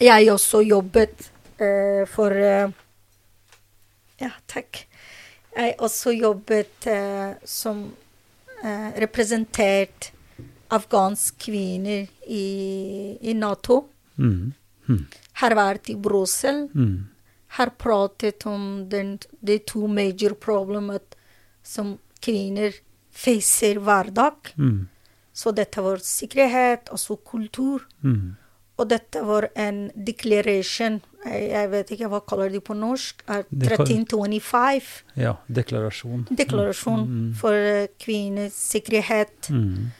Jeg 0.01 0.31
også 0.33 0.63
jobbet 0.63 1.31
eh, 1.61 2.07
for 2.09 2.31
eh, 2.33 2.71
Ja, 4.21 4.31
takk. 4.49 4.87
Jeg 5.57 5.75
også 5.79 6.11
jobbet 6.13 6.87
eh, 6.87 7.35
som 7.45 7.93
eh, 8.65 8.89
representert 9.01 10.13
afghanske 10.71 11.37
kvinner 11.45 12.07
i, 12.27 13.19
i 13.21 13.33
Nato. 13.33 13.89
Mm. 14.17 14.53
Mm. 14.89 15.07
Har 15.43 15.57
vært 15.57 15.91
i 15.91 15.97
Brussel. 15.97 16.69
Mm. 16.73 17.10
Har 17.57 17.71
pratet 17.79 18.47
om 18.47 18.89
den, 18.89 19.19
de 19.41 19.59
to 19.67 19.87
major 19.91 20.35
problemene 20.39 21.01
som 21.67 21.97
kvinner 22.23 22.73
facer 23.11 23.81
hver 23.83 24.11
dag. 24.15 24.53
Mm. 24.57 24.89
Så 25.35 25.53
dette 25.57 25.83
var 25.83 25.99
sikkerhet, 26.05 26.91
også 26.95 27.17
kultur. 27.27 27.87
Mm. 28.05 28.37
Og 28.81 28.89
dette 28.89 29.21
var 29.27 29.49
en 29.61 29.91
declaration, 29.95 31.01
jeg, 31.27 31.71
vet 31.71 31.91
ikke 31.93 32.09
hva 32.09 32.21
kaller 32.25 32.49
de 32.49 32.61
på 32.65 32.73
norsk, 32.75 33.21
er 33.29 33.43
Det 33.51 33.73
1325. 33.75 35.03
Ja, 35.21 35.35
deklarasjon. 35.53 36.27
Deklarasjon 36.31 37.03
Mm. 37.09 37.35
for 37.37 37.53
eh, 37.53 37.89
kvinners 37.99 38.53
sikkerhet. 38.57 39.51
Mm. 39.51 39.91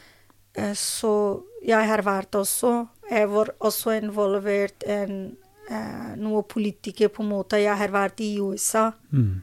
Eh, 0.55 0.73
Så 0.73 1.43
jeg 1.65 1.87
har 1.87 2.01
vært 2.01 2.31
også 2.35 2.87
Jeg 3.11 3.27
var 3.29 3.49
også 3.59 3.91
involvert 4.01 4.83
i 4.87 5.35
eh, 5.71 6.11
noen 6.19 6.43
politikere 6.51 7.09
på 7.15 7.23
en 7.23 7.29
måte. 7.31 7.59
Jeg 7.61 7.77
har 7.79 7.93
vært 7.93 8.19
i 8.25 8.33
USA 8.43 8.91
Mm. 9.11 9.41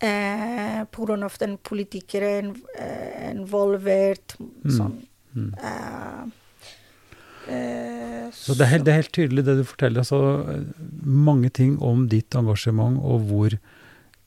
eh, 0.00 0.80
av 0.82 1.36
den 1.38 1.56
politikeren 1.58 2.54
eh, 2.78 3.30
involvert 3.32 4.36
sånn 4.66 5.00
Mm. 5.34 5.54
eh, 5.64 6.24
eh, 7.48 8.30
Så 8.32 8.52
det 8.54 8.66
er, 8.66 8.70
helt, 8.74 8.84
det 8.84 8.92
er 8.92 9.00
helt 9.00 9.12
tydelig 9.16 9.44
det 9.46 9.54
du 9.56 9.64
forteller. 9.64 10.00
Altså, 10.04 10.18
mange 11.02 11.50
ting 11.50 11.78
om 11.80 12.06
ditt 12.08 12.30
engasjement, 12.36 12.98
og 13.02 13.24
hvor 13.30 13.56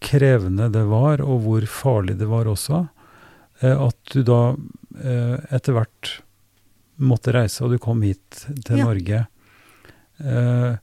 krevende 0.02 0.72
det 0.74 0.84
var, 0.90 1.22
og 1.22 1.42
hvor 1.46 1.62
farlig 1.70 2.18
det 2.18 2.28
var 2.28 2.46
også. 2.50 2.88
Eh, 3.62 3.78
at 3.88 3.98
du 4.14 4.24
da 4.24 4.56
eh, 5.04 5.38
etter 5.56 5.74
hvert 5.78 6.22
måtte 6.98 7.34
reise, 7.36 7.62
og 7.66 7.72
du 7.72 7.78
kom 7.78 8.02
hit 8.02 8.46
til 8.66 8.78
Ja. 8.80 8.86
Norge. 8.86 9.28
Eh, 10.20 10.76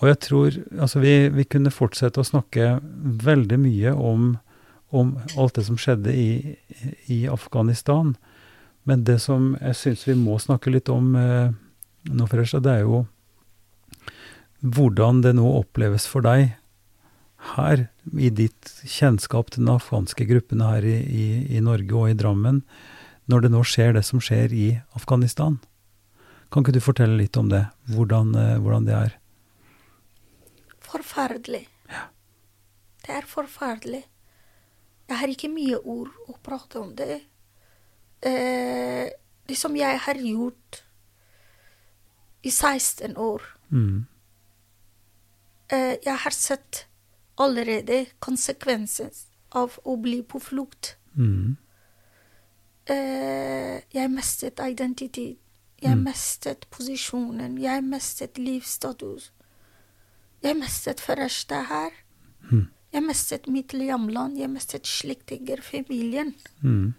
og 0.00 0.08
jeg 0.08 0.18
tror 0.24 0.54
Altså, 0.80 1.00
vi, 1.02 1.28
vi 1.28 1.44
kunne 1.44 1.72
fortsette 1.74 2.22
å 2.22 2.26
snakke 2.26 2.78
veldig 3.24 3.58
mye 3.60 3.92
om, 3.92 4.36
om 4.90 5.16
alt 5.36 5.58
det 5.58 5.66
som 5.68 5.78
skjedde 5.80 6.14
i, 6.16 6.56
i 7.12 7.26
Afghanistan. 7.28 8.14
Men 8.88 9.04
det 9.04 9.20
som 9.20 9.52
jeg 9.60 9.76
syns 9.76 10.06
vi 10.08 10.16
må 10.16 10.38
snakke 10.40 10.72
litt 10.72 10.88
om 10.88 11.12
uh, 11.12 11.52
nå, 12.08 12.28
Fresha, 12.30 12.62
det 12.64 12.78
er 12.78 12.86
jo 12.86 13.04
hvordan 14.60 15.20
det 15.24 15.34
nå 15.36 15.44
oppleves 15.60 16.06
for 16.08 16.24
deg 16.24 16.54
her, 17.56 17.86
i 18.20 18.28
ditt 18.32 18.68
kjennskap 18.84 19.52
til 19.52 19.64
den 19.64 19.72
afghanske 19.72 20.26
gruppene 20.28 20.72
her 20.74 20.84
i, 20.84 20.96
i, 21.00 21.26
i 21.56 21.62
Norge 21.64 21.96
og 21.96 22.10
i 22.10 22.16
Drammen, 22.18 22.60
når 23.30 23.46
det 23.46 23.52
nå 23.54 23.62
skjer 23.64 23.94
det 23.96 24.02
som 24.04 24.20
skjer 24.20 24.52
i 24.52 24.68
Afghanistan. 24.96 25.56
Kan 26.50 26.64
ikke 26.64 26.74
du 26.74 26.80
fortelle 26.82 27.16
litt 27.20 27.36
om 27.38 27.48
det, 27.48 27.64
hvordan, 27.94 28.34
eh, 28.34 28.56
hvordan 28.58 28.86
det 28.88 28.94
er? 28.96 29.12
Forferdelig. 30.80 31.66
Det 33.06 33.14
er 33.16 33.26
forferdelig. 33.26 34.02
Jeg 35.08 35.16
har 35.18 35.30
ikke 35.32 35.48
mye 35.50 35.78
ord 35.78 36.10
å 36.28 36.34
prate 36.42 36.80
om 36.80 36.90
det. 36.94 37.20
Eh, 38.22 39.08
det 39.48 39.56
som 39.56 39.74
jeg 39.76 39.98
har 39.98 40.14
gjort 40.14 40.82
i 42.44 42.50
16 42.50 43.16
år 43.16 43.42
Mm. 43.70 44.06
eh, 45.70 45.96
Jeg 46.04 46.16
har 46.16 46.30
sett 46.30 46.86
allerede 47.38 48.06
konsekvenser 48.20 49.10
av 49.52 49.78
å 49.84 49.96
bli 49.96 50.22
på 50.22 50.40
flukt. 50.40 50.96
Mm. 51.16 51.56
Eh, 52.86 53.80
jeg 53.92 54.10
mistet 54.10 54.58
identitet. 54.60 55.38
Jeg 55.82 55.96
Mm. 55.96 56.02
mistet 56.04 56.66
posisjonen. 56.70 57.58
Jeg 57.62 57.82
mistet 57.84 58.38
livsstatus. 58.38 59.30
Jeg 60.42 60.56
mistet 60.56 61.00
Fereshta 61.00 61.62
her. 61.68 61.90
Mm. 62.50 62.66
Jeg 62.92 63.02
mistet 63.02 63.46
mitt 63.48 63.68
hjemland. 63.72 64.38
Jeg 64.38 64.50
mistet 64.50 64.86
slektninger, 64.86 65.60
familien. 65.62 66.34
Mm. 66.62 66.94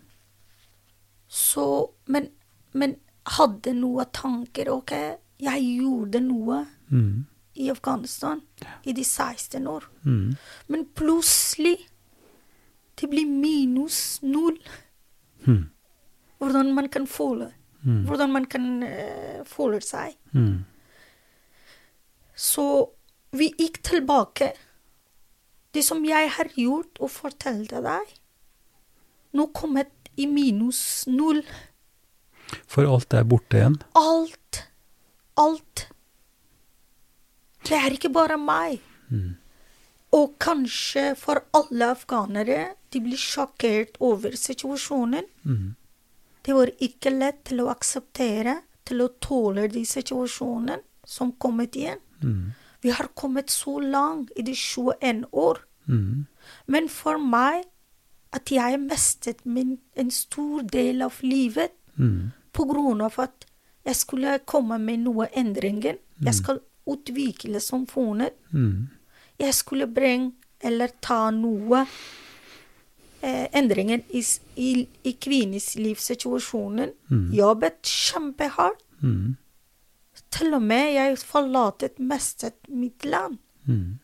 Så 1.27 1.89
Men, 2.07 2.29
men 2.73 2.95
hadde 3.25 3.73
noe 3.73 4.05
tanker. 4.13 4.69
OK, 4.71 4.91
jeg 5.39 5.61
gjorde 5.79 6.19
noe 6.21 6.65
Mm. 6.91 7.25
i 7.55 7.69
Afghanistan 7.69 8.41
i 8.85 8.91
de 8.93 9.03
16 9.03 9.67
år. 9.67 9.83
Mm. 10.03 10.35
Men 10.67 10.85
plutselig 10.95 11.77
det 13.01 13.09
blir 13.09 13.25
minus 13.25 14.19
null. 14.23 14.57
Mm. 15.47 15.69
Hvordan 16.39 16.73
man 16.75 16.89
kan 16.89 17.07
føle. 17.07 17.53
Mm. 17.81 18.03
Hvordan 18.07 18.33
man 18.33 18.45
kan 18.45 18.67
uh, 18.85 19.41
føle 19.49 19.81
seg. 19.81 20.17
Mm. 20.35 20.63
Så 22.37 22.65
vi 23.37 23.51
gikk 23.57 23.81
tilbake. 23.85 24.51
Det 25.71 25.83
som 25.85 26.03
jeg 26.05 26.29
har 26.35 26.51
gjort 26.57 26.99
og 26.99 27.13
fortalte 27.13 27.79
deg, 27.85 28.15
nå 29.37 29.47
kommet 29.55 30.11
i 30.19 30.27
minus 30.27 31.07
null. 31.07 31.41
For 32.67 32.87
alt 32.87 33.15
er 33.15 33.27
borte 33.27 33.59
igjen. 33.59 33.77
Alt. 33.95 34.65
Alt. 35.39 35.87
Det 37.67 37.77
er 37.77 37.95
ikke 37.95 38.11
bare 38.11 38.37
meg. 38.41 38.81
Mm. 39.11 39.37
Og 40.17 40.33
kanskje 40.43 41.13
for 41.15 41.39
alle 41.55 41.93
afghanere, 41.95 42.73
de 42.91 42.99
blir 42.99 43.19
sjokkert 43.19 43.95
over 44.03 44.35
situasjonen. 44.35 45.27
Mm. 45.47 45.69
Det 46.43 46.53
var 46.57 46.71
ikke 46.81 47.11
lett 47.13 47.43
til 47.45 47.61
å 47.61 47.69
akseptere, 47.71 48.61
til 48.85 49.01
å 49.05 49.11
tåle 49.21 49.67
de 49.71 49.83
situasjonene 49.85 50.79
som 51.05 51.31
kommet 51.31 51.75
igjen. 51.77 51.99
Mm. 52.23 52.51
Vi 52.81 52.89
har 52.89 53.11
kommet 53.15 53.49
så 53.53 53.77
langt 53.79 54.31
i 54.35 54.41
de 54.41 54.55
21 54.57 55.25
år. 55.31 55.61
Mm. 55.87 56.25
Men 56.67 56.89
for 56.89 57.17
meg, 57.21 57.65
at 58.33 58.49
jeg 58.51 58.79
mistet 58.79 59.45
min, 59.45 59.77
en 59.95 60.09
stor 60.11 60.63
del 60.63 61.01
av 61.01 61.19
livet 61.21 61.71
Mm. 61.99 62.31
på 62.53 62.63
grunn 62.65 63.01
av 63.01 63.19
at 63.19 63.45
jeg 63.85 63.95
skulle 63.95 64.39
komme 64.45 64.77
med 64.79 64.99
noe 65.03 65.27
endringer. 65.35 65.97
Jeg 66.23 66.33
skal 66.33 66.61
utvikle 66.87 67.59
samfunnet. 67.59 68.31
Mm. 68.53 68.87
Jeg 69.39 69.53
skulle 69.53 69.87
bringe 69.87 70.31
eller 70.63 70.87
ta 71.01 71.29
noe 71.31 71.85
eh, 73.21 73.47
endringer 73.57 74.01
i, 74.09 74.23
i, 74.55 74.71
i 75.03 75.13
kvinnens 75.13 75.75
livssituasjonen. 75.79 76.93
Mm. 77.11 77.27
Jobbet 77.37 77.81
kjempehardt. 77.87 78.83
Mm. 79.01 79.37
Til 80.31 80.55
og 80.55 80.63
med 80.63 80.93
jeg 80.95 81.19
forlatet 81.27 81.99
mistet 81.99 82.57
mitt 82.69 83.05
land. 83.05 83.39
Mm. 83.65 83.99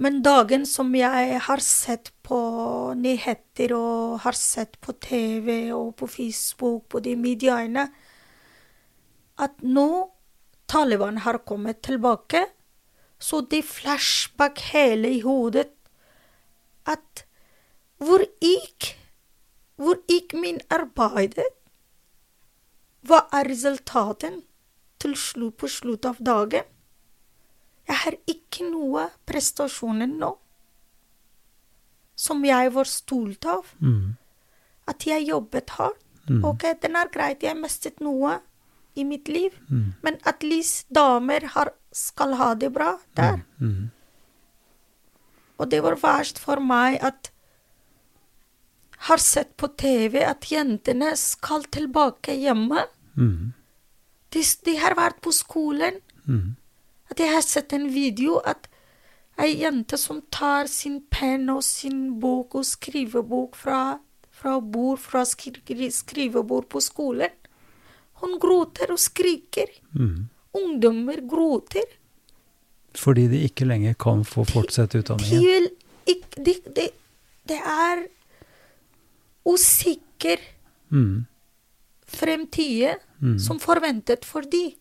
Men 0.00 0.22
dagen 0.24 0.64
som 0.64 0.94
jeg 0.96 1.40
har 1.44 1.60
sett 1.60 2.08
på 2.24 2.38
nyheter 2.96 3.74
og 3.76 4.22
har 4.24 4.36
sett 4.36 4.78
på 4.80 4.94
TV 4.96 5.68
og 5.76 5.92
på 6.00 6.08
Facebook, 6.08 6.86
på 6.88 7.02
de 7.04 7.12
mediene, 7.20 7.84
at 9.40 9.60
nå 9.60 9.90
Taliban 10.70 11.20
har 11.24 11.42
kommet 11.44 11.82
tilbake, 11.84 12.46
så 13.20 13.42
det 13.44 13.60
flashback 13.66 14.62
hele 14.70 15.10
i 15.18 15.20
hodet 15.24 15.68
at 16.94 17.24
hvor 18.00 18.24
gikk 18.42 18.94
Hvor 19.80 19.96
gikk 20.12 20.34
min 20.36 20.58
arbeid? 20.68 21.38
Hva 23.08 23.22
er 23.32 23.48
resultatet 23.48 24.42
til 25.00 25.14
slutt 25.16 25.56
på 25.62 25.70
slutt 25.72 26.04
av 26.04 26.18
dagen? 26.20 26.66
Jeg 27.88 27.96
har 28.02 28.16
ikke 28.28 28.66
noe 28.68 29.06
prestasjoner 29.26 30.10
nå 30.10 30.34
som 32.20 32.44
jeg 32.44 32.72
var 32.74 32.84
stolt 32.92 33.46
av. 33.48 33.70
Mm. 33.80 34.16
At 34.92 35.06
jeg 35.08 35.24
jobbet 35.30 35.72
hardt. 35.78 36.02
Mm. 36.28 36.44
Ok, 36.44 36.66
den 36.82 36.96
er 37.00 37.08
greit, 37.10 37.40
jeg 37.42 37.56
mistet 37.58 38.02
noe 38.04 38.36
i 39.00 39.04
mitt 39.08 39.28
liv, 39.32 39.56
Mm. 39.70 39.94
men 40.02 40.18
at 40.26 40.42
least 40.44 40.86
damer 40.92 41.40
har, 41.54 41.72
skal 41.92 42.34
ha 42.36 42.52
det 42.54 42.68
bra 42.72 42.98
der. 43.16 43.40
Mm. 43.60 43.90
Og 45.60 45.68
det 45.70 45.82
var 45.84 45.98
verst 46.00 46.40
for 46.40 46.62
meg 46.64 46.98
at 47.04 47.30
har 49.08 49.20
sett 49.20 49.54
på 49.56 49.70
TV 49.80 50.20
at 50.24 50.50
jentene 50.50 51.14
skal 51.16 51.64
tilbake 51.72 52.34
hjemme. 52.36 52.84
Mm. 53.16 53.52
De, 54.30 54.42
de 54.66 54.74
har 54.80 54.96
vært 54.98 55.22
på 55.24 55.32
skolen. 55.32 56.00
Mm. 56.26 56.56
At 57.10 57.22
jeg 57.22 57.32
har 57.32 57.44
sett 57.44 57.72
en 57.76 57.88
video 57.92 58.38
at 58.44 58.68
ei 59.40 59.54
jente 59.62 59.96
som 59.96 60.20
tar 60.32 60.68
sin 60.68 61.00
penn 61.08 61.48
og 61.48 61.62
sin 61.64 62.18
bok 62.20 62.58
og 62.60 62.66
skrivebok 62.68 63.56
fra, 63.56 63.98
fra 64.30 64.58
bord, 64.60 65.00
fra 65.00 65.24
skri 65.28 65.88
skrivebord 65.96 66.68
på 66.68 66.82
skolen. 66.84 67.32
Hun 68.20 68.36
gråter 68.42 68.92
og 68.92 69.00
skriker. 69.00 69.72
Mm. 69.96 70.28
Ungdommer 70.60 71.24
gråter. 71.24 71.88
Fordi 72.98 73.28
de 73.30 73.44
ikke 73.46 73.66
lenger 73.68 73.94
kan 73.94 74.24
få 74.26 74.44
fortsette 74.48 74.98
utdanningen. 75.02 75.68
Det 76.06 76.54
de, 76.74 76.88
de 77.48 77.54
er 77.60 78.06
usikker 79.46 80.38
Mm. 80.90 81.26
fremtid 82.06 82.96
Mm. 83.22 83.38
som 83.38 83.58
forventet 83.60 84.24
for 84.24 84.42
de. 84.42 84.74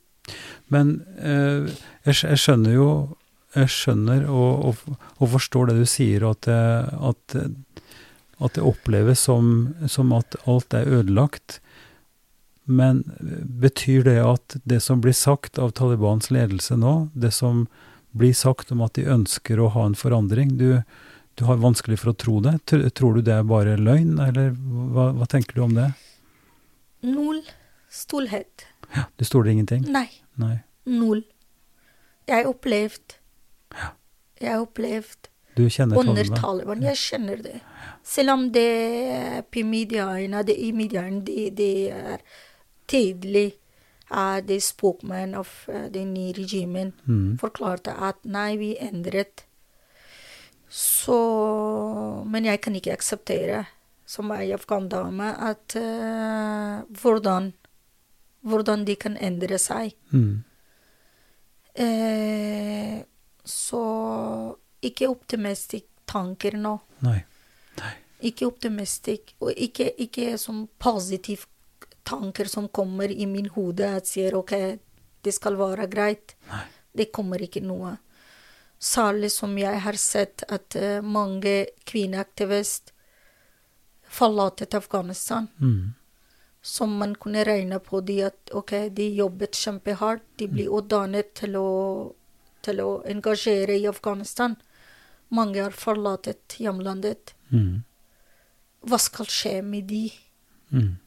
Men 0.69 1.03
eh, 1.19 1.69
jeg, 2.05 2.15
jeg 2.23 2.37
skjønner 2.39 2.73
jo 2.73 3.15
Jeg 3.55 3.65
skjønner 3.73 4.27
og, 4.29 4.65
og, 4.65 4.97
og 5.17 5.29
forstår 5.31 5.67
det 5.71 5.75
du 5.79 5.85
sier, 5.89 6.21
og 6.23 6.35
at 6.37 6.41
det, 6.45 6.57
at, 7.01 7.35
at 8.45 8.53
det 8.53 8.61
oppleves 8.63 9.23
som, 9.25 9.73
som 9.89 10.13
at 10.13 10.35
alt 10.45 10.73
er 10.77 10.85
ødelagt. 10.85 11.57
Men 12.69 13.01
betyr 13.59 14.03
det 14.05 14.19
at 14.21 14.55
det 14.69 14.83
som 14.85 15.01
blir 15.01 15.17
sagt 15.17 15.57
av 15.57 15.71
Talibans 15.73 16.29
ledelse 16.29 16.77
nå, 16.77 17.09
det 17.17 17.33
som 17.33 17.65
blir 18.11 18.33
sagt 18.33 18.71
om 18.71 18.81
at 18.81 18.93
de 18.97 19.05
ønsker 19.09 19.59
å 19.59 19.69
ha 19.75 19.85
en 19.85 19.95
forandring, 19.97 20.55
du, 20.57 20.81
du 21.37 21.45
har 21.45 21.61
vanskelig 21.61 21.99
for 22.01 22.11
å 22.13 22.17
tro 22.17 22.39
det? 22.45 22.57
Tror 22.67 23.19
du 23.19 23.21
det 23.25 23.35
er 23.37 23.47
bare 23.47 23.77
løgn, 23.77 24.17
eller 24.23 24.53
hva, 24.95 25.11
hva 25.17 25.27
tenker 25.29 25.59
du 25.59 25.65
om 25.67 25.75
det? 25.77 25.91
Null 27.05 27.43
stolthet. 27.89 28.65
Ja, 28.95 29.05
Du 29.17 29.25
stoler 29.25 29.51
ingenting? 29.51 29.85
Nei. 29.91 30.07
Nei. 30.39 30.59
Null. 30.89 31.23
Jeg 32.29 32.43
har 32.43 32.49
opplevd 32.49 33.17
ja. 33.73 33.91
Jeg 34.39 34.53
har 34.53 34.63
opplevd 34.63 35.29
Du 35.57 35.63
kjenner 35.69 35.99
under 35.99 36.29
Taliban? 36.37 36.83
Jeg 36.85 36.97
kjenner 36.97 37.41
det. 37.43 37.57
Selv 38.05 38.33
om 38.33 38.45
det 38.53 39.45
på 39.51 39.63
mediene, 39.67 40.43
det 40.45 40.55
i 40.57 40.69
mediene, 40.73 41.21
det, 41.25 41.49
det 41.57 41.71
er 41.93 42.21
tydelig 42.89 43.58
er 44.09 44.41
det 44.41 44.63
spokesman 44.63 45.35
av 45.37 45.47
det 45.93 46.05
nye 46.05 46.33
regimet 46.33 46.93
Mm. 47.07 47.37
forklarte 47.37 47.93
at 47.93 48.17
nei, 48.25 48.57
vi 48.57 48.75
endret. 48.79 49.45
Så 50.69 52.25
Men 52.25 52.45
jeg 52.45 52.61
kan 52.61 52.75
ikke 52.75 52.93
akseptere, 52.93 53.65
som 54.05 54.31
ei 54.31 54.51
afghandame, 54.51 55.33
at 55.39 55.75
uh, 55.75 56.83
hvordan 57.01 57.53
Hvordan 58.41 58.85
de 58.87 58.95
kan 58.95 59.17
endre 59.17 59.57
seg. 59.59 59.95
Mm. 60.11 60.43
Uh, 61.79 63.03
så 63.43 63.81
ikke 64.81 65.09
optimistisk 65.09 65.85
tanker 66.07 66.55
nå. 66.55 66.77
Nei. 67.03 67.19
Ikke 68.21 68.47
optimistisk, 68.47 69.33
og 69.39 69.51
ikke, 69.55 69.91
ikke 69.97 70.37
som 70.37 70.67
positive 70.79 71.47
tanker 72.09 72.49
som 72.49 72.67
kommer 72.73 73.11
i 73.11 73.25
min 73.29 73.49
hode 73.55 73.87
at 73.99 74.09
sier 74.09 74.37
OK, 74.39 74.53
det 75.21 75.33
skal 75.35 75.57
være 75.59 75.87
greit. 75.91 76.35
Nei. 76.49 76.65
Det 76.99 77.11
kommer 77.13 77.41
ikke 77.45 77.61
noe. 77.63 77.95
Særlig 78.79 79.29
som 79.35 79.57
jeg 79.59 79.81
har 79.83 79.97
sett 79.99 80.43
at 80.47 80.75
eh, 80.79 81.03
mange 81.03 81.67
kvinneaktivister 81.85 82.95
forlatet 84.09 84.73
Afghanistan. 84.73 85.47
Mm. 85.61 85.93
Som 86.61 86.97
man 86.97 87.15
kunne 87.15 87.43
regne 87.43 87.79
på 87.79 88.01
de 88.01 88.23
at 88.27 88.51
OK, 88.53 88.71
de 88.91 89.09
jobbet 89.15 89.55
kjempehardt, 89.55 90.23
de 90.35 90.47
blir 90.47 90.71
utdannet 90.75 91.31
til 91.37 91.55
å, 91.55 91.69
til 92.65 92.81
å 92.83 92.89
engasjere 93.07 93.77
i 93.79 93.87
Afghanistan. 93.87 94.57
Mange 95.29 95.61
har 95.61 95.75
forlatt 95.77 96.57
hjemlandet. 96.59 97.35
Mm. 97.53 97.83
Hva 98.89 98.99
skal 98.99 99.29
skje 99.29 99.59
med 99.63 99.87
de? 99.91 100.07
Mm. 100.73 100.97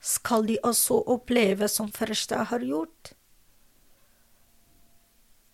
Skal 0.00 0.46
de 0.46 0.58
også 0.62 1.00
oppleve 1.10 1.68
som 1.68 1.90
første 1.92 2.36
har 2.50 2.62
gjort? 2.62 3.12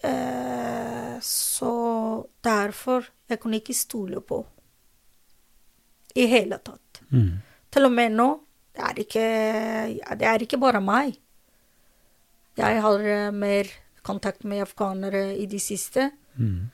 Eh, 0.04 1.20
så 1.24 1.72
derfor 2.44 3.08
jeg 3.28 3.40
kunne 3.40 3.60
ikke 3.62 3.74
stole 3.74 4.20
på 4.20 4.42
i 6.14 6.26
hele 6.28 6.58
tatt. 6.60 7.00
Mm. 7.08 7.40
Til 7.72 7.88
og 7.88 7.92
med 7.92 8.12
nå 8.12 8.28
det 8.74 8.82
er 8.82 8.98
ikke, 8.98 9.24
ja, 9.94 10.14
det 10.18 10.26
er 10.26 10.42
ikke 10.42 10.58
bare 10.58 10.80
meg. 10.82 11.14
Jeg 12.58 12.80
har 12.82 13.04
eh, 13.06 13.30
mer 13.34 13.70
kontakt 14.02 14.44
med 14.44 14.64
afghanere 14.64 15.36
i 15.38 15.46
det 15.46 15.60
siste. 15.62 16.10
Mm. 16.34 16.70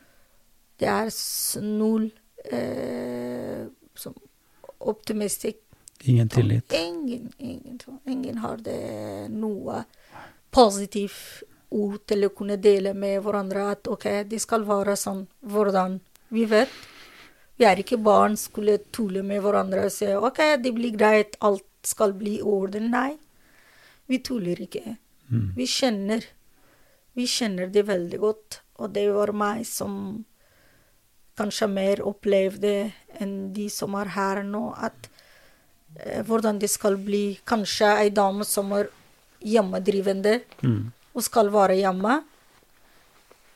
Det 0.80 0.88
er 0.88 1.10
null 1.60 2.08
eh, 2.52 3.68
optimistisk 4.80 5.60
Ingen 6.04 6.28
tillit. 6.28 6.72
Ingen, 6.72 7.32
ingen, 7.38 7.78
ingen 8.06 8.38
har 8.38 8.56
det 8.56 9.28
noe 9.28 9.84
positivt 10.50 11.42
ord 11.70 12.00
til 12.08 12.26
å 12.26 12.32
kunne 12.34 12.56
dele 12.56 12.94
med 12.96 13.20
hverandre 13.22 13.66
at 13.74 13.90
OK, 13.90 14.06
det 14.30 14.40
skal 14.42 14.64
være 14.66 14.96
sånn. 14.98 15.26
Hvordan? 15.40 16.00
Vi 16.34 16.46
vet. 16.50 16.72
Vi 17.60 17.66
er 17.68 17.82
ikke 17.82 18.00
barn 18.00 18.38
skulle 18.40 18.78
tulle 18.94 19.22
med 19.26 19.42
hverandre 19.44 19.84
og 19.90 19.92
si 19.94 20.08
OK, 20.16 20.40
det 20.64 20.72
blir 20.74 20.96
greit, 20.96 21.36
alt 21.44 21.66
skal 21.86 22.14
bli 22.16 22.38
i 22.38 22.46
orden. 22.46 22.88
Nei, 22.94 23.18
vi 24.08 24.22
tuller 24.24 24.60
ikke. 24.64 24.96
Mm. 25.28 25.50
Vi 25.56 25.68
kjenner. 25.68 26.24
Vi 27.14 27.26
kjenner 27.28 27.68
det 27.68 27.84
veldig 27.90 28.20
godt. 28.22 28.62
Og 28.80 28.94
det 28.96 29.04
var 29.12 29.34
meg 29.36 29.66
som 29.68 29.94
kanskje 31.36 31.68
mer 31.68 32.02
opplevde 32.04 32.90
enn 33.20 33.52
de 33.52 33.68
som 33.72 33.94
er 34.00 34.14
her 34.16 34.42
nå, 34.44 34.70
at 34.76 35.09
hvordan 36.26 36.58
det 36.58 36.70
skal 36.70 36.96
bli 36.96 37.38
kanskje 37.46 37.88
ei 38.04 38.10
dame 38.10 38.44
som 38.44 38.72
er 38.72 38.88
hjemmedrivende 39.40 40.40
Mm. 40.62 40.92
og 41.14 41.22
skal 41.22 41.50
være 41.50 41.76
hjemme. 41.80 42.22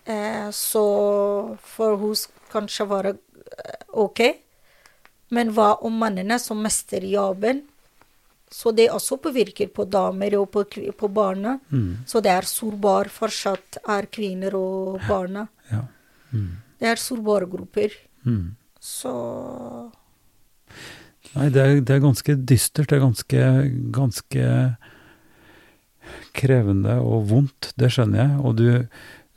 Eh, 0.07 0.51
så 0.51 1.57
for 1.61 1.97
hun 1.97 2.15
kanskje 2.53 2.87
være 2.89 3.13
eh, 3.59 3.85
OK. 3.93 4.21
Men 5.31 5.51
hva 5.57 5.75
om 5.83 5.93
mannene 5.99 6.39
som 6.39 6.61
mester 6.63 7.01
jobben? 7.01 7.63
Så 8.51 8.71
det 8.77 8.91
også 8.91 9.17
påvirker 9.19 9.69
på 9.73 9.85
damer 9.91 10.37
og 10.39 10.51
på, 10.53 10.65
på 10.99 11.09
barna. 11.09 11.59
Mm. 11.73 12.05
Så 12.07 12.21
det 12.23 12.31
er 12.31 12.43
sårbar 12.47 13.09
fortsatt 13.11 13.79
er 13.89 14.07
kvinner 14.07 14.55
og 14.55 15.01
barna. 15.09 15.49
Ja. 15.73 15.81
Mm. 16.33 16.53
Det 16.79 16.87
er 16.93 16.97
sårbare 17.01 17.49
grupper. 17.51 17.91
Mm. 18.27 18.55
Så 18.81 19.91
Nei, 21.35 21.49
det 21.51 21.63
er, 21.63 21.81
det 21.83 21.97
er 21.97 22.05
ganske 22.05 22.37
dystert. 22.47 22.91
Det 22.91 22.99
er 22.99 23.05
ganske, 23.05 23.47
ganske 23.95 24.49
krevende 26.37 26.99
og 27.03 27.29
vondt, 27.31 27.73
det 27.81 27.91
skjønner 27.95 28.23
jeg. 28.23 28.41
Og 28.45 28.57
du, 28.59 28.67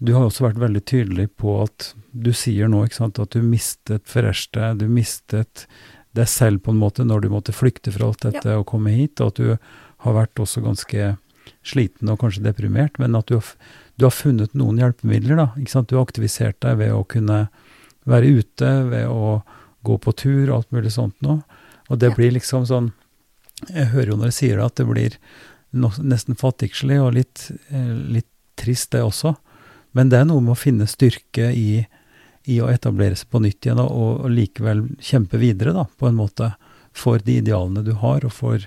du 0.03 0.13
har 0.15 0.27
også 0.27 0.47
vært 0.47 0.61
veldig 0.61 0.83
tydelig 0.89 1.29
på 1.39 1.59
at 1.63 1.91
du 2.11 2.31
sier 2.35 2.69
nå 2.71 2.83
sant, 2.93 3.19
at 3.21 3.33
du 3.33 3.45
mistet 3.45 4.05
Fereste, 4.09 4.73
du 4.77 4.87
mistet 4.91 5.67
deg 6.17 6.29
selv 6.29 6.63
på 6.65 6.73
en 6.73 6.81
måte 6.81 7.05
når 7.05 7.25
du 7.25 7.31
måtte 7.33 7.53
flykte 7.53 7.93
fra 7.93 8.09
alt 8.09 8.25
dette 8.25 8.57
og 8.57 8.67
komme 8.69 8.93
hit, 8.95 9.21
og 9.21 9.33
at 9.33 9.41
du 9.41 9.49
har 10.05 10.17
vært 10.17 10.41
også 10.41 10.63
ganske 10.65 11.15
sliten 11.67 12.09
og 12.11 12.19
kanskje 12.21 12.45
deprimert, 12.45 12.97
men 13.01 13.15
at 13.17 13.29
du 13.29 13.37
har, 13.37 13.51
du 13.97 14.07
har 14.07 14.15
funnet 14.15 14.55
noen 14.57 14.79
hjelpemidler, 14.81 15.39
da. 15.39 15.47
Ikke 15.59 15.73
sant? 15.73 15.89
Du 15.89 15.97
har 15.97 16.07
aktivisert 16.07 16.59
deg 16.63 16.79
ved 16.81 16.93
å 16.95 17.05
kunne 17.09 17.45
være 18.07 18.33
ute, 18.39 18.71
ved 18.91 19.07
å 19.11 19.39
gå 19.87 19.97
på 20.03 20.13
tur 20.17 20.49
og 20.49 20.55
alt 20.59 20.75
mulig 20.75 20.93
sånt 20.95 21.17
noe. 21.25 21.41
Og 21.89 21.99
det 21.99 22.09
Ja. 22.11 22.15
blir 22.15 22.31
liksom 22.31 22.65
sånn 22.65 22.91
Jeg 23.73 23.87
hører 23.87 24.07
jo 24.11 24.17
når 24.17 24.25
jeg 24.29 24.33
sier 24.33 24.57
det, 24.57 24.65
at 24.65 24.75
det 24.75 24.85
blir 24.85 25.17
no, 25.73 25.89
nesten 25.97 26.35
fattigslig 26.37 26.99
og 27.01 27.13
litt, 27.15 27.51
eh, 27.71 27.93
litt 28.13 28.27
trist, 28.55 28.91
det 28.91 29.01
også. 29.01 29.35
Men 29.93 30.09
det 30.09 30.19
er 30.19 30.25
noe 30.25 30.41
med 30.41 30.51
å 30.53 30.59
finne 30.61 30.85
styrke 30.85 31.49
i, 31.55 31.87
i 32.45 32.59
å 32.61 32.67
etablere 32.69 33.15
seg 33.15 33.31
på 33.31 33.41
nytt 33.41 33.65
igjen, 33.65 33.79
og, 33.81 34.21
og 34.25 34.29
likevel 34.29 34.83
kjempe 35.01 35.39
videre, 35.41 35.73
da, 35.73 35.85
på 35.97 36.07
en 36.07 36.19
måte, 36.19 36.51
for 36.93 37.17
de 37.17 37.39
idealene 37.41 37.83
du 37.83 37.93
har, 37.93 38.23
og 38.23 38.31
for, 38.31 38.59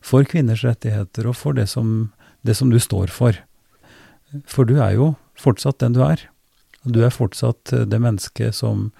for 0.00 0.24
kvinners 0.24 0.64
rettigheter, 0.64 1.28
og 1.28 1.36
for 1.36 1.52
det 1.52 1.68
som, 1.68 2.10
det 2.42 2.56
som 2.56 2.70
du 2.70 2.78
står 2.80 3.08
for. 3.12 3.36
For 4.46 4.64
du 4.64 4.78
er 4.80 4.94
jo 4.96 5.14
fortsatt 5.36 5.78
den 5.80 5.92
du 5.92 6.02
er. 6.04 6.24
Du 6.84 7.02
er 7.04 7.12
fortsatt 7.12 7.72
eh, 7.72 7.84
det 7.84 8.00
mennesket 8.00 8.54
som, 8.54 8.90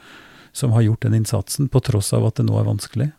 som 0.52 0.72
har 0.76 0.82
gjort 0.84 1.00
den 1.08 1.14
innsatsen, 1.14 1.68
på 1.72 1.80
tross 1.80 2.12
av 2.12 2.26
at 2.28 2.36
det 2.36 2.44
nå 2.44 2.60
er 2.60 2.68
vanskelig. 2.68 3.12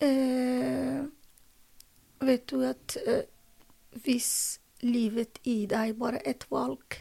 Eh, 0.00 1.02
vet 2.20 2.46
du 2.50 2.62
at 2.66 2.96
eh, 3.06 3.24
hvis 4.04 4.58
livet 4.82 5.38
i 5.48 5.66
deg 5.70 5.96
bare 5.98 6.20
et 6.28 6.44
valg, 6.50 7.00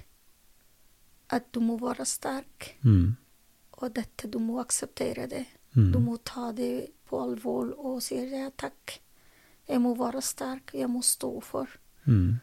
at 1.29 1.51
du 1.53 1.59
må 1.61 1.77
være 1.81 2.05
sterk, 2.05 2.75
Mm. 2.83 3.15
og 3.81 3.93
dette 3.93 4.27
du 4.31 4.39
må 4.39 4.59
akseptere 4.61 5.27
det. 5.29 5.45
Mm. 5.75 5.91
Du 5.91 5.99
må 5.99 6.17
ta 6.25 6.51
det 6.51 6.89
på 7.05 7.19
alvor 7.21 7.73
og 7.77 8.01
si 8.01 8.15
ja, 8.15 8.49
takk. 8.49 8.99
Jeg 9.67 9.81
må 9.81 9.93
være 9.95 10.21
sterk, 10.21 10.71
jeg 10.73 10.89
må 10.89 11.01
stå 11.03 11.41
for. 11.43 11.67
Mm. 12.07 12.39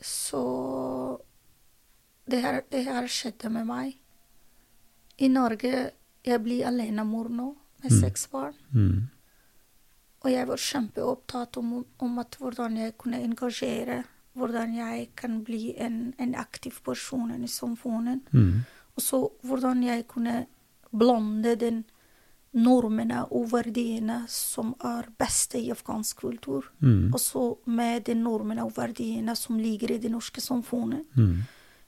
Så 0.00 0.40
det 2.30 2.40
her, 2.42 2.62
det 2.70 2.84
her 2.86 3.06
skjedde 3.10 3.50
med 3.50 3.66
meg. 3.66 3.96
I 5.18 5.28
Norge 5.28 5.90
jeg 6.24 6.42
blir 6.44 6.64
alenemor 6.66 7.28
nå, 7.28 7.56
med 7.82 7.92
Mm. 7.92 8.00
seks 8.00 8.26
barn. 8.30 8.54
Mm. 8.72 9.08
Og 10.20 10.30
jeg 10.30 10.46
var 10.48 10.56
kjempeopptatt 10.60 11.56
om, 11.56 11.84
om 11.98 12.18
hvordan 12.38 12.76
jeg 12.76 12.96
kunne 13.00 13.22
engasjere, 13.24 14.02
hvordan 14.36 14.74
jeg 14.76 15.08
kan 15.16 15.38
bli 15.44 15.74
en, 15.80 16.12
en 16.18 16.34
aktiv 16.34 16.76
person 16.84 17.30
i 17.42 17.48
samfunnet. 17.48 18.20
Mm. 18.32 18.60
Og 18.96 19.02
så 19.02 19.20
hvordan 19.42 19.82
jeg 19.86 20.06
kunne 20.08 20.46
blande 20.92 21.56
den 21.56 21.84
normene 22.52 23.22
og 23.30 23.46
verdiene 23.52 24.24
som 24.28 24.72
er 24.84 25.06
beste 25.18 25.58
i 25.60 25.70
afghansk 25.70 26.16
kultur, 26.20 26.64
Mm. 26.80 27.12
og 27.14 27.20
så 27.20 27.56
med 27.66 28.04
de 28.04 28.14
normene 28.14 28.64
og 28.64 28.74
verdiene 28.76 29.36
som 29.36 29.58
ligger 29.58 29.90
i 29.94 29.98
det 29.98 30.10
norske 30.10 30.40
samfunnet. 30.40 31.04
Mm. 31.16 31.42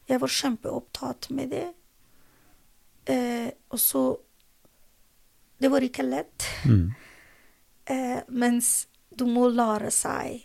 Jeg 0.08 0.20
var 0.20 0.28
kjempeopptatt 0.28 1.30
med 1.30 1.50
det. 1.50 1.66
Eh, 3.06 3.50
og 3.70 3.78
så 3.78 4.16
Det 5.60 5.70
var 5.70 5.80
ikke 5.80 6.02
lett. 6.02 6.42
Mm. 6.66 6.92
Eh, 7.86 8.20
mens 8.28 8.86
du 9.16 9.24
må 9.26 9.48
lære 9.52 9.90
seg 9.90 10.42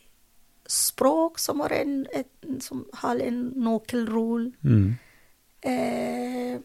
språk, 0.68 1.40
som, 1.40 1.60
har 1.60 1.70
en, 1.72 2.06
et, 2.14 2.28
som 2.60 2.86
har 2.94 3.16
en 3.24 3.54
nøkkelrolle. 3.56 4.52
Mm. 4.64 4.98
Eh, 5.62 6.60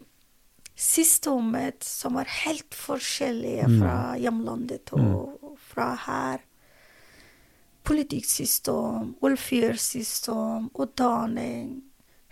systemet 0.77 1.85
som 1.85 2.17
er 2.17 2.27
helt 2.47 2.75
forskjellige 2.75 3.69
Mm. 3.69 3.79
fra 3.81 4.17
hjemlandet 4.19 4.93
og 4.93 5.57
fra 5.59 5.95
her. 5.95 6.41
Politikksystem, 7.85 9.15
welfare-system, 9.23 10.71
utdanning, 10.75 11.83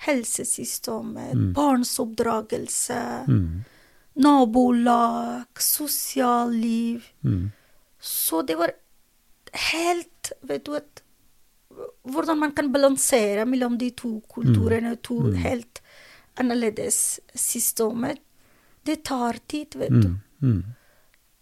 helsesystemet, 0.07 1.35
Mm. 1.35 1.53
barns 1.55 1.99
oppdragelse, 1.99 3.25
Mm. 3.29 3.65
nabolag, 4.17 5.47
sosialliv. 5.59 7.03
Mm. 7.25 7.53
Så 8.01 8.43
det 8.47 8.57
var 8.59 8.73
helt 9.71 10.33
Vet 10.43 10.65
du 10.65 10.75
at 10.79 11.03
Hvordan 12.05 12.39
man 12.39 12.53
kan 12.53 12.73
balansere 12.73 13.45
mellom 13.47 13.77
de 13.79 13.91
to 13.97 14.21
kulturene, 14.29 14.97
to 15.03 15.15
Mm. 15.21 15.35
helt 15.37 15.81
annerledes 16.37 17.21
systemer, 17.35 18.17
det 18.85 19.05
tar 19.05 19.39
tid, 19.49 19.77
vet 19.79 19.91
du. 19.91 20.09
Mm. 20.09 20.19
Mm. 20.43 20.65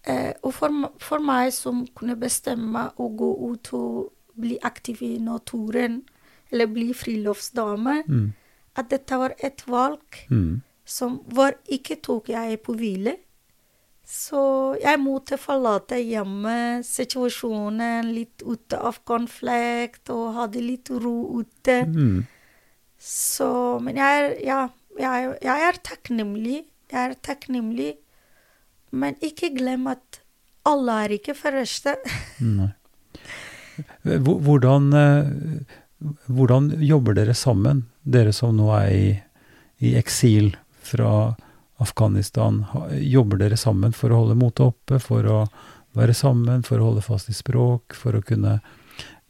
Eh, 0.05 0.33
og 0.43 0.53
for, 0.53 0.69
for 0.99 1.19
meg 1.19 1.51
som 1.53 1.87
kunne 1.95 2.15
bestemme 2.15 2.91
å 2.99 3.09
gå 3.17 3.51
ut 3.51 3.73
og 3.73 4.11
bli 4.39 4.59
aktiv 4.63 5.01
i 5.01 5.17
naturen, 5.17 6.03
eller 6.51 6.67
bli 6.67 6.93
friluftsdame, 6.93 8.03
Mm. 8.07 8.33
at 8.75 8.89
dette 8.89 9.17
var 9.17 9.33
et 9.43 9.65
valg 9.67 10.27
Mm. 10.29 10.61
som 10.85 11.19
var 11.27 11.53
ikke 11.67 12.01
tok 12.01 12.27
jeg 12.29 12.61
på 12.63 12.75
hvile. 12.77 13.17
Så 14.09 14.41
jeg 14.81 14.97
måtte 15.03 15.37
forlate 15.37 15.99
hjemme, 16.01 16.81
situasjonen 16.85 18.09
litt 18.09 18.41
ute 18.41 18.79
av 18.81 18.97
konflikt, 19.05 20.09
og 20.09 20.33
hadde 20.33 20.63
litt 20.65 20.89
ro 20.89 21.43
ute. 21.43 21.83
Mm. 21.85 22.23
Så 22.99 23.77
Men 23.85 23.99
jeg 24.01 24.23
er, 24.23 24.31
ja, 24.43 24.61
jeg, 24.97 25.35
jeg 25.45 25.67
er 25.67 25.77
takknemlig. 25.85 26.63
Jeg 26.89 26.99
er 27.03 27.13
takknemlig. 27.21 27.91
Men 28.89 29.19
ikke 29.21 29.51
glem 29.53 29.85
at 29.93 30.23
alle 30.67 30.95
er 31.05 31.13
ikke 31.19 31.37
første. 31.37 31.93
Nei. 32.57 32.71
Hvordan, 34.03 34.89
eh, 34.97 35.29
hvordan 36.27 36.71
jobber 36.81 37.15
dere 37.15 37.37
sammen, 37.37 37.85
dere 38.03 38.33
som 38.35 38.57
nå 38.57 38.71
er 38.75 38.89
i, 38.89 39.13
i 39.85 39.93
eksil 40.01 40.51
fra 40.89 41.35
Afghanistan? 41.79 42.63
Jobber 42.91 43.39
dere 43.41 43.57
sammen 43.57 43.95
for 43.95 44.11
å 44.11 44.23
holde 44.23 44.37
motet 44.39 44.67
oppe, 44.67 44.99
for 45.03 45.25
å 45.25 45.39
være 45.97 46.13
sammen, 46.13 46.63
for 46.67 46.79
å 46.79 46.91
holde 46.91 47.03
fast 47.05 47.31
i 47.31 47.35
språk, 47.35 47.95
for 47.97 48.17
å 48.17 48.23
kunne 48.25 48.59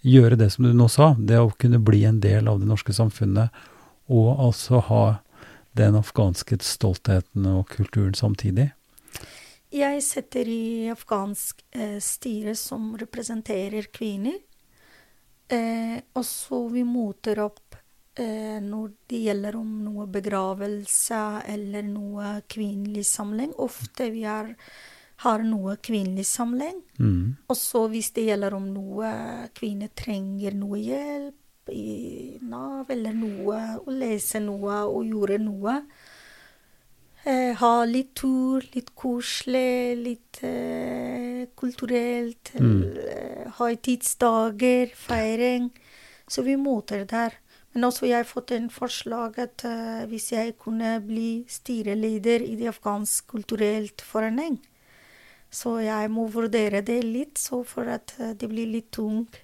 gjøre 0.01 0.37
det 0.39 0.49
som 0.53 0.65
du 0.65 0.73
nå 0.73 0.87
sa, 0.91 1.13
det 1.19 1.39
å 1.39 1.51
kunne 1.59 1.79
bli 1.83 2.03
en 2.07 2.21
del 2.23 2.47
av 2.47 2.59
det 2.61 2.69
norske 2.69 2.95
samfunnet, 2.95 3.55
og 4.09 4.29
altså 4.39 4.81
ha 4.89 5.03
den 5.77 5.95
afghanske 5.99 6.57
stoltheten 6.65 7.45
og 7.49 7.67
kulturen 7.69 8.15
samtidig? 8.17 8.71
Jeg 9.69 10.01
setter 10.01 10.49
i 10.49 10.89
afghansk 10.89 11.61
eh, 11.77 11.99
styre 12.01 12.55
som 12.57 12.95
representerer 12.97 13.91
kvinner. 13.93 14.39
Eh, 15.49 15.99
og 16.17 16.25
så 16.25 16.63
vi 16.73 16.81
moter 16.85 17.41
opp 17.43 17.68
når 18.19 18.91
det 19.09 19.19
gjelder 19.23 19.55
om 19.55 19.67
noe 19.85 20.05
begravelse 20.11 21.19
eller 21.47 21.85
noe 21.87 22.33
kvinnelig 22.51 23.05
samling. 23.07 23.53
Ofte 23.63 24.09
vi 24.11 24.25
er, 24.27 24.51
har 25.23 25.43
noe 25.47 25.77
kvinnelig 25.83 26.25
samling. 26.27 26.81
Mm. 26.99 27.37
Og 27.47 27.57
så 27.57 27.85
hvis 27.91 28.11
det 28.17 28.27
gjelder 28.29 28.57
om 28.57 28.67
noe 28.73 29.11
kvinner 29.55 29.93
trenger 29.95 30.57
noe 30.57 30.81
hjelp 30.83 31.71
i 31.71 32.37
Nav, 32.41 32.89
eller 32.89 33.13
noe, 33.15 33.59
å 33.85 33.93
lese 33.93 34.41
noe 34.43 34.81
og 34.89 35.05
gjøre 35.07 35.39
noe. 35.41 35.75
Eh, 37.27 37.51
ha 37.59 37.73
litt 37.85 38.13
tur, 38.17 38.63
litt 38.73 38.93
koselig, 38.97 39.97
litt 39.99 40.39
eh, 40.47 41.49
kulturelt. 41.59 42.53
Mm. 42.55 42.81
eh, 43.03 43.45
Høytidsdager, 43.59 44.95
feiring. 44.95 45.69
Så 46.29 46.45
vi 46.47 46.55
møter 46.59 47.05
der. 47.09 47.35
Men 47.73 47.83
også 47.83 48.07
jeg 48.09 48.17
har 48.17 48.23
fått 48.25 48.51
en 48.51 48.69
forslag 48.69 49.37
at 49.39 49.63
uh, 49.65 50.05
hvis 50.09 50.31
jeg 50.31 50.55
kunne 50.57 50.95
bli 51.05 51.45
styreleder 51.47 52.41
i 52.41 52.55
det 52.57 52.67
afghansk 52.71 53.27
kulturelt 53.27 54.01
forening, 54.01 54.59
så 55.51 55.79
jeg 55.81 56.09
må 56.13 56.27
vurdere 56.29 56.81
det 56.85 57.03
litt, 57.03 57.37
så 57.41 57.63
for 57.65 57.87
at 57.89 58.13
eh, 58.19 58.33
det 58.37 58.49
blir 58.51 58.67
litt 58.69 58.91
tungt. 58.93 59.39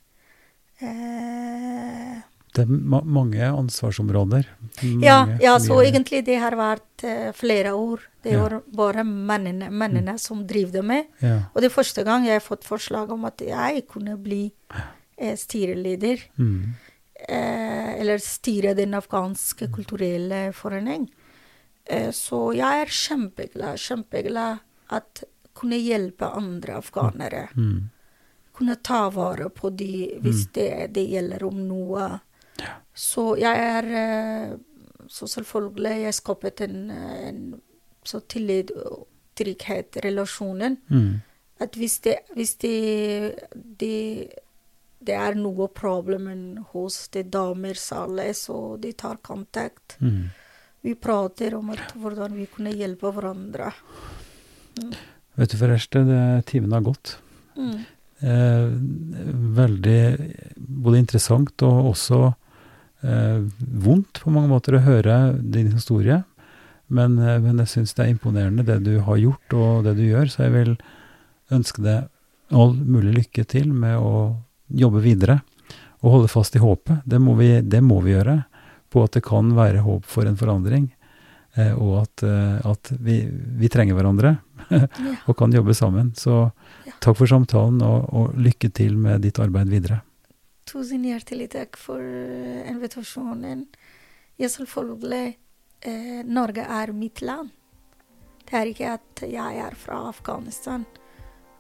Eh, 0.80 2.22
Det 2.56 2.62
er 2.64 2.70
ma 2.70 3.02
mange 3.04 3.42
ansvarsområder. 3.44 4.46
ja, 5.02 5.26
Mange- 5.26 5.40
ja, 5.44 5.58
så 5.60 5.74
mye- 5.76 5.90
egentlig 5.92 6.24
det 6.26 6.38
har 6.40 6.52
vært 6.56 7.04
uh, 7.04 7.32
flere 7.34 7.74
år. 7.76 8.00
Det 8.24 8.32
Ja. 8.34 8.42
var 8.44 8.62
bare 8.68 9.04
mennene, 9.04 9.70
mennene 9.70 10.18
som 10.20 10.46
driver 10.48 10.72
det 10.72 10.84
med. 10.86 11.06
Ja. 11.22 11.40
Og 11.54 11.62
det 11.62 11.66
er 11.72 11.76
første 11.84 12.04
gang 12.06 12.24
jeg 12.26 12.34
har 12.40 12.40
fått 12.56 12.64
forslag 12.64 13.12
om 13.12 13.26
at 13.26 13.38
jeg 13.42 13.88
kunne 13.88 14.16
bli 14.18 14.52
styreleder. 15.36 16.22
Mm. 16.38 16.76
Eh, 17.16 18.00
eller 18.02 18.18
styre 18.20 18.74
den 18.76 18.94
afghanske 18.94 19.70
kulturelle 19.72 20.50
forening. 20.54 21.08
Eh, 21.86 22.12
så 22.12 22.50
jeg 22.54 22.82
er 22.84 22.92
kjempeglad, 22.92 23.80
kjempeglad 23.80 24.64
at 24.94 25.24
kunne 25.56 25.80
hjelpe 25.80 26.28
andre 26.28 26.76
afghanere. 26.82 27.48
Mm. 27.56 27.88
Kunne 28.56 28.76
ta 28.84 29.08
vare 29.16 29.48
på 29.50 29.72
de 29.72 30.18
hvis 30.24 30.48
det, 30.56 30.70
det 30.96 31.06
gjelder 31.08 31.48
om 31.48 31.64
noe. 31.70 32.10
Så 32.96 33.34
jeg 33.40 33.60
er 33.60 33.92
eh, 34.00 34.56
Så 35.08 35.28
selvfølgelig 35.28 36.02
jeg 36.02 36.14
skapet 36.18 36.62
en, 36.66 36.90
en 36.90 37.42
så 38.04 38.20
tillit 38.26 38.72
trygghet, 39.38 39.98
relasjonen. 40.04 40.78
Mm. 40.90 41.22
At 41.60 41.76
hvis 41.76 42.00
det, 42.00 42.16
hvis 42.34 42.56
det, 42.56 43.36
det, 43.54 44.30
det 45.06 45.16
er 45.18 45.38
noe 45.40 45.68
problem 45.74 46.30
hos 46.74 47.06
de 47.14 47.24
damer 47.30 47.78
særlig, 47.80 48.32
så 48.42 48.76
de 48.82 48.94
tar 48.98 49.22
kontakt. 49.26 49.98
Mm. 50.00 50.30
vi 50.86 50.94
prater 50.96 51.56
om 51.58 51.72
at, 51.74 51.96
hvordan 51.98 52.36
vi 52.38 52.46
kunne 52.46 52.74
hjelpe 52.76 53.10
hverandre. 53.10 53.72
Mm. 54.78 54.92
Vet 55.36 55.52
du 55.52 55.58
forresten, 55.58 56.12
timen 56.46 56.76
har 56.76 56.84
gått. 56.86 57.18
Mm. 57.58 57.80
Eh, 58.20 58.68
veldig 59.60 60.02
både 60.56 61.00
interessant 61.02 61.64
og 61.68 61.90
også 61.92 62.20
eh, 63.04 63.42
vondt 63.60 64.22
på 64.24 64.32
mange 64.32 64.50
måter 64.54 64.78
å 64.78 64.86
høre 64.86 65.18
din 65.42 65.74
historie. 65.74 66.22
Men, 66.88 67.18
eh, 67.20 67.42
men 67.44 67.60
jeg 67.64 67.74
syns 67.74 67.96
det 67.98 68.06
er 68.06 68.14
imponerende 68.14 68.66
det 68.68 68.80
du 68.86 68.94
har 69.04 69.20
gjort 69.20 69.58
og 69.58 69.84
det 69.90 69.98
du 70.00 70.06
gjør, 70.06 70.32
så 70.32 70.46
jeg 70.46 70.56
vil 70.56 70.74
ønske 71.54 71.84
deg 71.84 72.08
all 72.56 72.76
mulig 72.78 73.18
lykke 73.20 73.46
til 73.50 73.74
med 73.74 74.00
å 74.00 74.38
jobbe 74.68 75.02
videre 75.04 75.40
og 76.02 76.12
holde 76.12 76.32
fast 76.32 76.56
i 76.56 76.62
håpet. 76.62 77.06
Det 77.06 77.20
må 77.22 77.36
vi, 77.40 77.50
det 77.62 77.82
må 77.82 78.00
vi 78.06 78.14
gjøre, 78.14 78.44
på 78.94 79.04
at 79.04 79.18
det 79.18 79.26
kan 79.26 79.50
være 79.58 79.84
håp 79.86 80.06
for 80.08 80.28
en 80.30 80.38
forandring. 80.38 80.90
Eh, 81.56 81.72
og 81.74 82.02
at, 82.04 82.24
eh, 82.28 82.66
at 82.68 82.92
vi, 83.00 83.22
vi, 83.32 83.70
trenger 83.72 83.96
hverandre 83.96 84.36
og 85.28 85.38
kan 85.40 85.54
jobbe 85.56 85.74
sammen. 85.78 86.12
Så 86.18 86.50
takk 87.00 87.18
for 87.18 87.32
samtalen, 87.32 87.80
og, 87.86 88.10
og, 88.12 88.36
lykke 88.36 88.70
til 88.76 88.98
med 89.00 89.24
ditt 89.26 89.40
arbeid 89.40 89.72
videre. 89.72 90.02
Tusen 90.68 91.06
hjertelig 91.08 91.52
takk 91.54 91.80
for 91.80 92.02
eh, 92.02 92.66
invitasjonen. 92.72 93.66
Jeg 94.42 94.52
selvfølgelig 94.52 95.38
eh, 95.88 96.22
Norge 96.28 96.66
er 96.66 96.92
mitt 96.92 97.24
land. 97.24 97.54
Det 98.46 98.60
er 98.60 98.70
ikke 98.70 98.94
at 98.98 99.24
jeg 99.26 99.62
er 99.64 99.78
fra 99.80 100.04
Afghanistan, 100.12 100.84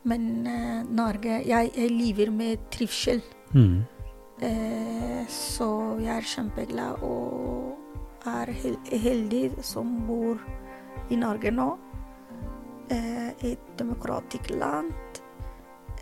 men 0.06 0.46
uh, 0.48 0.86
Norge 0.86 1.42
Jeg, 1.48 1.72
jeg 1.76 1.92
lever 1.92 2.32
med 2.32 2.70
trivsel. 2.74 3.22
Mm. 3.56 3.84
Uh, 4.36 5.24
så 5.32 5.68
jeg 6.04 6.12
er 6.18 6.28
kjempeglad 6.28 7.04
og 7.08 7.78
er 8.28 8.52
heldig 8.92 9.64
som 9.64 9.92
bor 10.08 10.42
i 11.10 11.18
Norge 11.20 11.54
nå. 11.54 11.70
Uh, 12.92 13.32
et 13.46 13.62
demokratisk 13.80 14.52
land. 14.54 14.94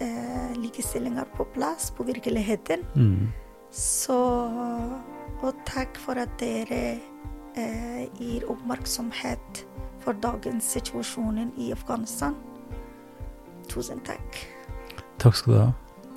Uh, 0.01 0.51
likestilling 0.58 1.20
er 1.22 1.30
på 1.38 1.45
plass 1.56 1.91
på 1.95 2.08
virkeligheten. 2.08 2.84
Mm. 2.95 3.32
Så 3.72 4.20
Og 5.43 5.56
takk 5.68 5.97
for 5.99 6.16
at 6.16 6.30
dere 6.39 6.99
gir 8.16 8.45
oppmerksomhet 8.49 9.60
for 9.99 10.16
dagens 10.24 10.70
situasjon 10.78 11.51
i 11.60 11.72
Afghanistan. 11.76 12.38
Tusen 13.72 14.01
takk. 14.05 14.39
Takk 15.22 15.38
skal 15.39 15.53
du 15.53 15.59
ha. 15.59 15.70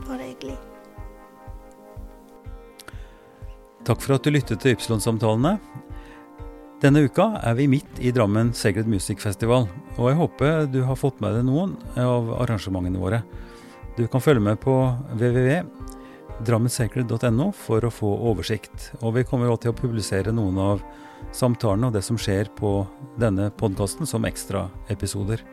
Bare 0.06 0.28
hyggelig. 0.28 0.56
Takk 3.86 4.02
for 4.02 4.16
at 4.16 4.26
du 4.26 4.32
lyttet 4.34 4.62
til 4.62 4.74
Ypsilon-samtalene. 4.74 5.56
Denne 6.82 7.06
uka 7.06 7.30
er 7.46 7.54
vi 7.56 7.68
midt 7.70 8.00
i 8.04 8.12
Drammen 8.12 8.50
Sacred 8.54 8.88
Music 8.90 9.22
Festival, 9.22 9.68
og 9.96 10.10
jeg 10.10 10.18
håper 10.18 10.66
du 10.68 10.82
har 10.84 10.98
fått 10.98 11.22
med 11.24 11.38
deg 11.38 11.46
noen 11.48 11.76
av 11.96 12.34
arrangementene 12.42 13.00
våre. 13.00 13.22
Du 13.96 14.04
kan 14.12 14.20
følge 14.20 14.44
med 14.44 14.60
på 14.60 14.74
www 15.16 15.62
drammensacred.no 16.44 17.50
for 17.56 17.84
å 17.84 17.92
få 17.92 18.12
oversikt. 18.30 18.90
Og 19.00 19.16
vi 19.16 19.24
kommer 19.28 19.50
også 19.50 19.66
til 19.66 19.74
å 19.74 19.80
publisere 19.80 20.34
noen 20.34 20.58
av 20.60 20.82
samtalene 21.36 21.88
og 21.88 21.96
det 21.96 22.04
som 22.04 22.18
skjer 22.20 22.50
på 22.56 22.78
denne 23.20 23.50
podkasten 23.56 24.08
som 24.08 24.26
ekstraepisoder. 24.28 25.44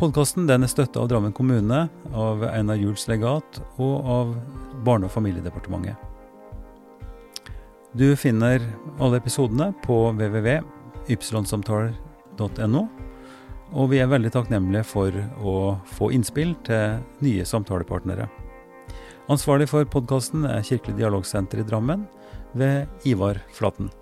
Podkasten 0.00 0.48
er 0.48 0.62
støtta 0.64 0.96
av 1.02 1.10
Drammen 1.10 1.34
kommune, 1.36 1.82
av 2.16 2.40
Einar 2.48 2.78
Juels 2.80 3.02
legat 3.04 3.60
og 3.76 4.06
av 4.08 4.32
Barne- 4.80 5.04
og 5.04 5.12
familiedepartementet. 5.12 5.92
Du 7.92 8.16
finner 8.16 8.64
alle 8.96 9.20
episodene 9.20 9.76
på 9.84 10.08
www.ypsilonsamtaler.no, 10.16 12.88
og 13.76 13.92
vi 13.92 14.00
er 14.00 14.08
veldig 14.08 14.32
takknemlige 14.32 14.88
for 14.88 15.12
å 15.44 15.76
få 15.84 16.16
innspill 16.16 16.56
til 16.64 17.04
nye 17.20 17.44
samtalepartnere. 17.44 18.24
Ansvarlig 19.28 19.68
for 19.68 19.84
podkasten 19.84 20.48
er 20.48 20.64
Kirkelig 20.64 20.96
dialogsenter 20.96 21.60
i 21.60 21.68
Drammen 21.68 22.08
ved 22.56 22.88
Ivar 23.04 23.36
Flaten. 23.52 23.92